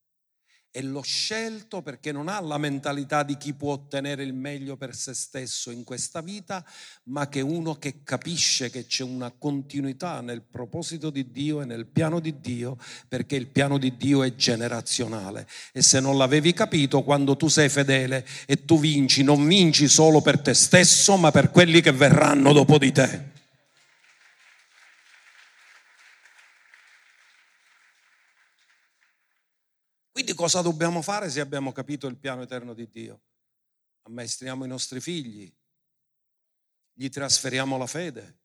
e 0.73 0.83
l'ho 0.83 1.03
scelto 1.03 1.83
perché 1.83 2.12
non 2.12 2.29
ha 2.29 2.41
la 2.41 2.57
mentalità 2.57 3.23
di 3.23 3.37
chi 3.37 3.55
può 3.55 3.73
ottenere 3.73 4.23
il 4.23 4.35
meglio 4.35 4.77
per 4.77 4.95
se 4.95 5.14
stesso 5.14 5.71
in 5.71 5.83
questa 5.83 6.21
vita, 6.21 6.64
ma 7.05 7.29
che 7.29 7.41
uno 7.41 7.75
che 7.75 8.03
capisce 8.05 8.71
che 8.71 8.87
c'è 8.87 9.03
una 9.03 9.33
continuità 9.37 10.21
nel 10.21 10.43
proposito 10.43 11.11
di 11.11 11.31
Dio 11.33 11.61
e 11.61 11.64
nel 11.64 11.87
piano 11.87 12.21
di 12.21 12.41
Dio, 12.41 12.79
perché 13.09 13.35
il 13.35 13.49
piano 13.49 13.79
di 13.79 13.97
Dio 13.97 14.23
è 14.23 14.35
generazionale. 14.35 15.49
E 15.73 15.83
se 15.83 15.99
non 15.99 16.16
l'avevi 16.16 16.53
capito, 16.53 17.03
quando 17.03 17.37
tu 17.37 17.49
sei 17.49 17.68
fedele 17.68 18.25
e 18.47 18.64
tu 18.64 18.79
vinci, 18.79 19.25
non 19.25 19.45
vinci 19.47 19.89
solo 19.89 20.21
per 20.21 20.41
te 20.41 20.55
stesso, 20.55 21.16
ma 21.16 21.31
per 21.33 21.51
quelli 21.51 21.81
che 21.81 21.93
verranno 21.93 22.53
dopo 22.53 22.79
di 22.79 22.93
te. 22.93 23.39
Quindi 30.21 30.37
cosa 30.37 30.61
dobbiamo 30.61 31.01
fare 31.01 31.31
se 31.31 31.41
abbiamo 31.41 31.73
capito 31.73 32.07
il 32.07 32.18
piano 32.18 32.43
eterno 32.43 32.75
di 32.75 32.91
Dio? 32.91 33.23
Ammaestriamo 34.03 34.66
i 34.66 34.68
nostri 34.68 35.01
figli, 35.01 35.51
gli 36.93 37.09
trasferiamo 37.09 37.79
la 37.79 37.87
fede, 37.87 38.41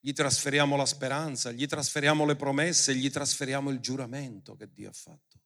gli 0.00 0.14
trasferiamo 0.14 0.76
la 0.76 0.86
speranza, 0.86 1.52
gli 1.52 1.66
trasferiamo 1.66 2.24
le 2.24 2.36
promesse, 2.36 2.94
gli 2.94 3.10
trasferiamo 3.10 3.68
il 3.68 3.80
giuramento 3.80 4.56
che 4.56 4.72
Dio 4.72 4.88
ha 4.88 4.94
fatto. 4.94 5.40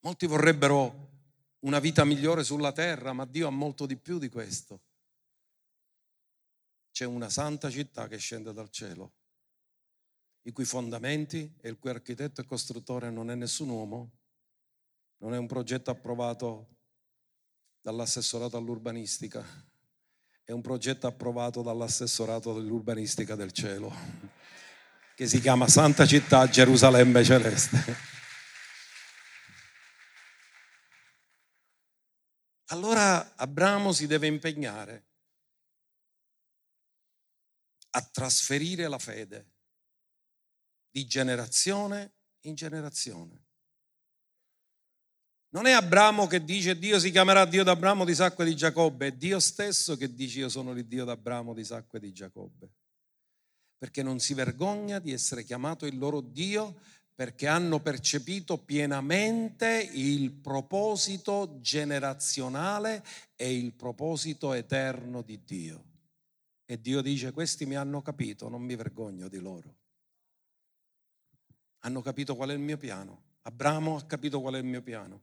Molti 0.00 0.24
vorrebbero 0.24 1.10
una 1.58 1.80
vita 1.80 2.06
migliore 2.06 2.42
sulla 2.42 2.72
terra, 2.72 3.12
ma 3.12 3.26
Dio 3.26 3.48
ha 3.48 3.50
molto 3.50 3.84
di 3.84 3.98
più 3.98 4.18
di 4.18 4.30
questo. 4.30 4.80
C'è 6.90 7.04
una 7.04 7.28
santa 7.28 7.68
città 7.68 8.08
che 8.08 8.16
scende 8.16 8.54
dal 8.54 8.70
cielo 8.70 9.12
i 10.46 10.52
cui 10.52 10.64
fondamenti 10.64 11.56
e 11.60 11.68
il 11.68 11.78
cui 11.78 11.90
architetto 11.90 12.40
e 12.40 12.44
costruttore 12.44 13.10
non 13.10 13.30
è 13.30 13.34
nessun 13.34 13.68
uomo, 13.70 14.10
non 15.18 15.32
è 15.32 15.38
un 15.38 15.46
progetto 15.46 15.90
approvato 15.90 16.68
dall'assessorato 17.80 18.56
all'urbanistica, 18.58 19.42
è 20.44 20.52
un 20.52 20.60
progetto 20.60 21.06
approvato 21.06 21.62
dall'assessorato 21.62 22.52
dell'urbanistica 22.52 23.34
del 23.34 23.52
cielo, 23.52 23.90
che 25.14 25.26
si 25.26 25.40
chiama 25.40 25.66
Santa 25.66 26.04
Città 26.04 26.46
Gerusalemme 26.46 27.24
Celeste. 27.24 28.12
Allora 32.66 33.34
Abramo 33.36 33.92
si 33.92 34.06
deve 34.06 34.26
impegnare 34.26 35.06
a 37.90 38.02
trasferire 38.02 38.88
la 38.88 38.98
fede 38.98 39.53
di 40.94 41.06
generazione 41.06 42.12
in 42.42 42.54
generazione. 42.54 43.42
Non 45.48 45.66
è 45.66 45.72
Abramo 45.72 46.28
che 46.28 46.44
dice 46.44 46.78
Dio 46.78 47.00
si 47.00 47.10
chiamerà 47.10 47.44
Dio 47.46 47.64
d'Abramo, 47.64 48.04
di 48.04 48.12
Isacco 48.12 48.42
e 48.42 48.44
di 48.44 48.54
Giacobbe, 48.54 49.08
è 49.08 49.12
Dio 49.12 49.40
stesso 49.40 49.96
che 49.96 50.14
dice 50.14 50.38
io 50.38 50.48
sono 50.48 50.70
il 50.70 50.86
Dio 50.86 51.04
d'Abramo, 51.04 51.52
di 51.52 51.62
Isacco 51.62 51.96
e 51.96 52.00
di 52.00 52.12
Giacobbe. 52.12 52.70
Perché 53.76 54.04
non 54.04 54.20
si 54.20 54.34
vergogna 54.34 55.00
di 55.00 55.10
essere 55.10 55.42
chiamato 55.42 55.84
il 55.84 55.98
loro 55.98 56.20
Dio 56.20 56.80
perché 57.12 57.48
hanno 57.48 57.80
percepito 57.80 58.58
pienamente 58.58 59.90
il 59.94 60.30
proposito 60.30 61.58
generazionale 61.60 63.04
e 63.34 63.52
il 63.52 63.72
proposito 63.72 64.52
eterno 64.52 65.22
di 65.22 65.42
Dio. 65.42 65.84
E 66.64 66.80
Dio 66.80 67.00
dice 67.00 67.32
questi 67.32 67.66
mi 67.66 67.74
hanno 67.74 68.00
capito, 68.00 68.48
non 68.48 68.62
mi 68.62 68.76
vergogno 68.76 69.26
di 69.26 69.38
loro 69.38 69.82
hanno 71.84 72.00
capito 72.02 72.34
qual 72.34 72.50
è 72.50 72.52
il 72.52 72.60
mio 72.60 72.76
piano. 72.76 73.22
Abramo 73.42 73.96
ha 73.96 74.04
capito 74.04 74.40
qual 74.40 74.54
è 74.54 74.58
il 74.58 74.64
mio 74.64 74.82
piano. 74.82 75.22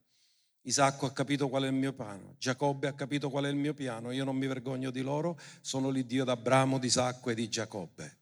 Isacco 0.62 1.06
ha 1.06 1.12
capito 1.12 1.48
qual 1.48 1.64
è 1.64 1.66
il 1.66 1.72
mio 1.72 1.92
piano. 1.92 2.36
Giacobbe 2.38 2.86
ha 2.86 2.94
capito 2.94 3.30
qual 3.30 3.44
è 3.44 3.48
il 3.48 3.56
mio 3.56 3.74
piano. 3.74 4.12
Io 4.12 4.24
non 4.24 4.36
mi 4.36 4.46
vergogno 4.46 4.92
di 4.92 5.00
loro, 5.00 5.38
sono 5.60 5.90
l'Iddio 5.90 6.24
d'Abramo, 6.24 6.78
di 6.78 6.86
Isacco 6.86 7.30
e 7.30 7.34
di 7.34 7.48
Giacobbe. 7.48 8.18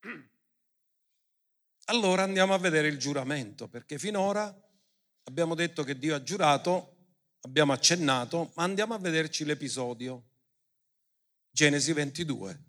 Allora 1.90 2.22
andiamo 2.22 2.54
a 2.54 2.58
vedere 2.58 2.88
il 2.88 2.98
giuramento, 2.98 3.68
perché 3.68 3.98
finora 3.98 4.54
abbiamo 5.24 5.54
detto 5.54 5.82
che 5.82 5.98
Dio 5.98 6.14
ha 6.14 6.22
giurato, 6.22 6.96
abbiamo 7.40 7.72
accennato, 7.72 8.52
ma 8.54 8.62
andiamo 8.62 8.94
a 8.94 8.98
vederci 8.98 9.44
l'episodio. 9.44 10.28
Genesi 11.50 11.92
22. 11.92 12.62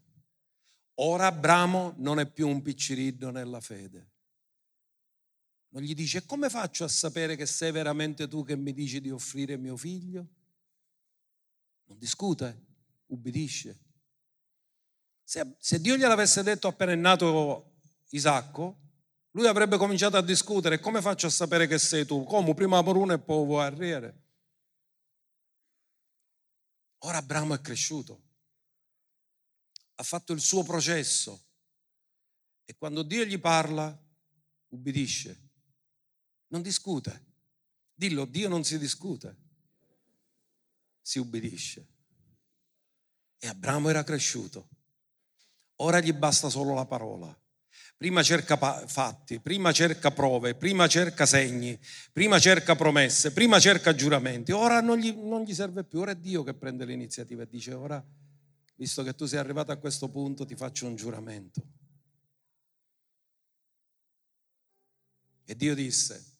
Ora 0.95 1.27
Abramo 1.27 1.93
non 1.97 2.19
è 2.19 2.25
più 2.25 2.47
un 2.47 2.61
picciriddo 2.61 3.29
nella 3.29 3.61
fede 3.61 4.10
non 5.71 5.83
gli 5.83 5.93
dice, 5.93 6.25
come 6.25 6.49
faccio 6.49 6.83
a 6.83 6.87
sapere 6.89 7.35
che 7.35 7.45
sei 7.45 7.71
veramente 7.71 8.27
tu 8.27 8.43
che 8.43 8.55
mi 8.55 8.73
dici 8.73 8.99
di 8.99 9.09
offrire 9.09 9.55
mio 9.57 9.77
figlio? 9.77 10.27
Non 11.85 11.97
discute, 11.97 12.65
ubbidisce. 13.07 13.79
Se, 15.23 15.55
se 15.59 15.79
Dio 15.79 15.95
gliel'avesse 15.95 16.43
detto 16.43 16.67
appena 16.67 16.91
è 16.91 16.95
nato 16.95 17.75
Isacco, 18.09 18.79
lui 19.31 19.47
avrebbe 19.47 19.77
cominciato 19.77 20.17
a 20.17 20.21
discutere, 20.21 20.79
come 20.79 21.01
faccio 21.01 21.27
a 21.27 21.29
sapere 21.29 21.67
che 21.67 21.77
sei 21.77 22.05
tu? 22.05 22.25
Come? 22.25 22.53
Prima 22.53 22.83
per 22.83 23.11
e 23.13 23.19
poi 23.19 23.45
vuoi 23.45 23.63
arrivare. 23.63 24.19
Ora 27.03 27.17
Abramo 27.17 27.53
è 27.53 27.61
cresciuto, 27.61 28.21
ha 29.95 30.03
fatto 30.03 30.33
il 30.33 30.41
suo 30.41 30.63
processo 30.63 31.45
e 32.65 32.75
quando 32.77 33.03
Dio 33.03 33.23
gli 33.23 33.39
parla, 33.39 33.97
ubbidisce, 34.67 35.50
non 36.51 36.61
discute. 36.61 37.29
Dillo, 37.93 38.25
Dio 38.25 38.47
non 38.47 38.63
si 38.63 38.77
discute, 38.77 39.35
si 41.01 41.19
ubbidisce. 41.19 41.87
E 43.37 43.47
Abramo 43.47 43.89
era 43.89 44.03
cresciuto, 44.03 44.69
ora 45.77 45.99
gli 45.99 46.13
basta 46.13 46.49
solo 46.49 46.73
la 46.73 46.85
parola. 46.85 47.35
Prima 47.97 48.23
cerca 48.23 48.57
fatti, 48.87 49.39
prima 49.39 49.71
cerca 49.71 50.09
prove, 50.09 50.55
prima 50.55 50.87
cerca 50.87 51.27
segni, 51.27 51.79
prima 52.11 52.39
cerca 52.39 52.75
promesse, 52.75 53.31
prima 53.31 53.59
cerca 53.59 53.93
giuramenti. 53.93 54.51
Ora 54.51 54.81
non 54.81 54.97
gli, 54.97 55.11
non 55.11 55.43
gli 55.43 55.53
serve 55.53 55.83
più, 55.83 55.99
ora 55.99 56.11
è 56.11 56.15
Dio 56.15 56.43
che 56.43 56.55
prende 56.55 56.83
l'iniziativa 56.85 57.43
e 57.43 57.47
dice 57.47 57.73
ora, 57.73 58.03
visto 58.75 59.03
che 59.03 59.13
tu 59.13 59.27
sei 59.27 59.37
arrivato 59.37 59.71
a 59.71 59.77
questo 59.77 60.09
punto, 60.09 60.45
ti 60.45 60.55
faccio 60.55 60.87
un 60.87 60.95
giuramento. 60.95 61.61
E 65.45 65.55
Dio 65.55 65.75
disse, 65.75 66.30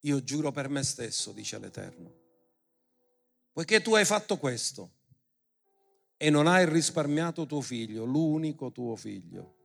io 0.00 0.22
giuro 0.22 0.52
per 0.52 0.68
me 0.68 0.82
stesso, 0.82 1.32
dice 1.32 1.58
l'Eterno, 1.58 2.12
poiché 3.52 3.80
tu 3.80 3.94
hai 3.94 4.04
fatto 4.04 4.38
questo 4.38 4.92
e 6.16 6.30
non 6.30 6.46
hai 6.46 6.68
risparmiato 6.68 7.46
tuo 7.46 7.60
figlio, 7.60 8.04
l'unico 8.04 8.72
tuo 8.72 8.96
figlio 8.96 9.56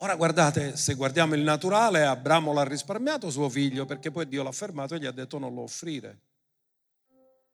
Ora 0.00 0.14
guardate, 0.14 0.76
se 0.76 0.92
guardiamo 0.92 1.34
il 1.34 1.40
naturale, 1.40 2.04
Abramo 2.04 2.52
l'ha 2.52 2.64
risparmiato 2.64 3.30
suo 3.30 3.48
figlio 3.48 3.86
perché 3.86 4.10
poi 4.10 4.28
Dio 4.28 4.42
l'ha 4.42 4.52
fermato 4.52 4.94
e 4.94 4.98
gli 4.98 5.06
ha 5.06 5.10
detto 5.10 5.38
non 5.38 5.54
lo 5.54 5.62
offrire. 5.62 6.20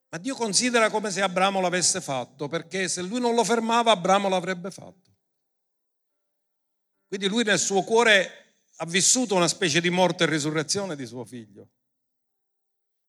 Ma 0.09 0.17
Dio 0.17 0.35
considera 0.35 0.89
come 0.89 1.09
se 1.09 1.21
Abramo 1.21 1.61
l'avesse 1.61 2.01
fatto 2.01 2.49
perché 2.49 2.89
se 2.89 3.01
lui 3.01 3.21
non 3.21 3.33
lo 3.33 3.45
fermava 3.45 3.91
Abramo 3.91 4.27
l'avrebbe 4.27 4.71
fatto. 4.71 5.11
Quindi 7.07 7.27
lui 7.27 7.43
nel 7.43 7.59
suo 7.59 7.81
cuore 7.83 8.42
ha 8.83 8.85
vissuto 8.85 9.33
una 9.35 9.47
specie 9.47 9.79
di 9.79 9.89
morte 9.89 10.25
e 10.25 10.27
risurrezione 10.27 10.97
di 10.97 11.05
suo 11.05 11.23
figlio. 11.23 11.69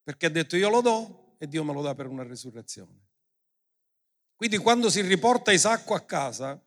Perché 0.05 0.27
ha 0.27 0.31
detto 0.31 0.57
io 0.57 0.68
lo 0.68 0.81
do 0.81 1.35
e 1.39 1.49
Dio 1.49 1.64
me 1.64 1.72
lo 1.72 1.83
dà 1.83 1.97
per 1.97 2.07
una 2.07 2.22
risurrezione. 2.22 3.09
Quindi 4.37 4.59
quando 4.59 4.89
si 4.89 5.01
riporta 5.01 5.51
Isacco 5.51 5.95
a 5.95 6.01
casa, 6.01 6.61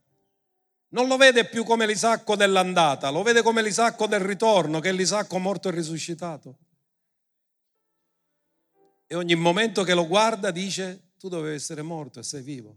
non 0.89 1.07
lo 1.07 1.15
vede 1.15 1.47
più 1.47 1.63
come 1.63 1.87
l'Isacco 1.87 2.35
dell'andata, 2.35 3.09
lo 3.09 3.23
vede 3.23 3.41
come 3.43 3.63
l'Isacco 3.63 4.07
del 4.07 4.19
ritorno, 4.19 4.81
che 4.81 4.89
è 4.89 4.93
l'Isacco 4.93 5.37
morto 5.37 5.69
e 5.69 5.71
risuscitato. 5.71 6.57
E 9.05 9.15
ogni 9.15 9.35
momento 9.35 9.83
che 9.83 9.93
lo 9.93 10.05
guarda 10.05 10.51
dice, 10.51 11.11
tu 11.17 11.29
dovevi 11.29 11.55
essere 11.55 11.81
morto 11.81 12.19
e 12.19 12.23
sei 12.23 12.41
vivo. 12.41 12.75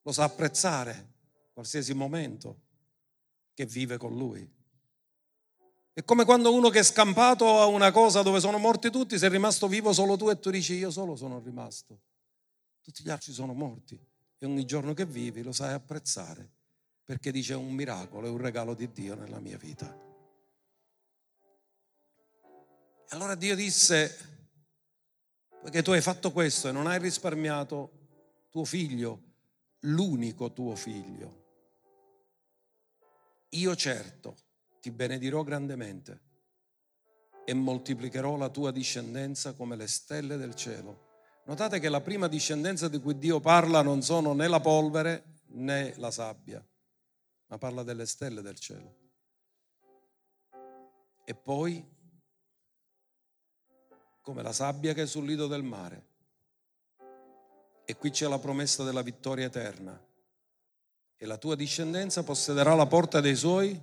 Lo 0.00 0.12
sa 0.12 0.24
apprezzare 0.24 1.12
qualsiasi 1.52 1.92
momento 1.92 2.63
che 3.54 3.64
vive 3.66 3.96
con 3.96 4.16
lui. 4.16 4.46
È 5.92 6.02
come 6.04 6.24
quando 6.24 6.52
uno 6.52 6.70
che 6.70 6.80
è 6.80 6.82
scampato 6.82 7.60
a 7.60 7.66
una 7.66 7.92
cosa 7.92 8.22
dove 8.22 8.40
sono 8.40 8.58
morti 8.58 8.90
tutti, 8.90 9.16
sei 9.16 9.30
rimasto 9.30 9.68
vivo 9.68 9.92
solo 9.92 10.16
tu 10.16 10.28
e 10.28 10.40
tu 10.40 10.50
dici 10.50 10.74
io 10.74 10.90
solo 10.90 11.14
sono 11.14 11.38
rimasto. 11.38 12.00
Tutti 12.82 13.02
gli 13.04 13.10
altri 13.10 13.32
sono 13.32 13.54
morti 13.54 13.98
e 14.38 14.44
ogni 14.44 14.64
giorno 14.64 14.92
che 14.92 15.06
vivi 15.06 15.42
lo 15.42 15.52
sai 15.52 15.72
apprezzare 15.72 16.50
perché 17.04 17.30
dice 17.30 17.52
è 17.52 17.56
un 17.56 17.72
miracolo, 17.72 18.26
è 18.26 18.30
un 18.30 18.38
regalo 18.38 18.74
di 18.74 18.90
Dio 18.90 19.14
nella 19.14 19.38
mia 19.38 19.56
vita. 19.56 20.02
E 23.06 23.14
allora 23.14 23.34
Dio 23.34 23.54
disse, 23.54 24.48
poiché 25.60 25.82
tu 25.82 25.92
hai 25.92 26.00
fatto 26.00 26.32
questo 26.32 26.68
e 26.68 26.72
non 26.72 26.86
hai 26.86 26.98
risparmiato 26.98 28.48
tuo 28.50 28.64
figlio, 28.64 29.22
l'unico 29.80 30.52
tuo 30.52 30.74
figlio, 30.74 31.43
io 33.56 33.74
certo 33.74 34.36
ti 34.80 34.90
benedirò 34.90 35.42
grandemente 35.42 36.22
e 37.44 37.54
moltiplicherò 37.54 38.36
la 38.36 38.48
tua 38.48 38.70
discendenza 38.70 39.52
come 39.52 39.76
le 39.76 39.86
stelle 39.86 40.36
del 40.36 40.54
cielo 40.54 41.04
Notate 41.46 41.78
che 41.78 41.90
la 41.90 42.00
prima 42.00 42.26
discendenza 42.26 42.88
di 42.88 42.98
cui 42.98 43.18
Dio 43.18 43.38
parla 43.38 43.82
non 43.82 44.00
sono 44.00 44.32
né 44.32 44.48
la 44.48 44.60
polvere 44.60 45.42
né 45.48 45.94
la 45.98 46.10
sabbia, 46.10 46.66
ma 47.48 47.58
parla 47.58 47.82
delle 47.82 48.06
stelle 48.06 48.40
del 48.40 48.58
cielo. 48.58 48.96
E 51.22 51.34
poi, 51.34 51.86
come 54.22 54.42
la 54.42 54.54
sabbia 54.54 54.94
che 54.94 55.02
è 55.02 55.06
sul 55.06 55.26
lido 55.26 55.46
del 55.46 55.62
mare. 55.62 56.12
E 57.84 57.94
qui 57.96 58.08
c'è 58.08 58.26
la 58.26 58.38
promessa 58.38 58.82
della 58.82 59.02
vittoria 59.02 59.44
eterna. 59.44 60.02
E 61.24 61.26
la 61.26 61.38
tua 61.38 61.54
discendenza 61.56 62.22
possederà 62.22 62.74
la 62.74 62.84
porta 62.84 63.22
dei 63.22 63.34
suoi. 63.34 63.80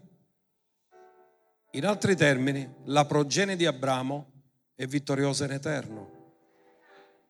In 1.72 1.86
altri 1.88 2.16
termini, 2.16 2.72
la 2.84 3.04
progenie 3.06 3.56
di 3.56 3.66
Abramo 3.66 4.32
è 4.76 4.86
vittoriosa 4.86 5.46
in 5.46 5.54
eterno. 5.54 6.36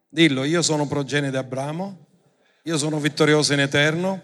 Dillo, 0.10 0.44
io 0.44 0.62
sono 0.62 0.86
progenie 0.86 1.30
di 1.30 1.38
Abramo, 1.38 2.08
io 2.64 2.78
sono 2.78 3.00
vittorioso 3.00 3.54
in 3.54 3.62
eterno 3.62 4.22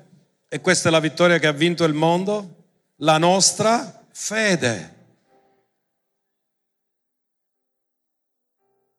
e 0.49 0.59
questa 0.59 0.89
è 0.89 0.91
la 0.91 0.99
vittoria 0.99 1.39
che 1.39 1.47
ha 1.47 1.53
vinto 1.53 1.85
il 1.85 1.93
mondo, 1.93 2.65
la 2.97 3.17
nostra 3.17 4.05
fede. 4.11 4.95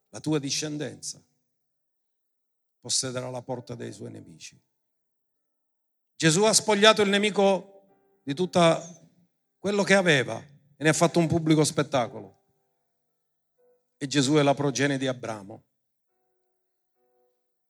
La 0.08 0.20
tua 0.20 0.38
discendenza 0.38 1.22
possederà 2.80 3.28
la 3.28 3.42
porta 3.42 3.74
dei 3.74 3.92
suoi 3.92 4.10
nemici. 4.10 4.58
Gesù 6.18 6.42
ha 6.42 6.52
spogliato 6.52 7.00
il 7.02 7.10
nemico 7.10 8.20
di 8.24 8.34
tutto 8.34 8.60
quello 9.56 9.84
che 9.84 9.94
aveva 9.94 10.36
e 10.36 10.82
ne 10.82 10.88
ha 10.88 10.92
fatto 10.92 11.20
un 11.20 11.28
pubblico 11.28 11.62
spettacolo. 11.62 12.42
E 13.96 14.08
Gesù 14.08 14.34
è 14.34 14.42
la 14.42 14.52
progenie 14.52 14.98
di 14.98 15.06
Abramo. 15.06 15.64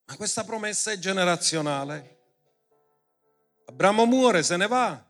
Ma 0.06 0.16
questa 0.16 0.44
promessa 0.44 0.90
è 0.90 0.98
generazionale. 0.98 2.20
Abramo 3.66 4.06
muore, 4.06 4.42
se 4.42 4.56
ne 4.56 4.66
va. 4.66 5.06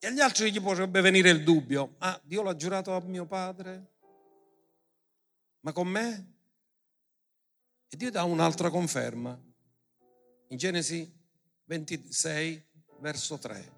E 0.00 0.06
agli 0.06 0.20
altri 0.20 0.52
gli 0.52 0.60
potrebbe 0.60 1.00
venire 1.00 1.30
il 1.30 1.44
dubbio, 1.44 1.94
ah, 2.00 2.20
Dio 2.24 2.42
l'ha 2.42 2.56
giurato 2.56 2.94
a 2.94 3.00
mio 3.00 3.24
padre, 3.24 3.94
ma 5.60 5.72
con 5.72 5.88
me? 5.88 6.32
E 7.88 7.96
Dio 7.96 8.10
dà 8.10 8.24
un'altra 8.24 8.68
conferma. 8.68 9.46
In 10.50 10.56
Genesi 10.58 11.17
26, 11.68 12.66
verso 13.00 13.36
3. 13.36 13.76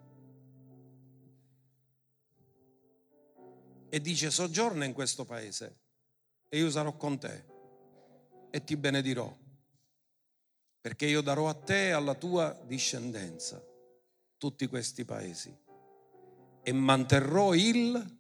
E 3.89 4.01
dice, 4.01 4.31
soggiorna 4.31 4.85
in 4.85 4.93
questo 4.93 5.25
paese 5.25 5.79
e 6.49 6.59
io 6.59 6.71
sarò 6.71 6.97
con 6.97 7.19
te 7.19 7.45
e 8.51 8.63
ti 8.63 8.77
benedirò, 8.77 9.37
perché 10.81 11.07
io 11.07 11.21
darò 11.21 11.49
a 11.49 11.55
te 11.55 11.89
e 11.89 11.91
alla 11.91 12.15
tua 12.15 12.57
discendenza 12.65 13.61
tutti 14.39 14.69
questi 14.69 15.05
paesi 15.05 15.53
e 16.63 16.73
manterrò 16.73 17.55
il 17.55 18.19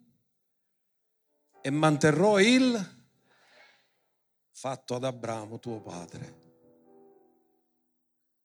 e 1.62 1.70
manterrò 1.70 2.40
il 2.40 2.98
fatto 4.50 4.96
ad 4.96 5.04
Abramo 5.04 5.60
tuo 5.60 5.80
padre. 5.80 6.39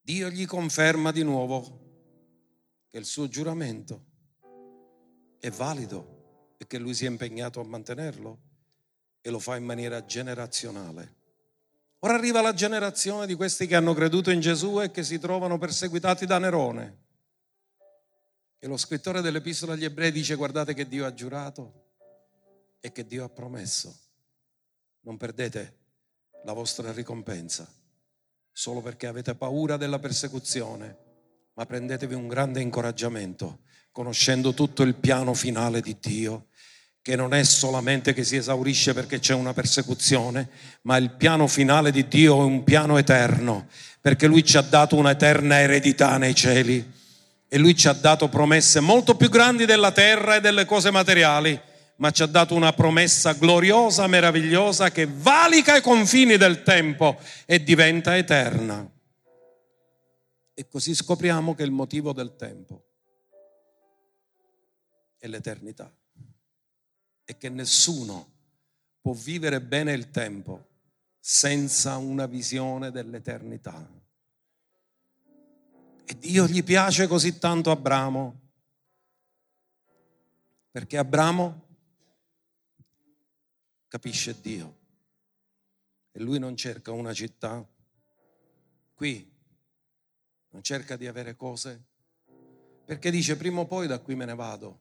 Dio 0.05 0.29
gli 0.29 0.45
conferma 0.45 1.11
di 1.11 1.23
nuovo 1.23 1.79
che 2.91 2.99
il 2.99 3.05
suo 3.05 3.27
giuramento 3.27 4.05
è 5.39 5.49
valido 5.49 6.53
e 6.59 6.67
che 6.67 6.77
lui 6.77 6.93
si 6.93 7.05
è 7.05 7.07
impegnato 7.07 7.59
a 7.59 7.63
mantenerlo 7.63 8.39
e 9.19 9.31
lo 9.31 9.39
fa 9.39 9.55
in 9.55 9.63
maniera 9.63 10.05
generazionale. 10.05 11.15
Ora 12.01 12.13
arriva 12.13 12.41
la 12.41 12.53
generazione 12.53 13.25
di 13.25 13.33
questi 13.33 13.65
che 13.65 13.75
hanno 13.75 13.95
creduto 13.95 14.29
in 14.29 14.41
Gesù 14.41 14.79
e 14.79 14.91
che 14.91 15.01
si 15.01 15.17
trovano 15.17 15.57
perseguitati 15.57 16.27
da 16.27 16.37
Nerone. 16.37 16.97
E 18.59 18.67
lo 18.67 18.77
scrittore 18.77 19.21
dell'Epistola 19.21 19.73
agli 19.73 19.85
Ebrei 19.85 20.11
dice 20.11 20.35
guardate 20.35 20.75
che 20.75 20.87
Dio 20.87 21.07
ha 21.07 21.15
giurato 21.15 21.85
e 22.79 22.91
che 22.91 23.07
Dio 23.07 23.23
ha 23.23 23.29
promesso. 23.29 23.97
Non 24.99 25.17
perdete 25.17 25.77
la 26.43 26.53
vostra 26.53 26.91
ricompensa 26.91 27.67
solo 28.57 28.79
perché 28.79 29.05
avete 29.05 29.35
paura 29.35 29.75
della 29.75 29.99
persecuzione, 29.99 30.95
ma 31.55 31.65
prendetevi 31.65 32.13
un 32.13 32.29
grande 32.29 32.61
incoraggiamento 32.61 33.59
conoscendo 33.91 34.53
tutto 34.53 34.81
il 34.83 34.95
piano 34.95 35.33
finale 35.33 35.81
di 35.81 35.97
Dio 35.99 36.47
che 37.01 37.17
non 37.17 37.33
è 37.33 37.43
solamente 37.43 38.13
che 38.13 38.23
si 38.23 38.37
esaurisce 38.37 38.93
perché 38.93 39.19
c'è 39.19 39.33
una 39.33 39.51
persecuzione, 39.51 40.47
ma 40.83 40.95
il 40.95 41.11
piano 41.11 41.47
finale 41.47 41.91
di 41.91 42.07
Dio 42.07 42.39
è 42.39 42.43
un 42.45 42.63
piano 42.63 42.97
eterno, 42.97 43.67
perché 43.99 44.25
Lui 44.25 44.43
ci 44.43 44.55
ha 44.55 44.61
dato 44.61 44.95
un'eterna 44.95 45.59
eredità 45.59 46.17
nei 46.17 46.33
cieli. 46.33 46.93
E 47.47 47.57
Lui 47.57 47.75
ci 47.75 47.89
ha 47.89 47.93
dato 47.93 48.29
promesse 48.29 48.79
molto 48.79 49.15
più 49.15 49.29
grandi 49.29 49.65
della 49.65 49.91
terra 49.91 50.37
e 50.37 50.41
delle 50.41 50.65
cose 50.65 50.91
materiali, 50.91 51.59
ma 51.97 52.11
ci 52.11 52.23
ha 52.23 52.25
dato 52.25 52.55
una 52.55 52.73
promessa 52.73 53.33
gloriosa, 53.33 54.07
meravigliosa, 54.07 54.91
che 54.91 55.05
valica 55.05 55.77
i 55.77 55.81
confini 55.81 56.37
del 56.37 56.63
tempo 56.63 57.17
e 57.45 57.63
diventa 57.63 58.17
eterna. 58.17 58.89
E 60.53 60.67
così 60.67 60.93
scopriamo 60.93 61.55
che 61.55 61.63
il 61.63 61.71
motivo 61.71 62.13
del 62.13 62.35
tempo 62.35 62.83
è 65.17 65.27
l'eternità 65.27 65.93
e 67.23 67.37
che 67.37 67.49
nessuno 67.49 68.33
può 69.01 69.13
vivere 69.13 69.61
bene 69.61 69.93
il 69.93 70.11
tempo 70.11 70.67
senza 71.19 71.97
una 71.97 72.25
visione 72.25 72.91
dell'eternità. 72.91 73.89
E 76.05 76.17
Dio 76.19 76.45
gli 76.45 76.63
piace 76.63 77.07
così 77.07 77.39
tanto 77.39 77.71
Abramo, 77.71 78.41
perché 80.69 80.97
Abramo 80.97 81.64
capisce 83.95 84.41
Dio 84.41 84.75
e 86.11 86.19
lui 86.19 86.37
non 86.37 86.57
cerca 86.57 86.91
una 86.91 87.13
città 87.13 87.65
qui, 88.93 89.33
non 90.49 90.61
cerca 90.61 90.97
di 90.97 91.07
avere 91.07 91.37
cose, 91.37 91.81
perché 92.83 93.09
dice 93.09 93.37
prima 93.37 93.61
o 93.61 93.65
poi 93.65 93.87
da 93.87 93.99
qui 93.99 94.15
me 94.15 94.25
ne 94.25 94.35
vado 94.35 94.79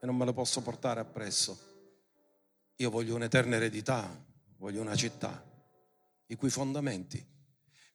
e 0.00 0.04
non 0.04 0.16
me 0.16 0.26
le 0.26 0.34
posso 0.34 0.60
portare 0.60 1.00
appresso. 1.00 1.58
Io 2.76 2.90
voglio 2.90 3.14
un'eterna 3.14 3.56
eredità, 3.56 4.06
voglio 4.58 4.82
una 4.82 4.96
città 4.96 5.42
i 6.26 6.34
cui 6.34 6.50
fondamenti 6.50 7.26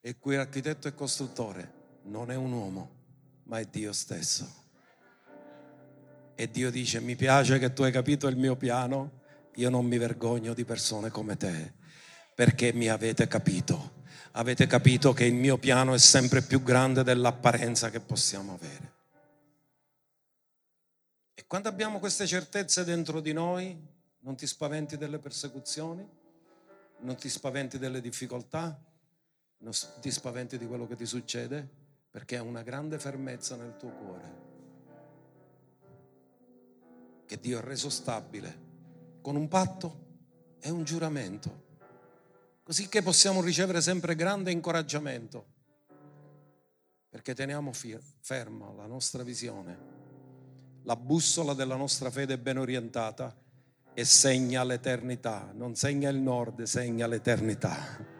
e 0.00 0.18
cui 0.18 0.34
architetto 0.34 0.88
e 0.88 0.94
costruttore 0.94 2.00
non 2.06 2.32
è 2.32 2.34
un 2.34 2.50
uomo, 2.50 2.96
ma 3.44 3.60
è 3.60 3.64
Dio 3.66 3.92
stesso. 3.92 4.58
E 6.34 6.50
Dio 6.50 6.68
dice, 6.72 7.00
mi 7.00 7.14
piace 7.14 7.60
che 7.60 7.72
tu 7.72 7.82
hai 7.82 7.92
capito 7.92 8.26
il 8.26 8.36
mio 8.36 8.56
piano, 8.56 9.18
io 9.54 9.70
non 9.70 9.86
mi 9.86 9.98
vergogno 9.98 10.54
di 10.54 10.64
persone 10.64 11.10
come 11.10 11.36
te, 11.36 11.72
perché 12.34 12.72
mi 12.72 12.88
avete 12.88 13.26
capito. 13.26 13.98
Avete 14.32 14.66
capito 14.66 15.12
che 15.12 15.24
il 15.24 15.34
mio 15.34 15.58
piano 15.58 15.92
è 15.92 15.98
sempre 15.98 16.42
più 16.42 16.62
grande 16.62 17.02
dell'apparenza 17.02 17.90
che 17.90 18.00
possiamo 18.00 18.54
avere. 18.54 18.98
Quando 21.46 21.68
abbiamo 21.68 21.98
queste 21.98 22.28
certezze 22.28 22.84
dentro 22.84 23.20
di 23.20 23.32
noi, 23.32 23.76
non 24.20 24.36
ti 24.36 24.46
spaventi 24.46 24.96
delle 24.96 25.18
persecuzioni, 25.18 26.08
non 27.00 27.16
ti 27.16 27.28
spaventi 27.28 27.76
delle 27.76 28.00
difficoltà, 28.00 28.80
non 29.58 29.72
ti 30.00 30.12
spaventi 30.12 30.58
di 30.58 30.66
quello 30.68 30.86
che 30.86 30.94
ti 30.94 31.06
succede, 31.06 31.68
perché 32.08 32.36
hai 32.36 32.46
una 32.46 32.62
grande 32.62 33.00
fermezza 33.00 33.56
nel 33.56 33.76
tuo 33.76 33.90
cuore, 33.90 34.32
che 37.26 37.40
Dio 37.40 37.58
ha 37.58 37.62
reso 37.62 37.90
stabile 37.90 38.69
con 39.20 39.36
un 39.36 39.48
patto 39.48 40.08
e 40.60 40.70
un 40.70 40.84
giuramento, 40.84 41.64
così 42.62 42.88
che 42.88 43.02
possiamo 43.02 43.40
ricevere 43.40 43.80
sempre 43.80 44.14
grande 44.14 44.50
incoraggiamento, 44.50 45.46
perché 47.08 47.34
teniamo 47.34 47.72
ferma 48.20 48.72
la 48.72 48.86
nostra 48.86 49.22
visione 49.22 49.98
la 50.84 50.96
bussola 50.96 51.54
della 51.54 51.76
nostra 51.76 52.10
fede 52.10 52.38
ben 52.38 52.58
orientata 52.58 53.36
e 53.92 54.04
segna 54.04 54.64
l'eternità, 54.64 55.50
non 55.54 55.74
segna 55.74 56.08
il 56.08 56.16
nord, 56.16 56.62
segna 56.62 57.06
l'eternità. 57.06 58.18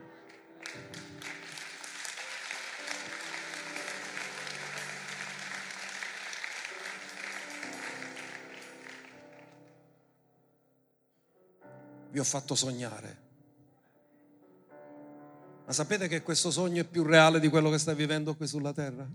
Vi 12.11 12.19
ho 12.19 12.25
fatto 12.25 12.55
sognare. 12.55 13.29
Ma 15.67 15.73
sapete 15.73 16.09
che 16.09 16.23
questo 16.23 16.51
sogno 16.51 16.83
è 16.83 16.85
più 16.85 17.05
reale 17.05 17.39
di 17.39 17.49
quello 17.49 17.71
che 17.71 17.79
stai 17.79 17.95
vivendo 17.95 18.35
qui 18.35 18.47
sulla 18.47 18.73
terra? 18.73 19.09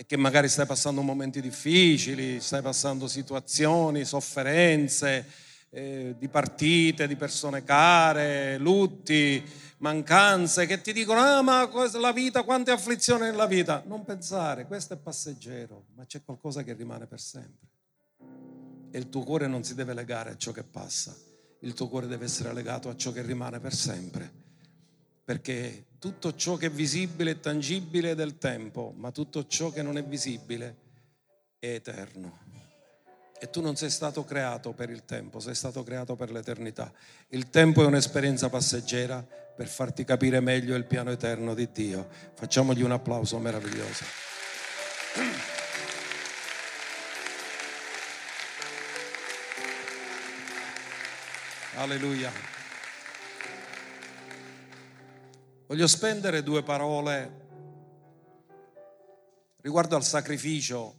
e 0.00 0.06
che 0.06 0.16
magari 0.16 0.48
stai 0.48 0.64
passando 0.64 1.02
momenti 1.02 1.42
difficili, 1.42 2.40
stai 2.40 2.62
passando 2.62 3.06
situazioni, 3.06 4.06
sofferenze 4.06 5.26
eh, 5.68 6.14
di 6.16 6.26
partite, 6.28 7.06
di 7.06 7.16
persone 7.16 7.64
care, 7.64 8.56
lutti, 8.56 9.44
mancanze 9.80 10.64
che 10.64 10.80
ti 10.80 10.94
dicono, 10.94 11.20
ah 11.20 11.42
ma 11.42 11.68
la 11.98 12.12
vita, 12.12 12.44
quante 12.44 12.70
afflizioni 12.70 13.24
nella 13.24 13.44
vita. 13.44 13.82
Non 13.84 14.06
pensare, 14.06 14.66
questo 14.66 14.94
è 14.94 14.96
passeggero, 14.96 15.88
ma 15.94 16.06
c'è 16.06 16.22
qualcosa 16.24 16.62
che 16.62 16.72
rimane 16.72 17.06
per 17.06 17.20
sempre. 17.20 17.68
E 18.90 18.98
il 18.98 19.08
tuo 19.08 19.22
cuore 19.22 19.46
non 19.46 19.62
si 19.62 19.74
deve 19.74 19.94
legare 19.94 20.30
a 20.30 20.36
ciò 20.36 20.52
che 20.52 20.64
passa, 20.64 21.16
il 21.60 21.74
tuo 21.74 21.88
cuore 21.88 22.06
deve 22.06 22.24
essere 22.24 22.52
legato 22.52 22.88
a 22.88 22.96
ciò 22.96 23.12
che 23.12 23.22
rimane 23.22 23.60
per 23.60 23.74
sempre. 23.74 24.30
Perché 25.24 25.86
tutto 25.98 26.34
ciò 26.34 26.56
che 26.56 26.66
è 26.66 26.70
visibile 26.70 27.32
e 27.32 27.40
tangibile 27.40 28.12
è 28.12 28.14
del 28.14 28.38
tempo, 28.38 28.92
ma 28.96 29.12
tutto 29.12 29.46
ciò 29.46 29.70
che 29.70 29.82
non 29.82 29.96
è 29.96 30.02
visibile 30.02 30.76
è 31.58 31.68
eterno. 31.74 32.38
E 33.38 33.48
tu 33.48 33.60
non 33.60 33.76
sei 33.76 33.90
stato 33.90 34.24
creato 34.24 34.72
per 34.72 34.90
il 34.90 35.04
tempo, 35.04 35.40
sei 35.40 35.54
stato 35.54 35.82
creato 35.82 36.16
per 36.16 36.30
l'eternità. 36.30 36.92
Il 37.28 37.48
tempo 37.48 37.82
è 37.82 37.86
un'esperienza 37.86 38.48
passeggera 38.48 39.24
per 39.56 39.68
farti 39.68 40.04
capire 40.04 40.40
meglio 40.40 40.74
il 40.74 40.84
piano 40.84 41.10
eterno 41.10 41.54
di 41.54 41.68
Dio. 41.70 42.08
Facciamogli 42.34 42.82
un 42.82 42.92
applauso 42.92 43.38
meraviglioso. 43.38 44.04
Alleluia. 51.80 52.30
Voglio 55.66 55.86
spendere 55.86 56.42
due 56.42 56.62
parole 56.62 57.38
riguardo 59.62 59.96
al 59.96 60.04
sacrificio 60.04 60.98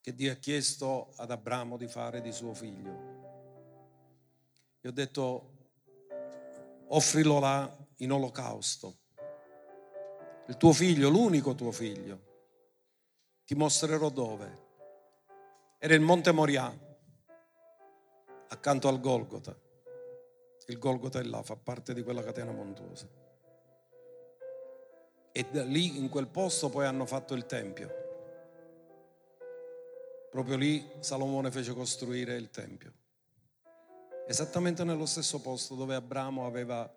che 0.00 0.14
Dio 0.14 0.32
ha 0.32 0.36
chiesto 0.36 1.12
ad 1.16 1.30
Abramo 1.30 1.76
di 1.76 1.86
fare 1.88 2.22
di 2.22 2.32
suo 2.32 2.54
figlio. 2.54 3.20
Gli 4.80 4.88
ho 4.88 4.92
detto, 4.92 5.52
offrilo 6.86 7.38
là 7.38 7.70
in 7.98 8.12
olocausto. 8.12 8.96
Il 10.46 10.56
tuo 10.56 10.72
figlio, 10.72 11.10
l'unico 11.10 11.54
tuo 11.54 11.70
figlio. 11.70 12.20
Ti 13.44 13.54
mostrerò 13.54 14.08
dove. 14.08 14.60
Era 15.76 15.92
il 15.92 16.00
Monte 16.00 16.32
Moria, 16.32 16.74
accanto 18.52 18.88
al 18.88 19.00
Golgota. 19.00 19.58
Il 20.66 20.78
Golgota 20.78 21.18
è 21.18 21.22
là, 21.22 21.42
fa 21.42 21.56
parte 21.56 21.94
di 21.94 22.02
quella 22.02 22.22
catena 22.22 22.52
montuosa. 22.52 23.08
E 25.32 25.46
lì, 25.64 25.96
in 25.96 26.08
quel 26.10 26.28
posto, 26.28 26.68
poi 26.68 26.84
hanno 26.84 27.06
fatto 27.06 27.34
il 27.34 27.46
Tempio. 27.46 28.00
Proprio 30.30 30.56
lì 30.56 30.86
Salomone 31.00 31.50
fece 31.50 31.72
costruire 31.72 32.36
il 32.36 32.50
Tempio. 32.50 32.92
Esattamente 34.26 34.84
nello 34.84 35.06
stesso 35.06 35.40
posto 35.40 35.74
dove 35.74 35.94
Abramo 35.94 36.46
aveva 36.46 36.90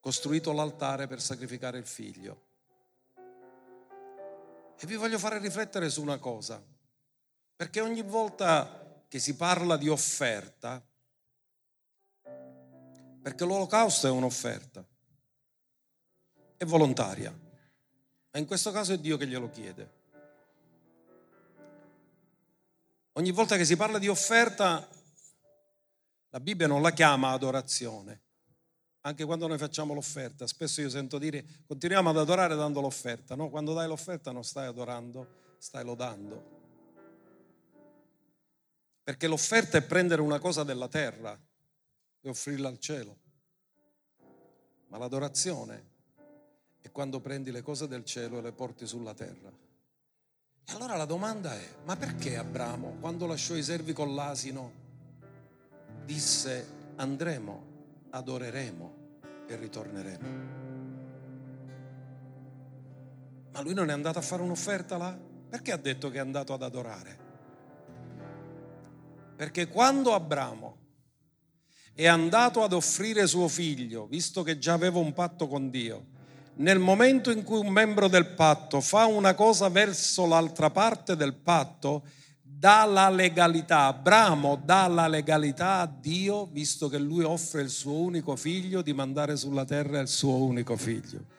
costruito 0.00 0.52
l'altare 0.52 1.06
per 1.06 1.20
sacrificare 1.20 1.78
il 1.78 1.86
figlio. 1.86 2.44
E 4.78 4.86
vi 4.86 4.96
voglio 4.96 5.18
fare 5.18 5.38
riflettere 5.38 5.88
su 5.88 6.02
una 6.02 6.18
cosa, 6.18 6.62
perché 7.54 7.80
ogni 7.80 8.02
volta 8.02 8.85
che 9.16 9.22
si 9.22 9.34
parla 9.34 9.78
di 9.78 9.88
offerta, 9.88 10.84
perché 13.22 13.46
l'olocausto 13.46 14.06
è 14.06 14.10
un'offerta, 14.10 14.86
è 16.58 16.64
volontaria, 16.66 17.30
ma 17.30 18.38
in 18.38 18.44
questo 18.44 18.70
caso 18.72 18.92
è 18.92 18.98
Dio 18.98 19.16
che 19.16 19.26
glielo 19.26 19.48
chiede. 19.48 19.94
Ogni 23.12 23.30
volta 23.30 23.56
che 23.56 23.64
si 23.64 23.74
parla 23.74 23.98
di 23.98 24.08
offerta, 24.08 24.86
la 26.28 26.40
Bibbia 26.40 26.66
non 26.66 26.82
la 26.82 26.90
chiama 26.90 27.30
adorazione. 27.30 28.20
Anche 29.00 29.24
quando 29.24 29.46
noi 29.46 29.56
facciamo 29.56 29.94
l'offerta, 29.94 30.46
spesso 30.46 30.82
io 30.82 30.90
sento 30.90 31.16
dire 31.16 31.42
continuiamo 31.66 32.10
ad 32.10 32.18
adorare 32.18 32.54
dando 32.54 32.82
l'offerta. 32.82 33.34
No, 33.34 33.48
quando 33.48 33.72
dai 33.72 33.86
l'offerta 33.88 34.30
non 34.30 34.44
stai 34.44 34.66
adorando, 34.66 35.54
stai 35.56 35.84
lodando. 35.84 36.55
Perché 39.06 39.28
l'offerta 39.28 39.78
è 39.78 39.82
prendere 39.82 40.20
una 40.20 40.40
cosa 40.40 40.64
della 40.64 40.88
terra 40.88 41.38
e 42.20 42.28
offrirla 42.28 42.66
al 42.66 42.80
cielo. 42.80 43.16
Ma 44.88 44.98
l'adorazione 44.98 45.84
è 46.80 46.90
quando 46.90 47.20
prendi 47.20 47.52
le 47.52 47.62
cose 47.62 47.86
del 47.86 48.04
cielo 48.04 48.38
e 48.38 48.42
le 48.42 48.50
porti 48.50 48.84
sulla 48.84 49.14
terra. 49.14 49.48
E 49.48 50.72
allora 50.72 50.96
la 50.96 51.04
domanda 51.04 51.54
è, 51.54 51.68
ma 51.84 51.94
perché 51.94 52.36
Abramo, 52.36 52.96
quando 52.98 53.26
lasciò 53.26 53.54
i 53.54 53.62
servi 53.62 53.92
con 53.92 54.12
l'asino, 54.12 54.72
disse 56.04 56.66
andremo, 56.96 57.64
adoreremo 58.10 58.94
e 59.46 59.54
ritorneremo? 59.54 60.28
Ma 63.52 63.60
lui 63.60 63.72
non 63.72 63.88
è 63.88 63.92
andato 63.92 64.18
a 64.18 64.22
fare 64.22 64.42
un'offerta 64.42 64.96
là? 64.96 65.16
Perché 65.48 65.70
ha 65.70 65.76
detto 65.76 66.10
che 66.10 66.16
è 66.16 66.20
andato 66.20 66.52
ad 66.54 66.62
adorare? 66.64 67.25
Perché 69.36 69.68
quando 69.68 70.14
Abramo 70.14 70.76
è 71.94 72.06
andato 72.06 72.62
ad 72.62 72.72
offrire 72.72 73.26
suo 73.26 73.48
figlio, 73.48 74.06
visto 74.06 74.42
che 74.42 74.58
già 74.58 74.72
aveva 74.72 74.98
un 74.98 75.12
patto 75.12 75.46
con 75.46 75.70
Dio, 75.70 76.06
nel 76.56 76.78
momento 76.78 77.30
in 77.30 77.42
cui 77.42 77.58
un 77.58 77.68
membro 77.68 78.08
del 78.08 78.28
patto 78.28 78.80
fa 78.80 79.04
una 79.04 79.34
cosa 79.34 79.68
verso 79.68 80.26
l'altra 80.26 80.70
parte 80.70 81.14
del 81.14 81.34
patto, 81.34 82.02
dà 82.40 82.86
la 82.86 83.10
legalità, 83.10 83.86
Abramo 83.86 84.58
dà 84.64 84.86
la 84.86 85.06
legalità 85.06 85.80
a 85.80 85.86
Dio, 85.86 86.46
visto 86.50 86.88
che 86.88 86.98
lui 86.98 87.22
offre 87.22 87.60
il 87.60 87.68
suo 87.68 87.92
unico 87.92 88.36
figlio, 88.36 88.80
di 88.80 88.94
mandare 88.94 89.36
sulla 89.36 89.66
terra 89.66 90.00
il 90.00 90.08
suo 90.08 90.36
unico 90.36 90.76
figlio. 90.76 91.34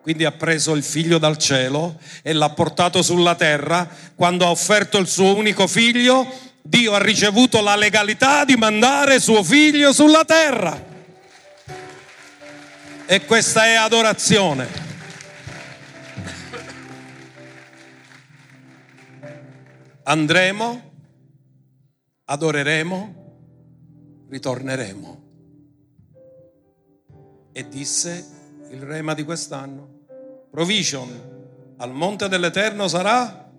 Quindi 0.00 0.24
ha 0.24 0.32
preso 0.32 0.74
il 0.74 0.82
figlio 0.82 1.18
dal 1.18 1.36
cielo 1.36 1.98
e 2.22 2.32
l'ha 2.32 2.50
portato 2.50 3.02
sulla 3.02 3.34
terra. 3.34 3.88
Quando 4.14 4.46
ha 4.46 4.50
offerto 4.50 4.98
il 4.98 5.06
suo 5.06 5.34
unico 5.34 5.66
figlio, 5.66 6.26
Dio 6.66 6.94
ha 6.94 6.98
ricevuto 6.98 7.60
la 7.60 7.76
legalità 7.76 8.46
di 8.46 8.56
mandare 8.56 9.20
suo 9.20 9.42
figlio 9.44 9.92
sulla 9.92 10.24
terra. 10.24 10.82
E 13.04 13.24
questa 13.26 13.66
è 13.66 13.74
adorazione. 13.74 14.66
Andremo, 20.04 20.92
adoreremo, 22.24 23.14
ritorneremo. 24.30 25.22
E 27.52 27.68
disse 27.68 28.26
il 28.70 28.80
rema 28.80 29.12
di 29.12 29.22
quest'anno, 29.22 30.06
provision 30.50 31.32
al 31.76 31.92
monte 31.92 32.26
dell'Eterno 32.28 32.88
sarà? 32.88 33.52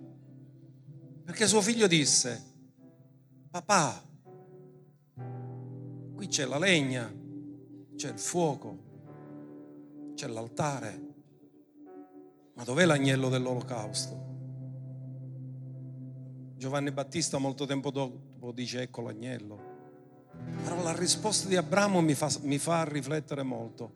Perché 1.24 1.46
suo 1.46 1.60
figlio 1.60 1.86
disse, 1.86 2.45
papà, 3.62 4.04
qui 6.14 6.28
c'è 6.28 6.44
la 6.44 6.58
legna, 6.58 7.10
c'è 7.96 8.10
il 8.12 8.18
fuoco, 8.18 10.12
c'è 10.14 10.26
l'altare. 10.26 11.04
Ma 12.54 12.64
dov'è 12.64 12.84
l'agnello 12.84 13.30
dell'olocausto? 13.30 14.24
Giovanni 16.56 16.90
Battista 16.90 17.38
molto 17.38 17.64
tempo 17.64 17.90
dopo 17.90 18.52
dice 18.52 18.82
ecco 18.82 19.00
l'agnello. 19.00 19.74
Però 20.62 20.82
la 20.82 20.94
risposta 20.94 21.48
di 21.48 21.56
Abramo 21.56 22.02
mi 22.02 22.14
fa, 22.14 22.30
mi 22.42 22.58
fa 22.58 22.84
riflettere 22.84 23.42
molto. 23.42 23.92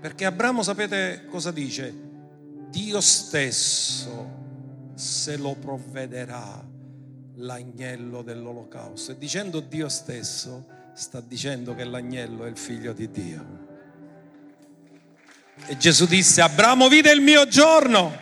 Perché 0.00 0.24
Abramo 0.24 0.62
sapete 0.62 1.26
cosa 1.26 1.50
dice? 1.50 1.94
Dio 2.70 3.00
stesso 3.02 4.42
se 4.94 5.36
lo 5.36 5.54
provvederà 5.56 6.72
l'agnello 7.34 8.22
dell'olocausto. 8.22 9.12
E 9.12 9.18
dicendo 9.18 9.60
Dio 9.60 9.88
stesso 9.88 10.66
sta 10.94 11.20
dicendo 11.20 11.74
che 11.74 11.84
l'agnello 11.84 12.44
è 12.44 12.48
il 12.48 12.56
figlio 12.56 12.92
di 12.92 13.10
Dio. 13.10 13.62
E 15.66 15.76
Gesù 15.76 16.06
disse, 16.06 16.40
Abramo 16.40 16.88
vide 16.88 17.12
il 17.12 17.20
mio 17.20 17.46
giorno. 17.46 18.12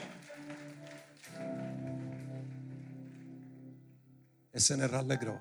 E 4.51 4.61
se 4.61 4.77
ne 4.77 4.87
rallegrò. 4.87 5.39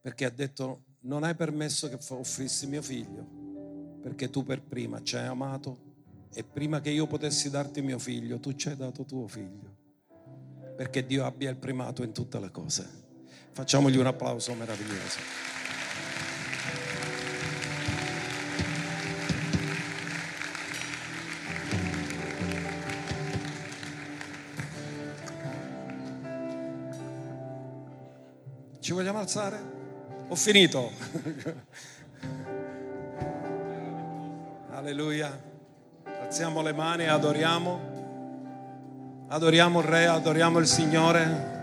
Perché 0.00 0.24
ha 0.24 0.30
detto, 0.30 0.84
non 1.00 1.24
hai 1.24 1.34
permesso 1.34 1.88
che 1.88 1.98
offrissi 2.10 2.66
mio 2.66 2.82
figlio, 2.82 3.26
perché 4.02 4.30
tu 4.30 4.44
per 4.44 4.62
prima 4.62 5.02
ci 5.02 5.16
hai 5.16 5.26
amato 5.26 5.86
e 6.32 6.44
prima 6.44 6.80
che 6.80 6.90
io 6.90 7.06
potessi 7.06 7.50
darti 7.50 7.80
mio 7.82 7.98
figlio, 7.98 8.38
tu 8.38 8.54
ci 8.54 8.68
hai 8.68 8.76
dato 8.76 9.04
tuo 9.04 9.26
figlio. 9.26 9.77
Perché 10.78 11.04
Dio 11.04 11.24
abbia 11.24 11.50
il 11.50 11.56
primato 11.56 12.04
in 12.04 12.12
tutte 12.12 12.38
le 12.38 12.52
cose. 12.52 12.88
Facciamogli 13.50 13.96
un 13.96 14.06
applauso 14.06 14.54
meraviglioso. 14.54 15.18
Ci 28.78 28.92
vogliamo 28.92 29.18
alzare? 29.18 29.60
Ho 30.28 30.36
finito. 30.36 30.92
Alleluia. 34.70 35.42
Alziamo 36.04 36.62
le 36.62 36.72
mani 36.72 37.02
e 37.02 37.08
adoriamo. 37.08 37.97
Adoriamo 39.30 39.80
il 39.80 39.84
Re, 39.84 40.06
adoriamo 40.06 40.58
il 40.58 40.66
Signore. 40.66 41.56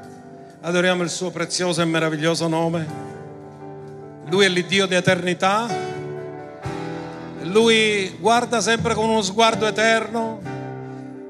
Adoriamo 0.62 1.02
il 1.02 1.10
suo 1.10 1.32
prezioso 1.32 1.82
e 1.82 1.86
meraviglioso 1.86 2.48
nome. 2.48 2.86
Lui 4.30 4.46
è 4.46 4.50
l'Iddio 4.50 4.86
di 4.86 4.94
eternità. 4.94 5.68
Lui 7.42 8.16
guarda 8.20 8.62
sempre 8.62 8.94
con 8.94 9.10
uno 9.10 9.24
sguardo 9.24 9.66
eterno 9.66 10.40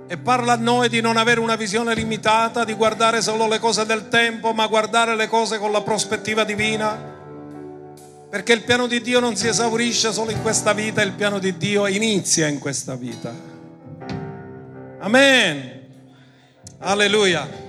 e 0.07 0.17
parla 0.17 0.53
a 0.53 0.57
noi 0.57 0.89
di 0.89 0.99
non 0.99 1.15
avere 1.15 1.39
una 1.39 1.55
visione 1.55 1.95
limitata, 1.95 2.65
di 2.65 2.73
guardare 2.73 3.21
solo 3.21 3.47
le 3.47 3.59
cose 3.59 3.85
del 3.85 4.09
tempo, 4.09 4.51
ma 4.51 4.67
guardare 4.67 5.15
le 5.15 5.29
cose 5.29 5.57
con 5.57 5.71
la 5.71 5.83
prospettiva 5.83 6.43
divina. 6.43 7.13
Perché 8.29 8.51
il 8.51 8.63
piano 8.63 8.87
di 8.87 8.99
Dio 8.99 9.21
non 9.21 9.37
si 9.37 9.47
esaurisce 9.47 10.11
solo 10.11 10.31
in 10.31 10.41
questa 10.41 10.73
vita, 10.73 11.01
il 11.01 11.13
piano 11.13 11.39
di 11.39 11.55
Dio 11.55 11.87
inizia 11.87 12.47
in 12.47 12.59
questa 12.59 12.95
vita. 12.95 13.33
Amen. 14.99 15.74
Alleluia. 16.79 17.64